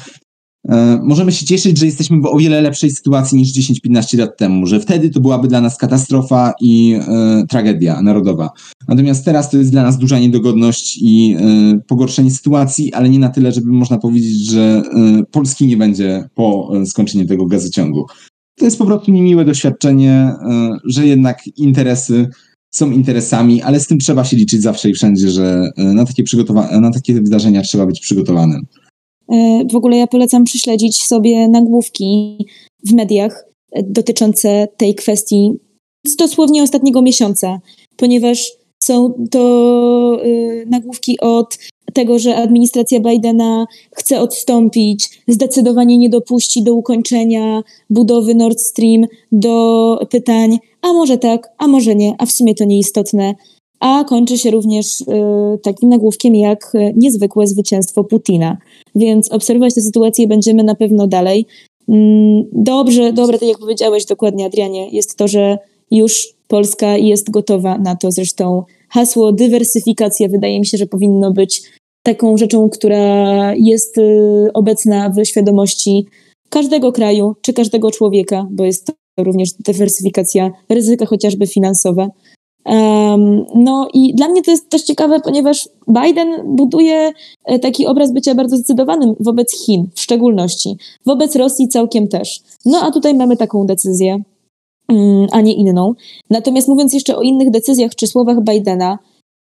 E, 0.68 1.00
możemy 1.02 1.32
się 1.32 1.46
cieszyć, 1.46 1.78
że 1.78 1.86
jesteśmy 1.86 2.20
w 2.20 2.26
o 2.26 2.36
wiele 2.38 2.60
lepszej 2.60 2.90
sytuacji 2.90 3.38
niż 3.38 3.52
10-15 3.52 4.18
lat 4.18 4.36
temu, 4.36 4.66
że 4.66 4.80
wtedy 4.80 5.10
to 5.10 5.20
byłaby 5.20 5.48
dla 5.48 5.60
nas 5.60 5.76
katastrofa 5.76 6.52
i 6.60 6.98
e, 7.08 7.44
tragedia 7.48 8.02
narodowa. 8.02 8.50
Natomiast 8.88 9.24
teraz 9.24 9.50
to 9.50 9.58
jest 9.58 9.70
dla 9.70 9.82
nas 9.82 9.98
duża 9.98 10.18
niedogodność 10.18 10.98
i 11.02 11.36
e, 11.38 11.80
pogorszenie 11.86 12.30
sytuacji, 12.30 12.92
ale 12.92 13.08
nie 13.08 13.18
na 13.18 13.28
tyle, 13.28 13.52
żeby 13.52 13.72
można 13.72 13.98
powiedzieć, 13.98 14.50
że 14.50 14.82
Polski 15.30 15.66
nie 15.66 15.76
będzie 15.76 16.28
po 16.34 16.72
skończeniu 16.86 17.26
tego 17.26 17.46
gazociągu. 17.46 18.06
To 18.58 18.64
jest 18.64 18.78
po 18.78 18.86
prostu 18.86 19.10
niemiłe 19.10 19.44
doświadczenie, 19.44 20.32
że 20.84 21.06
jednak 21.06 21.46
interesy 21.56 22.28
są 22.70 22.90
interesami, 22.90 23.62
ale 23.62 23.80
z 23.80 23.86
tym 23.86 23.98
trzeba 23.98 24.24
się 24.24 24.36
liczyć 24.36 24.62
zawsze 24.62 24.90
i 24.90 24.94
wszędzie, 24.94 25.30
że 25.30 25.70
na 25.76 26.04
takie, 26.04 26.22
na 26.80 26.90
takie 26.90 27.14
wydarzenia 27.14 27.62
trzeba 27.62 27.86
być 27.86 28.00
przygotowanym. 28.00 28.66
E, 29.32 29.64
w 29.72 29.76
ogóle 29.76 29.96
ja 29.96 30.06
polecam 30.06 30.44
prześledzić 30.44 31.02
sobie 31.02 31.48
nagłówki 31.48 32.38
w 32.84 32.92
mediach 32.92 33.44
e, 33.72 33.82
dotyczące 33.82 34.68
tej 34.76 34.94
kwestii 34.94 35.52
z 36.06 36.16
dosłownie 36.16 36.62
ostatniego 36.62 37.02
miesiąca, 37.02 37.60
ponieważ 37.96 38.52
są 38.82 39.12
to 39.30 40.18
e, 40.22 40.66
nagłówki 40.66 41.20
od 41.20 41.58
tego, 41.92 42.18
że 42.18 42.36
administracja 42.36 43.00
Bidena 43.00 43.66
chce 43.92 44.20
odstąpić, 44.20 45.22
zdecydowanie 45.28 45.98
nie 45.98 46.08
dopuści 46.08 46.62
do 46.62 46.74
ukończenia 46.74 47.62
budowy 47.90 48.34
Nord 48.34 48.60
Stream, 48.60 49.06
do 49.32 49.98
pytań, 50.10 50.58
a 50.82 50.92
może 50.92 51.18
tak, 51.18 51.48
a 51.58 51.66
może 51.66 51.94
nie, 51.94 52.14
a 52.18 52.26
w 52.26 52.32
sumie 52.32 52.54
to 52.54 52.64
nieistotne. 52.64 53.34
A 53.80 54.04
kończy 54.04 54.38
się 54.38 54.50
również 54.50 55.00
y, 55.00 55.04
takim 55.62 55.88
nagłówkiem 55.88 56.34
jak 56.34 56.72
niezwykłe 56.94 57.46
zwycięstwo 57.46 58.04
Putina 58.04 58.56
więc 58.96 59.32
obserwować 59.32 59.74
tę 59.74 59.80
sytuację 59.80 60.26
będziemy 60.26 60.62
na 60.62 60.74
pewno 60.74 61.06
dalej. 61.06 61.46
Mm, 61.88 62.44
dobrze, 62.52 63.12
dobre, 63.12 63.38
tak 63.38 63.48
jak 63.48 63.58
powiedziałeś 63.58 64.04
dokładnie, 64.04 64.46
Adrianie, 64.46 64.90
jest 64.90 65.16
to, 65.16 65.28
że 65.28 65.58
już 65.90 66.34
Polska 66.48 66.96
jest 66.96 67.30
gotowa 67.30 67.78
na 67.78 67.96
to. 67.96 68.10
Zresztą 68.10 68.62
hasło 68.88 69.32
dywersyfikacja 69.32 70.28
wydaje 70.28 70.60
mi 70.60 70.66
się, 70.66 70.78
że 70.78 70.86
powinno 70.86 71.32
być 71.32 71.62
taką 72.02 72.36
rzeczą, 72.36 72.70
która 72.70 73.54
jest 73.54 73.98
y, 73.98 74.50
obecna 74.54 75.10
w 75.10 75.24
świadomości 75.24 76.06
każdego 76.48 76.92
kraju 76.92 77.34
czy 77.42 77.52
każdego 77.52 77.90
człowieka, 77.90 78.46
bo 78.50 78.64
jest 78.64 78.86
to 78.86 79.24
również 79.24 79.52
dywersyfikacja 79.52 80.50
ryzyka 80.68 81.06
chociażby 81.06 81.46
finansowa. 81.46 82.08
No 83.54 83.88
i 83.94 84.14
dla 84.14 84.28
mnie 84.28 84.42
to 84.42 84.50
jest 84.50 84.70
też 84.70 84.82
ciekawe, 84.82 85.20
ponieważ 85.20 85.68
Biden 85.88 86.56
buduje 86.56 87.12
e, 87.44 87.58
taki 87.58 87.86
obraz 87.86 88.12
bycia 88.12 88.34
bardzo 88.34 88.56
zdecydowanym 88.56 89.14
wobec 89.20 89.64
Chin 89.64 89.86
w 89.94 90.00
szczególności, 90.00 90.76
wobec 91.06 91.36
Rosji 91.36 91.68
całkiem 91.68 92.08
też. 92.08 92.40
No 92.64 92.78
a 92.82 92.90
tutaj 92.90 93.14
mamy 93.14 93.36
taką 93.36 93.66
decyzję, 93.66 94.22
um, 94.88 95.26
a 95.32 95.40
nie 95.40 95.54
inną. 95.54 95.94
Natomiast 96.30 96.68
mówiąc 96.68 96.92
jeszcze 96.92 97.16
o 97.16 97.22
innych 97.22 97.50
decyzjach 97.50 97.94
czy 97.94 98.06
słowach 98.06 98.44
Bidena, 98.44 98.98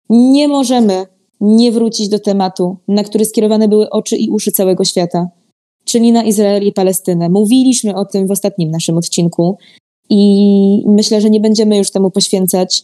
nie 0.10 0.48
możemy 0.48 1.06
nie 1.42 1.72
wrócić 1.72 2.10
do 2.10 2.20
tematu, 2.20 2.78
na 2.88 3.04
który 3.04 3.26
skierowane 3.26 3.68
były 3.68 3.90
oczy 3.90 4.18
i 4.18 4.30
uszy 4.30 4.52
całego 4.52 4.84
świata, 4.84 5.28
czyli 5.86 6.12
na 6.12 6.24
Izrael 6.24 6.64
i 6.64 6.74
Palestynę. 6.74 7.30
Mówiliśmy 7.30 7.96
o 7.96 8.06
tym 8.06 8.28
w 8.28 8.32
ostatnim 8.32 8.72
naszym 8.72 8.98
odcinku 8.98 9.58
i 10.10 10.84
myślę, 10.88 11.22
że 11.22 11.30
nie 11.30 11.40
będziemy 11.40 11.78
już 11.78 11.92
temu 11.92 12.12
poświęcać 12.12 12.84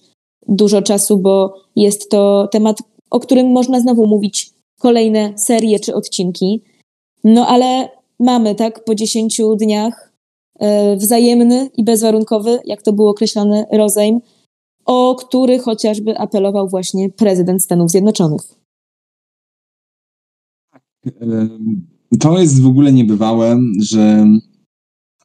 dużo 0.50 0.82
czasu, 0.82 1.18
bo 1.18 1.54
jest 1.76 2.10
to 2.10 2.48
temat, 2.52 2.78
o 3.10 3.20
którym 3.20 3.52
można 3.52 3.80
znowu 3.80 4.08
mówić 4.08 4.54
kolejne 4.80 5.38
serie 5.38 5.80
czy 5.80 5.96
odcinki. 5.96 6.62
No 7.24 7.48
ale 7.48 7.90
mamy, 8.20 8.56
tak, 8.56 8.84
po 8.84 8.96
10 8.96 9.42
dniach 9.58 10.14
e, 10.60 10.96
wzajemny 10.96 11.70
i 11.78 11.84
bezwarunkowy, 11.84 12.60
jak 12.66 12.82
to 12.82 12.94
było 12.94 13.10
określone, 13.10 13.66
rozejm, 13.72 14.20
o 14.86 15.16
który 15.16 15.60
chociażby 15.60 16.18
apelował 16.18 16.70
właśnie 16.70 17.10
prezydent 17.10 17.64
Stanów 17.64 17.92
Zjednoczonych. 17.92 18.42
To 22.20 22.40
jest 22.40 22.62
w 22.62 22.68
ogóle 22.68 22.92
niebywałe, 22.92 23.60
że 23.80 24.28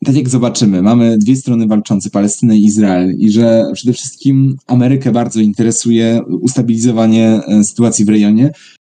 tak 0.05 0.17
jak 0.17 0.29
zobaczymy, 0.29 0.83
mamy 0.83 1.19
dwie 1.19 1.37
strony 1.37 1.67
walczące, 1.67 2.11
Palestynę 2.11 2.57
i 2.57 2.65
Izrael, 2.65 3.17
i 3.19 3.31
że 3.31 3.65
przede 3.75 3.93
wszystkim 3.93 4.57
Amerykę 4.67 5.13
bardzo 5.13 5.41
interesuje 5.41 6.21
ustabilizowanie 6.41 7.41
e, 7.47 7.65
sytuacji 7.65 8.05
w 8.05 8.09
rejonie, 8.09 8.51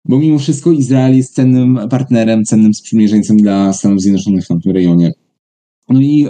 bo 0.06 0.20
mimo 0.20 0.40
wszystko 0.40 0.72
Izrael 0.72 1.18
jest 1.18 1.36
cennym 1.36 1.80
partnerem, 1.90 2.46
cennym 2.46 2.74
sprzymierzeńcem 2.74 3.38
dla 3.38 3.74
Stanów 3.74 4.02
Zjednoczonych 4.02 4.46
w 4.46 4.48
tym 4.48 4.72
rejonie. 4.72 5.12
No 5.90 6.02
i 6.02 6.26
y, 6.26 6.30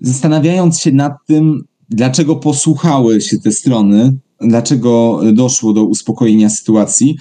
zastanawiając 0.00 0.80
się 0.80 0.92
nad 0.92 1.12
tym, 1.26 1.64
dlaczego 1.88 2.36
posłuchały 2.36 3.20
się 3.20 3.38
te 3.38 3.52
strony, 3.52 4.18
dlaczego 4.40 5.20
doszło 5.32 5.72
do 5.72 5.84
uspokojenia 5.84 6.50
sytuacji, 6.50 7.16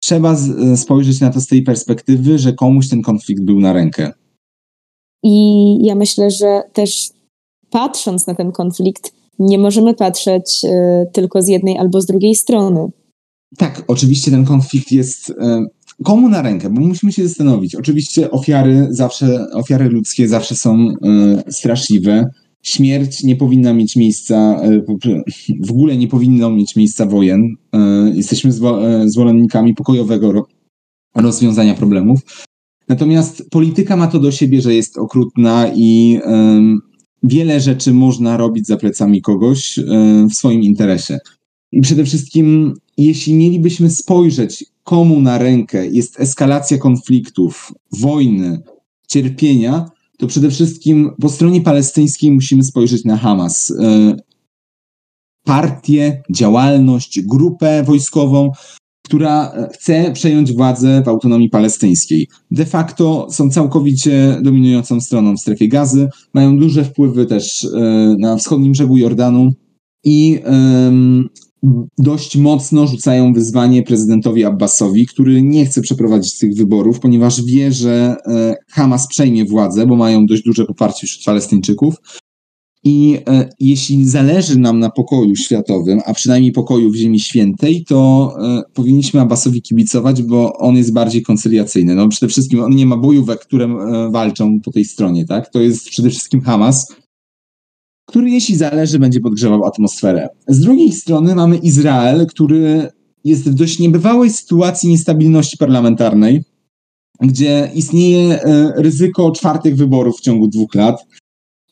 trzeba 0.00 0.34
z, 0.34 0.80
spojrzeć 0.80 1.20
na 1.20 1.30
to 1.30 1.40
z 1.40 1.46
tej 1.46 1.62
perspektywy, 1.62 2.38
że 2.38 2.52
komuś 2.52 2.88
ten 2.88 3.02
konflikt 3.02 3.44
był 3.44 3.60
na 3.60 3.72
rękę. 3.72 4.12
I 5.22 5.76
ja 5.84 5.94
myślę, 5.94 6.30
że 6.30 6.62
też 6.72 7.10
patrząc 7.70 8.26
na 8.26 8.34
ten 8.34 8.52
konflikt, 8.52 9.12
nie 9.38 9.58
możemy 9.58 9.94
patrzeć 9.94 10.64
y, 10.64 10.68
tylko 11.12 11.42
z 11.42 11.48
jednej 11.48 11.78
albo 11.78 12.00
z 12.00 12.06
drugiej 12.06 12.34
strony. 12.34 12.88
Tak, 13.56 13.84
oczywiście 13.86 14.30
ten 14.30 14.44
konflikt 14.44 14.92
jest 14.92 15.30
y, 15.30 15.34
komu 16.04 16.28
na 16.28 16.42
rękę, 16.42 16.70
bo 16.70 16.80
musimy 16.80 17.12
się 17.12 17.28
zastanowić. 17.28 17.74
Oczywiście 17.74 18.30
ofiary 18.30 18.86
zawsze, 18.90 19.46
ofiary 19.54 19.88
ludzkie 19.88 20.28
zawsze 20.28 20.56
są 20.56 20.88
y, 21.48 21.52
straszliwe. 21.52 22.24
Śmierć 22.62 23.22
nie 23.22 23.36
powinna 23.36 23.74
mieć 23.74 23.96
miejsca, 23.96 24.60
w 25.60 25.70
ogóle 25.70 25.96
nie 25.96 26.08
powinno 26.08 26.50
mieć 26.50 26.76
miejsca 26.76 27.06
wojen. 27.06 27.48
Jesteśmy 28.14 28.52
zwolennikami 29.06 29.74
pokojowego 29.74 30.46
rozwiązania 31.14 31.74
problemów. 31.74 32.20
Natomiast 32.90 33.50
polityka 33.50 33.96
ma 33.96 34.06
to 34.06 34.18
do 34.20 34.32
siebie, 34.32 34.60
że 34.60 34.74
jest 34.74 34.98
okrutna 34.98 35.70
i 35.74 36.20
wiele 37.22 37.60
rzeczy 37.60 37.92
można 37.92 38.36
robić 38.36 38.66
za 38.66 38.76
plecami 38.76 39.22
kogoś 39.22 39.78
w 40.30 40.34
swoim 40.34 40.62
interesie. 40.62 41.18
I 41.72 41.80
przede 41.80 42.04
wszystkim, 42.04 42.74
jeśli 42.96 43.34
mielibyśmy 43.34 43.90
spojrzeć, 43.90 44.64
komu 44.84 45.20
na 45.20 45.38
rękę 45.38 45.86
jest 45.86 46.20
eskalacja 46.20 46.78
konfliktów, 46.78 47.72
wojny, 47.92 48.62
cierpienia, 49.08 49.90
to 50.18 50.26
przede 50.26 50.50
wszystkim 50.50 51.10
po 51.20 51.28
stronie 51.28 51.60
palestyńskiej 51.60 52.30
musimy 52.30 52.62
spojrzeć 52.62 53.04
na 53.04 53.16
Hamas. 53.16 53.70
E, 53.70 54.16
partię, 55.44 56.22
działalność, 56.30 57.20
grupę 57.20 57.82
wojskową, 57.82 58.52
która 59.10 59.52
e, 59.52 59.68
chce 59.72 60.12
przejąć 60.12 60.52
władzę 60.52 61.02
w 61.04 61.08
autonomii 61.08 61.50
palestyńskiej. 61.50 62.28
De 62.50 62.66
facto 62.66 63.26
są 63.30 63.50
całkowicie 63.50 64.38
dominującą 64.42 65.00
stroną 65.00 65.36
w 65.36 65.40
strefie 65.40 65.68
gazy, 65.68 66.08
mają 66.34 66.58
duże 66.58 66.84
wpływy 66.84 67.26
też 67.26 67.64
e, 67.64 67.78
na 68.18 68.36
wschodnim 68.36 68.72
brzegu 68.72 68.96
Jordanu 68.96 69.52
i 70.04 70.40
dość 71.98 72.36
mocno 72.36 72.86
rzucają 72.86 73.32
wyzwanie 73.32 73.82
prezydentowi 73.82 74.44
Abbasowi, 74.44 75.06
który 75.06 75.42
nie 75.42 75.66
chce 75.66 75.80
przeprowadzić 75.80 76.38
tych 76.38 76.54
wyborów, 76.54 77.00
ponieważ 77.00 77.42
wie, 77.42 77.72
że 77.72 78.16
e, 78.26 78.54
Hamas 78.68 79.06
przejmie 79.06 79.44
władzę, 79.44 79.86
bo 79.86 79.96
mają 79.96 80.26
dość 80.26 80.42
duże 80.42 80.64
poparcie 80.64 81.06
wśród 81.06 81.24
Palestyńczyków 81.24 81.94
i 82.84 83.18
e, 83.28 83.48
jeśli 83.60 84.08
zależy 84.08 84.58
nam 84.58 84.78
na 84.78 84.90
pokoju 84.90 85.36
światowym, 85.36 86.00
a 86.06 86.14
przynajmniej 86.14 86.52
pokoju 86.52 86.90
w 86.90 86.96
Ziemi 86.96 87.20
Świętej, 87.20 87.84
to 87.84 88.32
e, 88.42 88.62
powinniśmy 88.74 89.20
Abbasowi 89.20 89.62
kibicować, 89.62 90.22
bo 90.22 90.52
on 90.58 90.76
jest 90.76 90.92
bardziej 90.92 91.22
koncyliacyjny. 91.22 91.94
No 91.94 92.08
przede 92.08 92.30
wszystkim 92.30 92.60
on 92.60 92.76
nie 92.76 92.86
ma 92.86 92.96
bojówek, 92.96 93.40
które 93.40 93.64
e, 93.64 94.10
walczą 94.10 94.60
po 94.60 94.72
tej 94.72 94.84
stronie, 94.84 95.26
tak? 95.26 95.50
To 95.50 95.60
jest 95.60 95.88
przede 95.88 96.10
wszystkim 96.10 96.40
Hamas, 96.40 96.86
który 98.08 98.30
jeśli 98.30 98.56
zależy, 98.56 98.98
będzie 98.98 99.20
podgrzewał 99.20 99.64
atmosferę. 99.64 100.28
Z 100.48 100.60
drugiej 100.60 100.92
strony 100.92 101.34
mamy 101.34 101.56
Izrael, 101.56 102.26
który 102.26 102.88
jest 103.24 103.50
w 103.50 103.54
dość 103.54 103.78
niebywałej 103.78 104.30
sytuacji 104.30 104.88
niestabilności 104.88 105.56
parlamentarnej, 105.56 106.44
gdzie 107.20 107.70
istnieje 107.74 108.42
e, 108.42 108.72
ryzyko 108.76 109.30
czwartych 109.30 109.76
wyborów 109.76 110.18
w 110.18 110.20
ciągu 110.20 110.48
dwóch 110.48 110.74
lat 110.74 111.06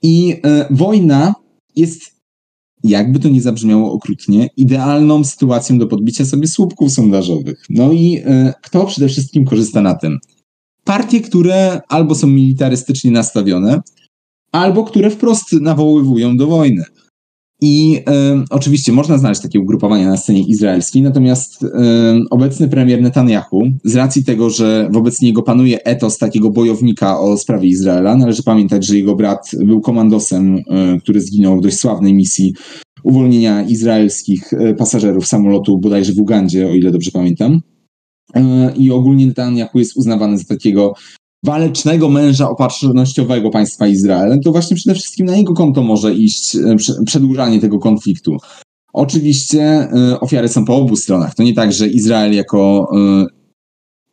i 0.03 0.37
e, 0.45 0.67
wojna 0.71 1.35
jest, 1.77 2.03
jakby 2.85 3.19
to 3.19 3.29
nie 3.29 3.43
zabrzmiało 3.43 3.93
okrutnie, 3.93 4.49
idealną 4.57 5.25
sytuacją 5.25 5.79
do 5.79 5.87
podbicia 5.87 6.25
sobie 6.25 6.47
słupków 6.49 6.93
sondażowych. 6.93 7.65
No 7.71 7.93
i 7.93 8.23
e, 8.25 8.55
kto 8.63 8.87
przede 8.87 9.09
wszystkim 9.09 9.45
korzysta 9.45 9.83
na 9.83 9.95
tym? 9.95 10.19
Partie, 10.85 11.21
które 11.21 11.81
albo 11.89 12.15
są 12.15 12.27
militarystycznie 12.27 13.11
nastawione, 13.11 13.81
albo 14.53 14.85
które 14.85 15.11
wprost 15.11 15.53
nawoływują 15.53 16.37
do 16.37 16.47
wojny. 16.47 16.85
I 17.61 18.01
oczywiście 18.51 18.93
można 18.93 19.19
znaleźć 19.19 19.41
takie 19.41 19.61
ugrupowania 19.61 20.09
na 20.09 20.17
scenie 20.17 20.43
izraelskiej, 20.43 21.03
natomiast 21.03 21.65
obecny 22.31 22.69
premier 22.69 23.03
Netanyahu, 23.03 23.63
z 23.85 23.97
racji 23.97 24.25
tego, 24.25 24.51
że 24.51 24.89
wobec 24.93 25.21
niego 25.21 25.43
panuje 25.43 25.85
etos 25.85 26.19
takiego 26.19 26.51
bojownika 26.51 27.21
o 27.21 27.39
sprawie 27.39 27.69
Izraela, 27.69 28.17
należy 28.17 28.43
pamiętać, 28.43 28.87
że 28.87 28.97
jego 28.97 29.17
brat 29.17 29.51
był 29.61 29.81
komandosem, 29.81 30.63
który 31.03 31.21
zginął 31.21 31.59
w 31.59 31.63
dość 31.63 31.79
sławnej 31.79 32.15
misji 32.15 32.53
uwolnienia 33.03 33.63
izraelskich 33.63 34.53
e, 34.53 34.75
pasażerów 34.75 35.27
samolotu 35.27 35.79
bodajże 35.79 36.13
w 36.13 36.21
Ugandzie, 36.21 36.69
o 36.69 36.75
ile 36.75 36.91
dobrze 36.91 37.11
pamiętam. 37.11 37.61
E, 38.35 38.73
I 38.77 38.91
ogólnie 38.91 39.27
Netanyahu 39.27 39.79
jest 39.79 39.97
uznawany 39.97 40.39
za 40.39 40.45
takiego 40.45 40.95
walecznego 41.45 42.09
męża 42.09 42.51
opatrznościowego 42.51 43.51
państwa 43.51 43.87
Izrael, 43.87 44.41
to 44.45 44.53
właśnie 44.53 44.77
przede 44.77 44.95
wszystkim 44.95 45.27
na 45.27 45.37
jego 45.37 45.55
konto 45.55 45.83
może 45.83 46.15
iść 46.15 46.57
e, 46.57 46.77
przedłużanie 47.05 47.61
tego 47.61 47.79
konfliktu. 47.79 48.37
Oczywiście 48.93 49.63
e, 49.63 50.21
ofiary 50.21 50.49
są 50.49 50.65
po 50.65 50.77
obu 50.77 50.97
stronach. 50.97 51.35
To 51.35 51.43
nie 51.43 51.55
tak, 51.55 51.73
że 51.73 51.89
Izrael 51.89 52.35
jako 52.35 52.91
e, 52.97 53.27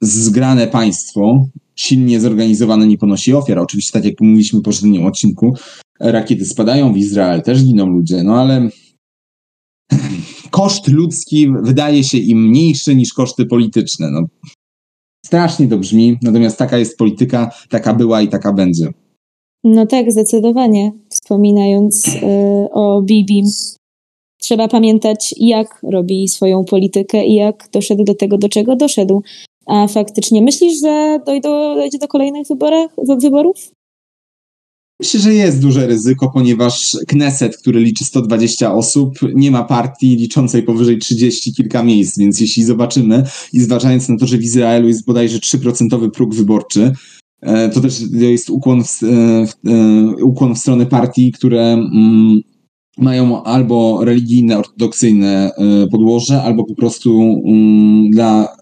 zgrane 0.01 0.67
państwo, 0.67 1.45
silnie 1.75 2.19
zorganizowane, 2.19 2.87
nie 2.87 2.97
ponosi 2.97 3.33
ofiar. 3.33 3.59
Oczywiście, 3.59 3.91
tak 3.91 4.05
jak 4.05 4.21
mówiliśmy 4.21 4.59
w 4.59 4.63
poprzednim 4.63 5.05
odcinku, 5.05 5.53
rakiety 5.99 6.45
spadają 6.45 6.93
w 6.93 6.97
Izrael, 6.97 7.41
też 7.41 7.63
giną 7.63 7.87
ludzie, 7.87 8.23
no 8.23 8.41
ale 8.41 8.69
koszt 10.51 10.87
ludzki 10.87 11.51
wydaje 11.63 12.03
się 12.03 12.17
im 12.17 12.47
mniejszy 12.47 12.95
niż 12.95 13.13
koszty 13.13 13.45
polityczne. 13.45 14.11
No, 14.11 14.21
Strasznie 15.25 15.67
to 15.67 15.77
brzmi, 15.77 16.17
natomiast 16.21 16.57
taka 16.57 16.77
jest 16.77 16.97
polityka, 16.97 17.51
taka 17.69 17.93
była 17.93 18.21
i 18.21 18.27
taka 18.27 18.53
będzie. 18.53 18.87
No 19.63 19.85
tak, 19.85 20.11
zdecydowanie. 20.11 20.91
Wspominając 21.09 22.07
y, 22.07 22.19
o 22.71 23.01
Bibim, 23.01 23.45
trzeba 24.41 24.67
pamiętać, 24.67 25.35
jak 25.37 25.79
robi 25.83 26.27
swoją 26.27 26.63
politykę 26.63 27.25
i 27.25 27.33
jak 27.33 27.69
doszedł 27.71 28.03
do 28.03 28.15
tego, 28.15 28.37
do 28.37 28.49
czego 28.49 28.75
doszedł. 28.75 29.23
A 29.65 29.87
faktycznie 29.87 30.41
myślisz, 30.41 30.81
że 30.81 31.19
dojdą, 31.25 31.75
dojdzie 31.75 31.97
do 31.97 32.07
kolejnych 32.07 32.47
wyborach, 32.47 32.91
wyborów? 33.21 33.71
Myślę, 34.99 35.19
że 35.19 35.33
jest 35.33 35.61
duże 35.61 35.87
ryzyko, 35.87 36.31
ponieważ 36.33 36.97
Kneset, 37.07 37.57
który 37.57 37.79
liczy 37.79 38.05
120 38.05 38.73
osób, 38.73 39.19
nie 39.33 39.51
ma 39.51 39.63
partii 39.63 40.15
liczącej 40.15 40.63
powyżej 40.63 40.97
30 40.97 41.53
kilka 41.53 41.83
miejsc, 41.83 42.19
więc 42.19 42.41
jeśli 42.41 42.63
zobaczymy 42.63 43.23
i 43.53 43.59
zważając 43.59 44.09
na 44.09 44.17
to, 44.17 44.27
że 44.27 44.37
w 44.37 44.43
Izraelu 44.43 44.87
jest 44.87 45.05
bodajże 45.05 45.39
3% 45.39 46.11
próg 46.11 46.35
wyborczy, 46.35 46.91
e, 47.41 47.69
to 47.69 47.81
też 47.81 48.01
jest 48.11 48.49
ukłon 48.49 48.83
w, 48.83 49.03
e, 49.03 49.07
e, 49.71 50.15
ukłon 50.23 50.55
w 50.55 50.59
stronę 50.59 50.85
partii, 50.85 51.31
które 51.31 51.73
mm, 51.73 52.39
mają 52.97 53.43
albo 53.43 54.05
religijne, 54.05 54.57
ortodoksyjne 54.57 55.51
podłoże, 55.91 56.43
albo 56.43 56.63
po 56.65 56.75
prostu 56.75 57.41
mm, 57.47 58.09
dla 58.09 58.55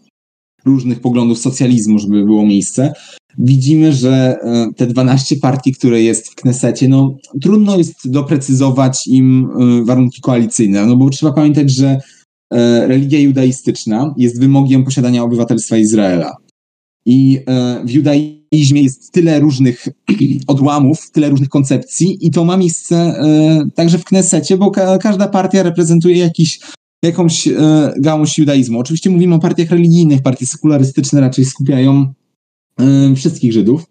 różnych 0.66 1.00
poglądów 1.00 1.40
socjalizmu, 1.40 2.00
żeby 2.00 2.26
było 2.26 2.46
miejsce 2.46 2.94
widzimy, 3.38 3.94
że 3.94 4.38
e, 4.42 4.74
te 4.76 4.88
12 4.88 5.36
partii, 5.36 5.74
które 5.74 6.02
jest 6.02 6.32
w 6.32 6.36
Knesecie, 6.36 6.88
no 6.88 7.18
trudno 7.42 7.78
jest 7.78 8.12
doprecyzować 8.12 9.08
im 9.08 9.50
e, 9.82 9.86
warunki 9.86 10.22
koalicyjne, 10.22 10.86
no 10.86 10.96
bo 10.96 11.10
trzeba 11.10 11.32
pamiętać, 11.32 11.72
że 11.72 12.00
e, 12.54 12.88
religia 12.88 13.20
judaistyczna 13.20 14.14
jest 14.18 14.40
wymogiem 14.40 14.84
posiadania 14.84 15.24
obywatelstwa 15.24 15.78
Izraela. 15.78 16.36
I 17.06 17.40
w 17.86 17.92
judaizmie 17.92 18.82
jest 18.82 19.12
tyle 19.12 19.40
różnych 19.40 19.88
odłamów, 20.48 21.12
tyle 21.12 21.30
różnych 21.30 21.50
koncepcji 21.50 22.18
i 22.22 22.32
to 22.32 22.46
ma 22.46 22.58
miejsce 22.58 23.24
także 23.76 23.98
w 23.98 24.04
Knesecie, 24.04 24.58
bo 24.58 24.72
każda 25.02 25.28
partia 25.28 25.64
reprezentuje 25.64 26.18
jakiś 26.18 26.60
jakąś 27.08 27.48
e, 27.48 27.94
gałąź 27.98 28.38
judaizmu. 28.38 28.80
Oczywiście 28.80 29.10
mówimy 29.10 29.36
o 29.36 29.40
partiach 29.40 29.70
religijnych, 29.70 30.22
partie 30.22 30.46
sekularystyczne 30.46 31.22
raczej 31.22 31.46
skupiają 31.46 32.14
e, 32.80 33.16
wszystkich 33.16 33.54
Żydów, 33.54 33.86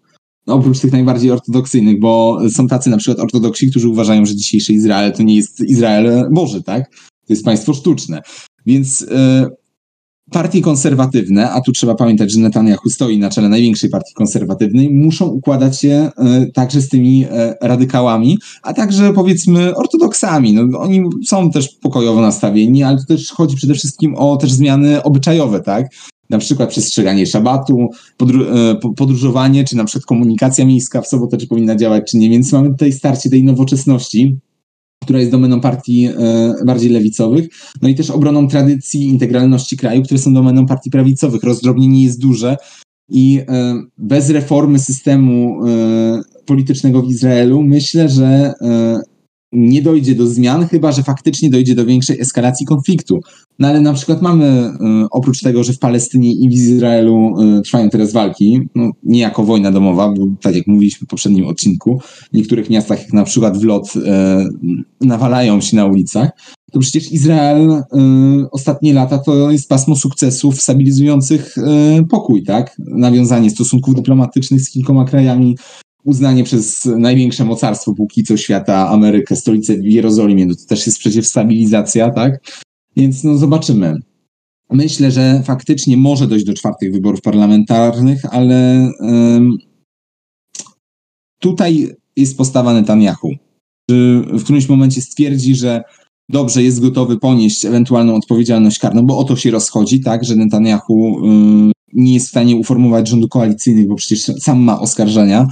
oprócz 0.45 0.79
tych 0.79 0.91
najbardziej 0.91 1.31
ortodoksyjnych, 1.31 1.99
bo 1.99 2.39
są 2.49 2.67
tacy 2.67 2.89
na 2.89 2.97
przykład 2.97 3.19
ortodoksi, 3.19 3.69
którzy 3.69 3.89
uważają, 3.89 4.25
że 4.25 4.35
dzisiejszy 4.35 4.73
Izrael 4.73 5.11
to 5.11 5.23
nie 5.23 5.35
jest 5.35 5.59
Izrael 5.59 6.29
Boży, 6.31 6.63
tak? 6.63 6.89
To 7.27 7.33
jest 7.33 7.45
państwo 7.45 7.73
sztuczne. 7.73 8.21
Więc 8.65 9.05
e, 9.11 9.49
partie 10.33 10.61
konserwatywne, 10.61 11.51
a 11.51 11.61
tu 11.61 11.71
trzeba 11.71 11.95
pamiętać, 11.95 12.31
że 12.31 12.39
Netanyahu 12.39 12.89
stoi 12.89 13.19
na 13.19 13.29
czele 13.29 13.49
największej 13.49 13.89
partii 13.89 14.13
konserwatywnej, 14.13 14.89
muszą 14.89 15.25
układać 15.25 15.79
się 15.79 16.11
e, 16.17 16.45
także 16.53 16.81
z 16.81 16.89
tymi 16.89 17.25
e, 17.25 17.55
radykałami, 17.61 18.37
a 18.63 18.73
także 18.73 19.13
powiedzmy 19.13 19.75
ortodoksami. 19.75 20.53
No, 20.53 20.79
oni 20.79 21.03
są 21.25 21.51
też 21.51 21.69
pokojowo 21.69 22.21
nastawieni, 22.21 22.83
ale 22.83 22.97
to 22.97 23.05
też 23.05 23.31
chodzi 23.31 23.55
przede 23.55 23.73
wszystkim 23.73 24.15
o 24.15 24.37
też 24.37 24.51
zmiany 24.51 25.03
obyczajowe, 25.03 25.61
tak? 25.61 25.87
Na 26.29 26.37
przykład 26.37 26.69
przestrzeganie 26.69 27.25
szabatu, 27.25 27.87
podru 28.17 28.43
e, 28.43 28.75
podróżowanie, 28.95 29.63
czy 29.63 29.77
na 29.77 29.83
przykład 29.83 30.05
komunikacja 30.05 30.65
miejska 30.65 31.01
w 31.01 31.07
sobotę, 31.07 31.37
czy 31.37 31.47
powinna 31.47 31.75
działać, 31.75 32.11
czy 32.11 32.17
nie. 32.17 32.29
Więc 32.29 32.51
mamy 32.51 32.69
tutaj 32.69 32.91
starcie 32.91 33.29
tej 33.29 33.43
nowoczesności 33.43 34.37
która 35.03 35.19
jest 35.19 35.31
domeną 35.31 35.61
partii 35.61 36.05
e, 36.05 36.55
bardziej 36.65 36.89
lewicowych, 36.89 37.47
no 37.81 37.89
i 37.89 37.95
też 37.95 38.09
obroną 38.09 38.47
tradycji, 38.47 39.03
integralności 39.03 39.77
kraju, 39.77 40.03
które 40.03 40.19
są 40.19 40.33
domeną 40.33 40.65
partii 40.65 40.91
prawicowych. 40.91 41.43
Rozdrobnienie 41.43 42.03
jest 42.03 42.21
duże 42.21 42.57
i 43.09 43.41
e, 43.47 43.75
bez 43.97 44.29
reformy 44.29 44.79
systemu 44.79 45.67
e, 45.67 46.21
politycznego 46.45 47.01
w 47.01 47.09
Izraelu 47.09 47.63
myślę, 47.63 48.09
że 48.09 48.53
nie 49.53 49.81
dojdzie 49.81 50.15
do 50.15 50.27
zmian, 50.27 50.67
chyba 50.67 50.91
że 50.91 51.03
faktycznie 51.03 51.49
dojdzie 51.49 51.75
do 51.75 51.85
większej 51.85 52.21
eskalacji 52.21 52.65
konfliktu. 52.65 53.19
No 53.59 53.67
ale 53.67 53.81
na 53.81 53.93
przykład 53.93 54.21
mamy, 54.21 54.45
y, 54.45 55.09
oprócz 55.11 55.41
tego, 55.41 55.63
że 55.63 55.73
w 55.73 55.79
Palestynie 55.79 56.31
i 56.31 56.49
w 56.49 56.51
Izraelu 56.51 57.41
y, 57.59 57.61
trwają 57.61 57.89
teraz 57.89 58.13
walki, 58.13 58.61
no, 58.75 58.91
nie 59.03 59.19
jako 59.19 59.43
wojna 59.43 59.71
domowa, 59.71 60.09
bo 60.09 60.27
tak 60.41 60.55
jak 60.55 60.67
mówiliśmy 60.67 61.05
w 61.05 61.09
poprzednim 61.09 61.47
odcinku, 61.47 61.99
w 62.33 62.33
niektórych 62.33 62.69
miastach, 62.69 62.99
jak 62.99 63.13
na 63.13 63.23
przykład 63.23 63.57
w 63.57 63.63
lot, 63.63 63.95
y, 63.95 63.99
nawalają 65.01 65.61
się 65.61 65.75
na 65.75 65.85
ulicach, 65.85 66.29
to 66.71 66.79
przecież 66.79 67.11
Izrael 67.11 67.83
ostatnie 68.51 68.93
lata 68.93 69.17
to 69.17 69.51
jest 69.51 69.69
pasmo 69.69 69.95
sukcesów 69.95 70.61
stabilizujących 70.61 71.55
pokój, 72.09 72.43
tak? 72.43 72.75
Nawiązanie 72.79 73.49
stosunków 73.49 73.95
dyplomatycznych 73.95 74.61
z 74.61 74.69
kilkoma 74.69 75.05
krajami, 75.05 75.55
uznanie 76.05 76.43
przez 76.43 76.85
największe 76.85 77.45
mocarstwo 77.45 77.93
póki 77.93 78.23
co 78.23 78.37
świata, 78.37 78.89
Amerykę, 78.89 79.35
stolicę 79.35 79.77
w 79.77 79.85
Jerozolimie, 79.85 80.45
no 80.45 80.55
to 80.55 80.65
też 80.67 80.85
jest 80.85 80.99
przecież 80.99 81.27
stabilizacja, 81.27 82.11
tak? 82.11 82.43
Więc 82.95 83.23
no 83.23 83.37
zobaczymy. 83.37 83.95
Myślę, 84.71 85.11
że 85.11 85.43
faktycznie 85.45 85.97
może 85.97 86.27
dojść 86.27 86.45
do 86.45 86.53
czwartych 86.53 86.91
wyborów 86.93 87.21
parlamentarnych, 87.21 88.21
ale 88.31 88.89
tutaj 91.39 91.89
jest 92.15 92.37
postawa 92.37 92.73
Netanyahu. 92.73 93.31
Czy 93.89 94.23
w 94.33 94.43
którymś 94.43 94.69
momencie 94.69 95.01
stwierdzi, 95.01 95.55
że 95.55 95.83
dobrze 96.29 96.63
jest 96.63 96.81
gotowy 96.81 97.19
ponieść 97.19 97.65
ewentualną 97.65 98.15
odpowiedzialność 98.15 98.79
karną, 98.79 99.05
bo 99.05 99.17
o 99.17 99.23
to 99.23 99.35
się 99.35 99.51
rozchodzi, 99.51 100.01
tak, 100.01 100.23
że 100.23 100.35
Netanyahu 100.35 101.21
nie 101.93 102.13
jest 102.13 102.25
w 102.25 102.29
stanie 102.29 102.55
uformować 102.55 103.09
rządu 103.09 103.27
koalicyjnych, 103.27 103.87
bo 103.87 103.95
przecież 103.95 104.21
sam 104.21 104.59
ma 104.59 104.79
oskarżenia, 104.79 105.47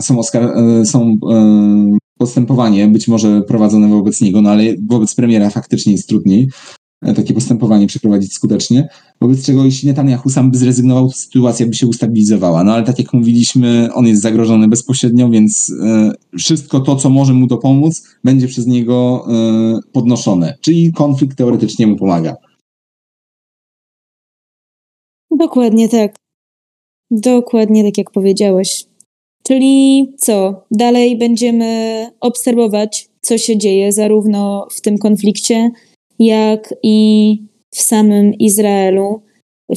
są, 0.00 0.16
oskar- 0.16 0.80
e, 0.80 0.84
są 0.86 1.18
e, 1.32 1.98
postępowanie, 2.18 2.88
być 2.88 3.08
może 3.08 3.42
prowadzone 3.42 3.88
wobec 3.88 4.20
niego, 4.20 4.42
no 4.42 4.50
ale 4.50 4.64
wobec 4.86 5.14
premiera 5.14 5.50
faktycznie 5.50 5.92
jest 5.92 6.08
trudniej 6.08 6.50
e, 7.02 7.14
takie 7.14 7.34
postępowanie 7.34 7.86
przeprowadzić 7.86 8.32
skutecznie, 8.32 8.88
wobec 9.20 9.46
czego 9.46 9.64
jeśli 9.64 9.88
Netanyahu 9.88 10.30
sam 10.30 10.50
by 10.50 10.58
zrezygnował, 10.58 11.10
sytuacja 11.10 11.66
by 11.66 11.74
się 11.74 11.86
ustabilizowała. 11.86 12.64
No 12.64 12.72
ale 12.72 12.84
tak 12.84 12.98
jak 12.98 13.12
mówiliśmy, 13.12 13.88
on 13.94 14.06
jest 14.06 14.22
zagrożony 14.22 14.68
bezpośrednio, 14.68 15.30
więc 15.30 15.74
wszystko 16.38 16.80
to, 16.80 16.96
co 16.96 17.10
może 17.10 17.32
mu 17.34 17.46
to 17.46 17.58
pomóc, 17.58 18.02
będzie 18.24 18.48
przez 18.48 18.66
niego 18.66 19.26
podnoszone. 19.92 20.58
Czyli 20.60 20.92
konflikt 20.92 21.38
teoretycznie 21.38 21.86
mu 21.86 21.96
pomaga. 21.96 22.34
Dokładnie 25.38 25.88
tak. 25.88 26.16
Dokładnie 27.10 27.84
tak 27.84 27.98
jak 27.98 28.10
powiedziałeś. 28.10 28.84
Czyli 29.46 30.06
co? 30.18 30.64
Dalej 30.70 31.18
będziemy 31.18 32.06
obserwować, 32.20 33.08
co 33.20 33.38
się 33.38 33.58
dzieje 33.58 33.92
zarówno 33.92 34.66
w 34.70 34.80
tym 34.80 34.98
konflikcie, 34.98 35.70
jak 36.18 36.74
i 36.82 37.38
w 37.70 37.80
samym 37.82 38.34
Izraelu, 38.34 39.22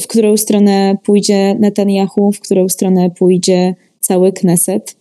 w 0.00 0.06
którą 0.06 0.36
stronę 0.36 0.96
pójdzie 1.04 1.54
Netanyahu, 1.54 2.32
w 2.32 2.40
którą 2.40 2.68
stronę 2.68 3.10
pójdzie 3.10 3.74
cały 4.00 4.32
Kneset. 4.32 4.96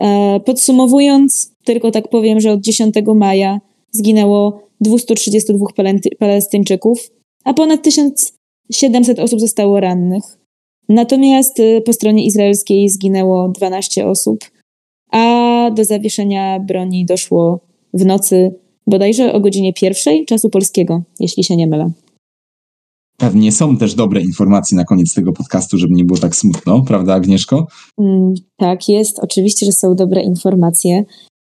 E, 0.00 0.40
podsumowując, 0.40 1.52
tylko 1.64 1.90
tak 1.90 2.08
powiem, 2.08 2.40
że 2.40 2.52
od 2.52 2.60
10 2.60 2.94
maja 3.14 3.60
zginęło 3.90 4.62
232 4.80 5.66
Palestyńczyków, 6.18 7.10
a 7.44 7.54
ponad 7.54 7.82
1700 7.82 9.18
osób 9.18 9.40
zostało 9.40 9.80
rannych. 9.80 10.39
Natomiast 10.90 11.60
y, 11.60 11.82
po 11.86 11.92
stronie 11.92 12.26
izraelskiej 12.26 12.88
zginęło 12.88 13.48
12 13.48 14.06
osób, 14.06 14.38
a 15.12 15.70
do 15.74 15.84
zawieszenia 15.84 16.60
broni 16.60 17.06
doszło 17.06 17.60
w 17.94 18.04
nocy 18.04 18.54
bodajże 18.86 19.32
o 19.32 19.40
godzinie 19.40 19.72
pierwszej 19.72 20.24
czasu 20.24 20.50
polskiego, 20.50 21.02
jeśli 21.20 21.44
się 21.44 21.56
nie 21.56 21.66
mylę. 21.66 21.90
Pewnie 23.18 23.52
są 23.52 23.76
też 23.76 23.94
dobre 23.94 24.20
informacje 24.20 24.76
na 24.76 24.84
koniec 24.84 25.14
tego 25.14 25.32
podcastu, 25.32 25.78
żeby 25.78 25.94
nie 25.94 26.04
było 26.04 26.18
tak 26.18 26.36
smutno, 26.36 26.84
prawda, 26.88 27.14
Agnieszko? 27.14 27.66
Mm, 27.98 28.34
tak, 28.56 28.88
jest. 28.88 29.18
Oczywiście, 29.18 29.66
że 29.66 29.72
są 29.72 29.94
dobre 29.94 30.22
informacje. 30.22 31.04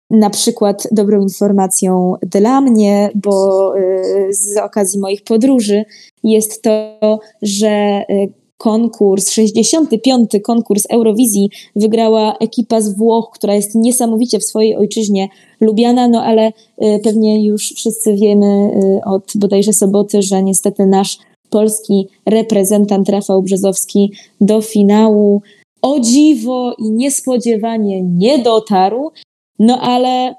Na 0.10 0.30
przykład 0.30 0.88
dobrą 0.92 1.22
informacją 1.22 2.14
dla 2.22 2.62
mnie, 2.62 3.10
bo 3.16 3.74
y, 3.78 4.34
z 4.34 4.58
okazji 4.58 5.00
moich 5.00 5.24
podróży 5.24 5.84
jest 6.24 6.62
to, 6.62 7.20
że 7.42 8.04
y, 8.10 8.41
konkurs, 8.62 9.32
65. 9.32 10.32
konkurs 10.44 10.84
Eurowizji 10.90 11.50
wygrała 11.76 12.38
ekipa 12.38 12.82
z 12.82 12.98
Włoch, 12.98 13.30
która 13.34 13.56
jest 13.56 13.76
niesamowicie 13.76 14.40
w 14.40 14.44
swojej 14.44 14.76
ojczyźnie 14.76 15.30
lubiana, 15.62 16.08
no 16.08 16.24
ale 16.24 16.48
y, 16.48 17.00
pewnie 17.04 17.46
już 17.46 17.70
wszyscy 17.70 18.14
wiemy 18.14 18.46
y, 18.46 19.02
od 19.06 19.32
bodajże 19.36 19.74
soboty, 19.74 20.22
że 20.22 20.44
niestety 20.44 20.86
nasz 20.86 21.18
polski 21.50 22.08
reprezentant 22.26 23.10
Rafał 23.10 23.42
Brzezowski 23.42 24.12
do 24.42 24.62
finału 24.62 25.42
o 25.82 26.00
dziwo 26.00 26.74
i 26.78 26.92
niespodziewanie 26.92 28.02
nie 28.02 28.40
dotarł, 28.40 29.12
no 29.60 29.80
ale 29.82 30.36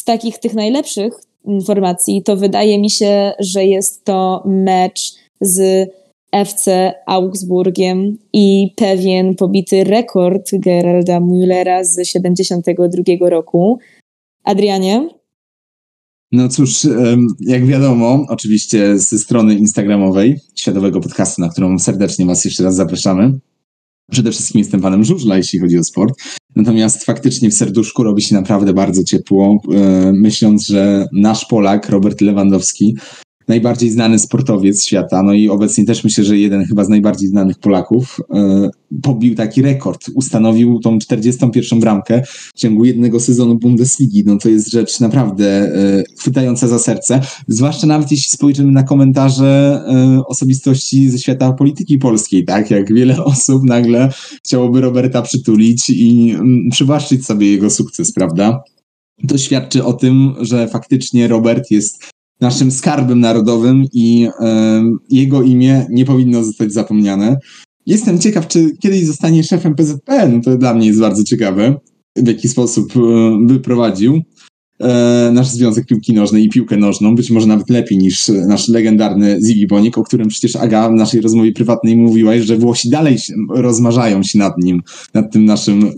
z 0.00 0.04
takich 0.04 0.38
tych 0.38 0.54
najlepszych 0.54 1.20
informacji 1.44 2.22
to 2.22 2.36
wydaje 2.36 2.78
mi 2.78 2.90
się, 2.90 3.32
że 3.38 3.64
jest 3.64 4.04
to 4.04 4.42
mecz 4.46 5.14
z 5.40 5.90
FC 6.44 6.92
Augsburgiem 7.06 8.18
i 8.32 8.74
pewien 8.76 9.34
pobity 9.34 9.84
rekord 9.84 10.50
Geralda 10.52 11.20
Müllera 11.20 11.84
z 11.84 12.08
72 12.08 13.28
roku. 13.28 13.78
Adrianie? 14.44 15.08
No 16.32 16.48
cóż, 16.48 16.86
jak 17.40 17.66
wiadomo, 17.66 18.26
oczywiście 18.28 18.98
ze 18.98 19.18
strony 19.18 19.54
instagramowej 19.54 20.40
Światowego 20.54 21.00
Podcastu, 21.00 21.42
na 21.42 21.48
którą 21.48 21.78
serdecznie 21.78 22.26
Was 22.26 22.44
jeszcze 22.44 22.64
raz 22.64 22.76
zapraszamy. 22.76 23.38
Przede 24.10 24.30
wszystkim 24.30 24.58
jestem 24.58 24.80
panem 24.80 25.04
żużla, 25.04 25.36
jeśli 25.36 25.58
chodzi 25.58 25.78
o 25.78 25.84
sport. 25.84 26.14
Natomiast 26.56 27.04
faktycznie 27.04 27.50
w 27.50 27.54
serduszku 27.54 28.02
robi 28.02 28.22
się 28.22 28.34
naprawdę 28.34 28.72
bardzo 28.72 29.04
ciepło, 29.04 29.58
e, 29.74 30.12
myśląc, 30.12 30.66
że 30.66 31.06
nasz 31.12 31.44
Polak, 31.44 31.88
Robert 31.88 32.20
Lewandowski, 32.20 32.96
najbardziej 33.48 33.90
znany 33.90 34.18
sportowiec 34.18 34.84
świata, 34.84 35.22
no 35.22 35.32
i 35.32 35.48
obecnie 35.48 35.84
też 35.84 36.04
myślę, 36.04 36.24
że 36.24 36.38
jeden 36.38 36.64
chyba 36.64 36.84
z 36.84 36.88
najbardziej 36.88 37.28
znanych 37.28 37.58
Polaków, 37.58 38.20
e, 38.34 38.70
pobił 39.02 39.34
taki 39.34 39.62
rekord. 39.62 40.08
Ustanowił 40.14 40.80
tą 40.80 40.98
41. 40.98 41.80
bramkę 41.80 42.22
w 42.54 42.58
ciągu 42.58 42.84
jednego 42.84 43.20
sezonu 43.20 43.58
Bundesligi. 43.58 44.22
No 44.26 44.38
to 44.38 44.48
jest 44.48 44.70
rzecz 44.70 45.00
naprawdę 45.00 45.46
e, 45.46 46.02
chwytająca 46.18 46.68
za 46.68 46.78
serce. 46.78 47.20
Zwłaszcza 47.48 47.86
nawet 47.86 48.10
jeśli 48.10 48.30
spojrzymy 48.30 48.72
na 48.72 48.82
komentarze 48.82 49.82
e, 49.88 50.22
osobistości 50.26 51.10
ze 51.10 51.18
świata 51.18 51.52
polityki 51.52 51.98
polskiej, 51.98 52.44
tak? 52.44 52.70
Jak 52.70 52.94
wiele 52.94 53.24
osób 53.24 53.64
nagle 53.64 54.12
chciałoby 54.44 54.80
Roberta 54.80 55.22
przytulić 55.22 55.90
i 55.90 56.30
mm, 56.30 56.68
przywłaszczyć 56.70 57.26
sobie 57.26 57.50
jego 57.50 57.70
sukces, 57.70 58.12
prawda? 58.12 58.60
To 59.28 59.38
świadczy 59.38 59.84
o 59.84 59.92
tym, 59.92 60.34
że 60.40 60.68
faktycznie 60.68 61.28
Robert 61.28 61.70
jest 61.70 62.15
naszym 62.40 62.70
skarbem 62.70 63.20
narodowym 63.20 63.84
i 63.92 64.28
e, 64.40 64.82
jego 65.10 65.42
imię 65.42 65.86
nie 65.90 66.04
powinno 66.04 66.44
zostać 66.44 66.72
zapomniane. 66.72 67.36
Jestem 67.86 68.18
ciekaw, 68.18 68.48
czy 68.48 68.76
kiedyś 68.80 69.06
zostanie 69.06 69.44
szefem 69.44 69.74
PZPN. 69.74 70.42
To 70.42 70.58
dla 70.58 70.74
mnie 70.74 70.86
jest 70.86 71.00
bardzo 71.00 71.24
ciekawe, 71.24 71.74
w 72.16 72.28
jaki 72.28 72.48
sposób 72.48 72.92
e, 72.96 73.00
by 73.46 73.60
prowadził. 73.60 74.22
e, 74.80 75.30
nasz 75.32 75.48
Związek 75.48 75.86
Piłki 75.86 76.12
Nożnej 76.12 76.44
i 76.44 76.48
piłkę 76.48 76.76
nożną, 76.76 77.14
być 77.14 77.30
może 77.30 77.46
nawet 77.46 77.70
lepiej 77.70 77.98
niż 77.98 78.28
nasz 78.28 78.68
legendarny 78.68 79.38
Zigi 79.46 79.66
Bonik, 79.66 79.98
o 79.98 80.02
którym 80.02 80.28
przecież 80.28 80.56
Aga 80.56 80.88
w 80.88 80.92
naszej 80.92 81.20
rozmowie 81.20 81.52
prywatnej 81.52 81.96
mówiłaś, 81.96 82.42
że 82.42 82.56
Włosi 82.56 82.90
dalej 82.90 83.18
się, 83.18 83.34
rozmarzają 83.50 84.22
się 84.22 84.38
nad 84.38 84.58
nim, 84.58 84.82
nad 85.14 85.32
tym 85.32 85.44
naszym 85.44 85.90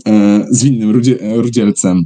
zwinnym 0.51 0.91
rudzie, 0.91 1.17
rudzielcem. 1.35 2.05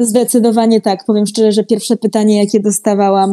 Zdecydowanie 0.00 0.80
tak. 0.80 1.04
Powiem 1.06 1.26
szczerze, 1.26 1.52
że 1.52 1.64
pierwsze 1.64 1.96
pytanie, 1.96 2.38
jakie 2.38 2.60
dostawałam, 2.60 3.30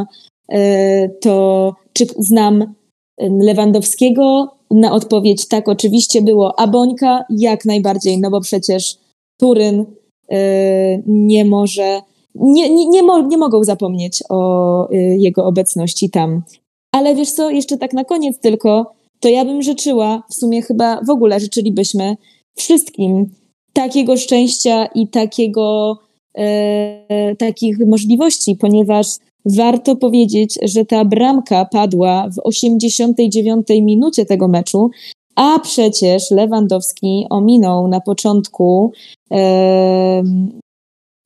to 1.22 1.74
czy 1.94 2.06
znam 2.18 2.74
Lewandowskiego? 3.20 4.52
Na 4.72 4.92
odpowiedź 4.92 5.48
tak, 5.48 5.70
oczywiście 5.70 6.22
było. 6.22 6.60
A 6.60 6.68
Bońka? 6.68 7.26
Jak 7.30 7.66
najbardziej, 7.66 8.20
no 8.20 8.30
bo 8.30 8.42
przecież 8.42 8.98
Turyn 9.40 9.86
e, 10.32 11.02
nie 11.06 11.46
może, 11.46 12.02
nie, 12.36 12.70
nie, 12.70 12.90
nie, 12.90 13.04
mo, 13.04 13.22
nie 13.22 13.38
mogą 13.38 13.64
zapomnieć 13.64 14.24
o 14.30 14.90
e, 14.90 14.96
jego 14.98 15.46
obecności 15.46 16.10
tam. 16.10 16.44
Ale 16.92 17.16
wiesz 17.16 17.32
co, 17.32 17.50
jeszcze 17.50 17.78
tak 17.78 17.94
na 17.94 18.04
koniec 18.04 18.40
tylko, 18.40 18.94
to 19.20 19.30
ja 19.30 19.46
bym 19.46 19.62
życzyła, 19.62 20.24
w 20.30 20.34
sumie 20.34 20.62
chyba 20.62 21.02
w 21.08 21.10
ogóle 21.10 21.40
życzylibyśmy 21.40 22.18
wszystkim 22.56 23.26
takiego 23.74 24.18
szczęścia 24.18 24.86
i 24.86 25.08
takiego 25.08 25.98
e, 26.38 27.36
takich 27.36 27.78
możliwości, 27.88 28.56
ponieważ 28.56 29.08
warto 29.46 29.96
powiedzieć, 29.96 30.60
że 30.62 30.86
ta 30.86 31.06
bramka 31.06 31.66
padła 31.66 32.30
w 32.30 32.40
89 32.44 33.68
minucie 33.82 34.26
tego 34.26 34.48
meczu, 34.48 34.90
a 35.36 35.60
przecież 35.60 36.32
Lewandowski 36.32 37.26
ominął 37.30 37.88
na 37.88 38.02
początku 38.02 38.92
e, 39.32 40.24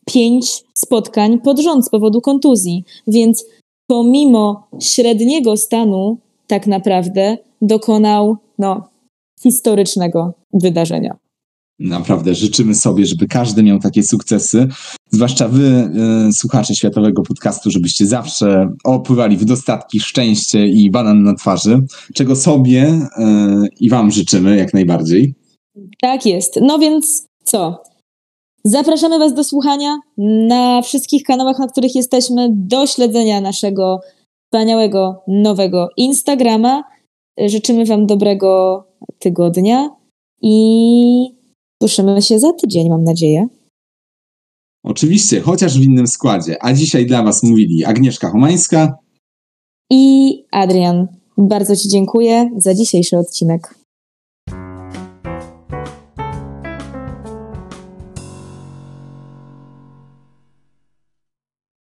pięć 0.05 0.63
spotkań 0.77 1.39
pod 1.39 1.59
rząd 1.59 1.85
z 1.85 1.89
powodu 1.89 2.21
kontuzji, 2.21 2.83
więc 3.07 3.45
pomimo 3.87 4.67
średniego 4.79 5.57
stanu 5.57 6.17
tak 6.47 6.67
naprawdę 6.67 7.37
dokonał 7.61 8.37
no, 8.59 8.89
historycznego 9.43 10.33
wydarzenia. 10.53 11.17
Naprawdę 11.79 12.35
życzymy 12.35 12.75
sobie, 12.75 13.05
żeby 13.05 13.27
każdy 13.27 13.63
miał 13.63 13.79
takie 13.79 14.03
sukcesy, 14.03 14.67
zwłaszcza 15.11 15.47
wy, 15.47 15.89
y, 16.29 16.33
słuchacze 16.33 16.75
światowego 16.75 17.23
podcastu, 17.23 17.71
żebyście 17.71 18.05
zawsze 18.05 18.69
opływali 18.83 19.37
w 19.37 19.45
dostatki, 19.45 19.99
szczęście 19.99 20.67
i 20.67 20.91
banan 20.91 21.23
na 21.23 21.33
twarzy, 21.33 21.79
czego 22.13 22.35
sobie 22.35 22.87
y, 22.87 23.67
i 23.79 23.89
wam 23.89 24.11
życzymy 24.11 24.57
jak 24.57 24.73
najbardziej. 24.73 25.35
Tak 26.01 26.25
jest. 26.25 26.59
No 26.61 26.79
więc 26.79 27.27
co? 27.43 27.83
Zapraszamy 28.63 29.19
was 29.19 29.33
do 29.33 29.43
słuchania 29.43 29.97
na 30.47 30.81
wszystkich 30.81 31.23
kanałach, 31.23 31.59
na 31.59 31.67
których 31.67 31.95
jesteśmy, 31.95 32.49
do 32.51 32.87
śledzenia 32.87 33.41
naszego 33.41 33.99
wspaniałego 34.45 35.23
nowego 35.27 35.89
Instagrama. 35.97 36.83
Życzymy 37.45 37.85
wam 37.85 38.05
dobrego 38.05 38.83
tygodnia 39.19 39.89
i 40.41 41.36
Słyszymy 41.83 42.21
się 42.21 42.39
za 42.39 42.53
tydzień, 42.53 42.89
mam 42.89 43.03
nadzieję. 43.03 43.47
Oczywiście, 44.83 45.41
chociaż 45.41 45.79
w 45.79 45.83
innym 45.83 46.07
składzie. 46.07 46.57
A 46.61 46.73
dzisiaj 46.73 47.05
dla 47.05 47.23
Was 47.23 47.43
mówili 47.43 47.85
Agnieszka 47.85 48.29
Homańska 48.29 48.97
i 49.91 50.33
Adrian. 50.51 51.07
Bardzo 51.37 51.75
Ci 51.75 51.89
dziękuję 51.89 52.49
za 52.57 52.73
dzisiejszy 52.73 53.17
odcinek. 53.17 53.75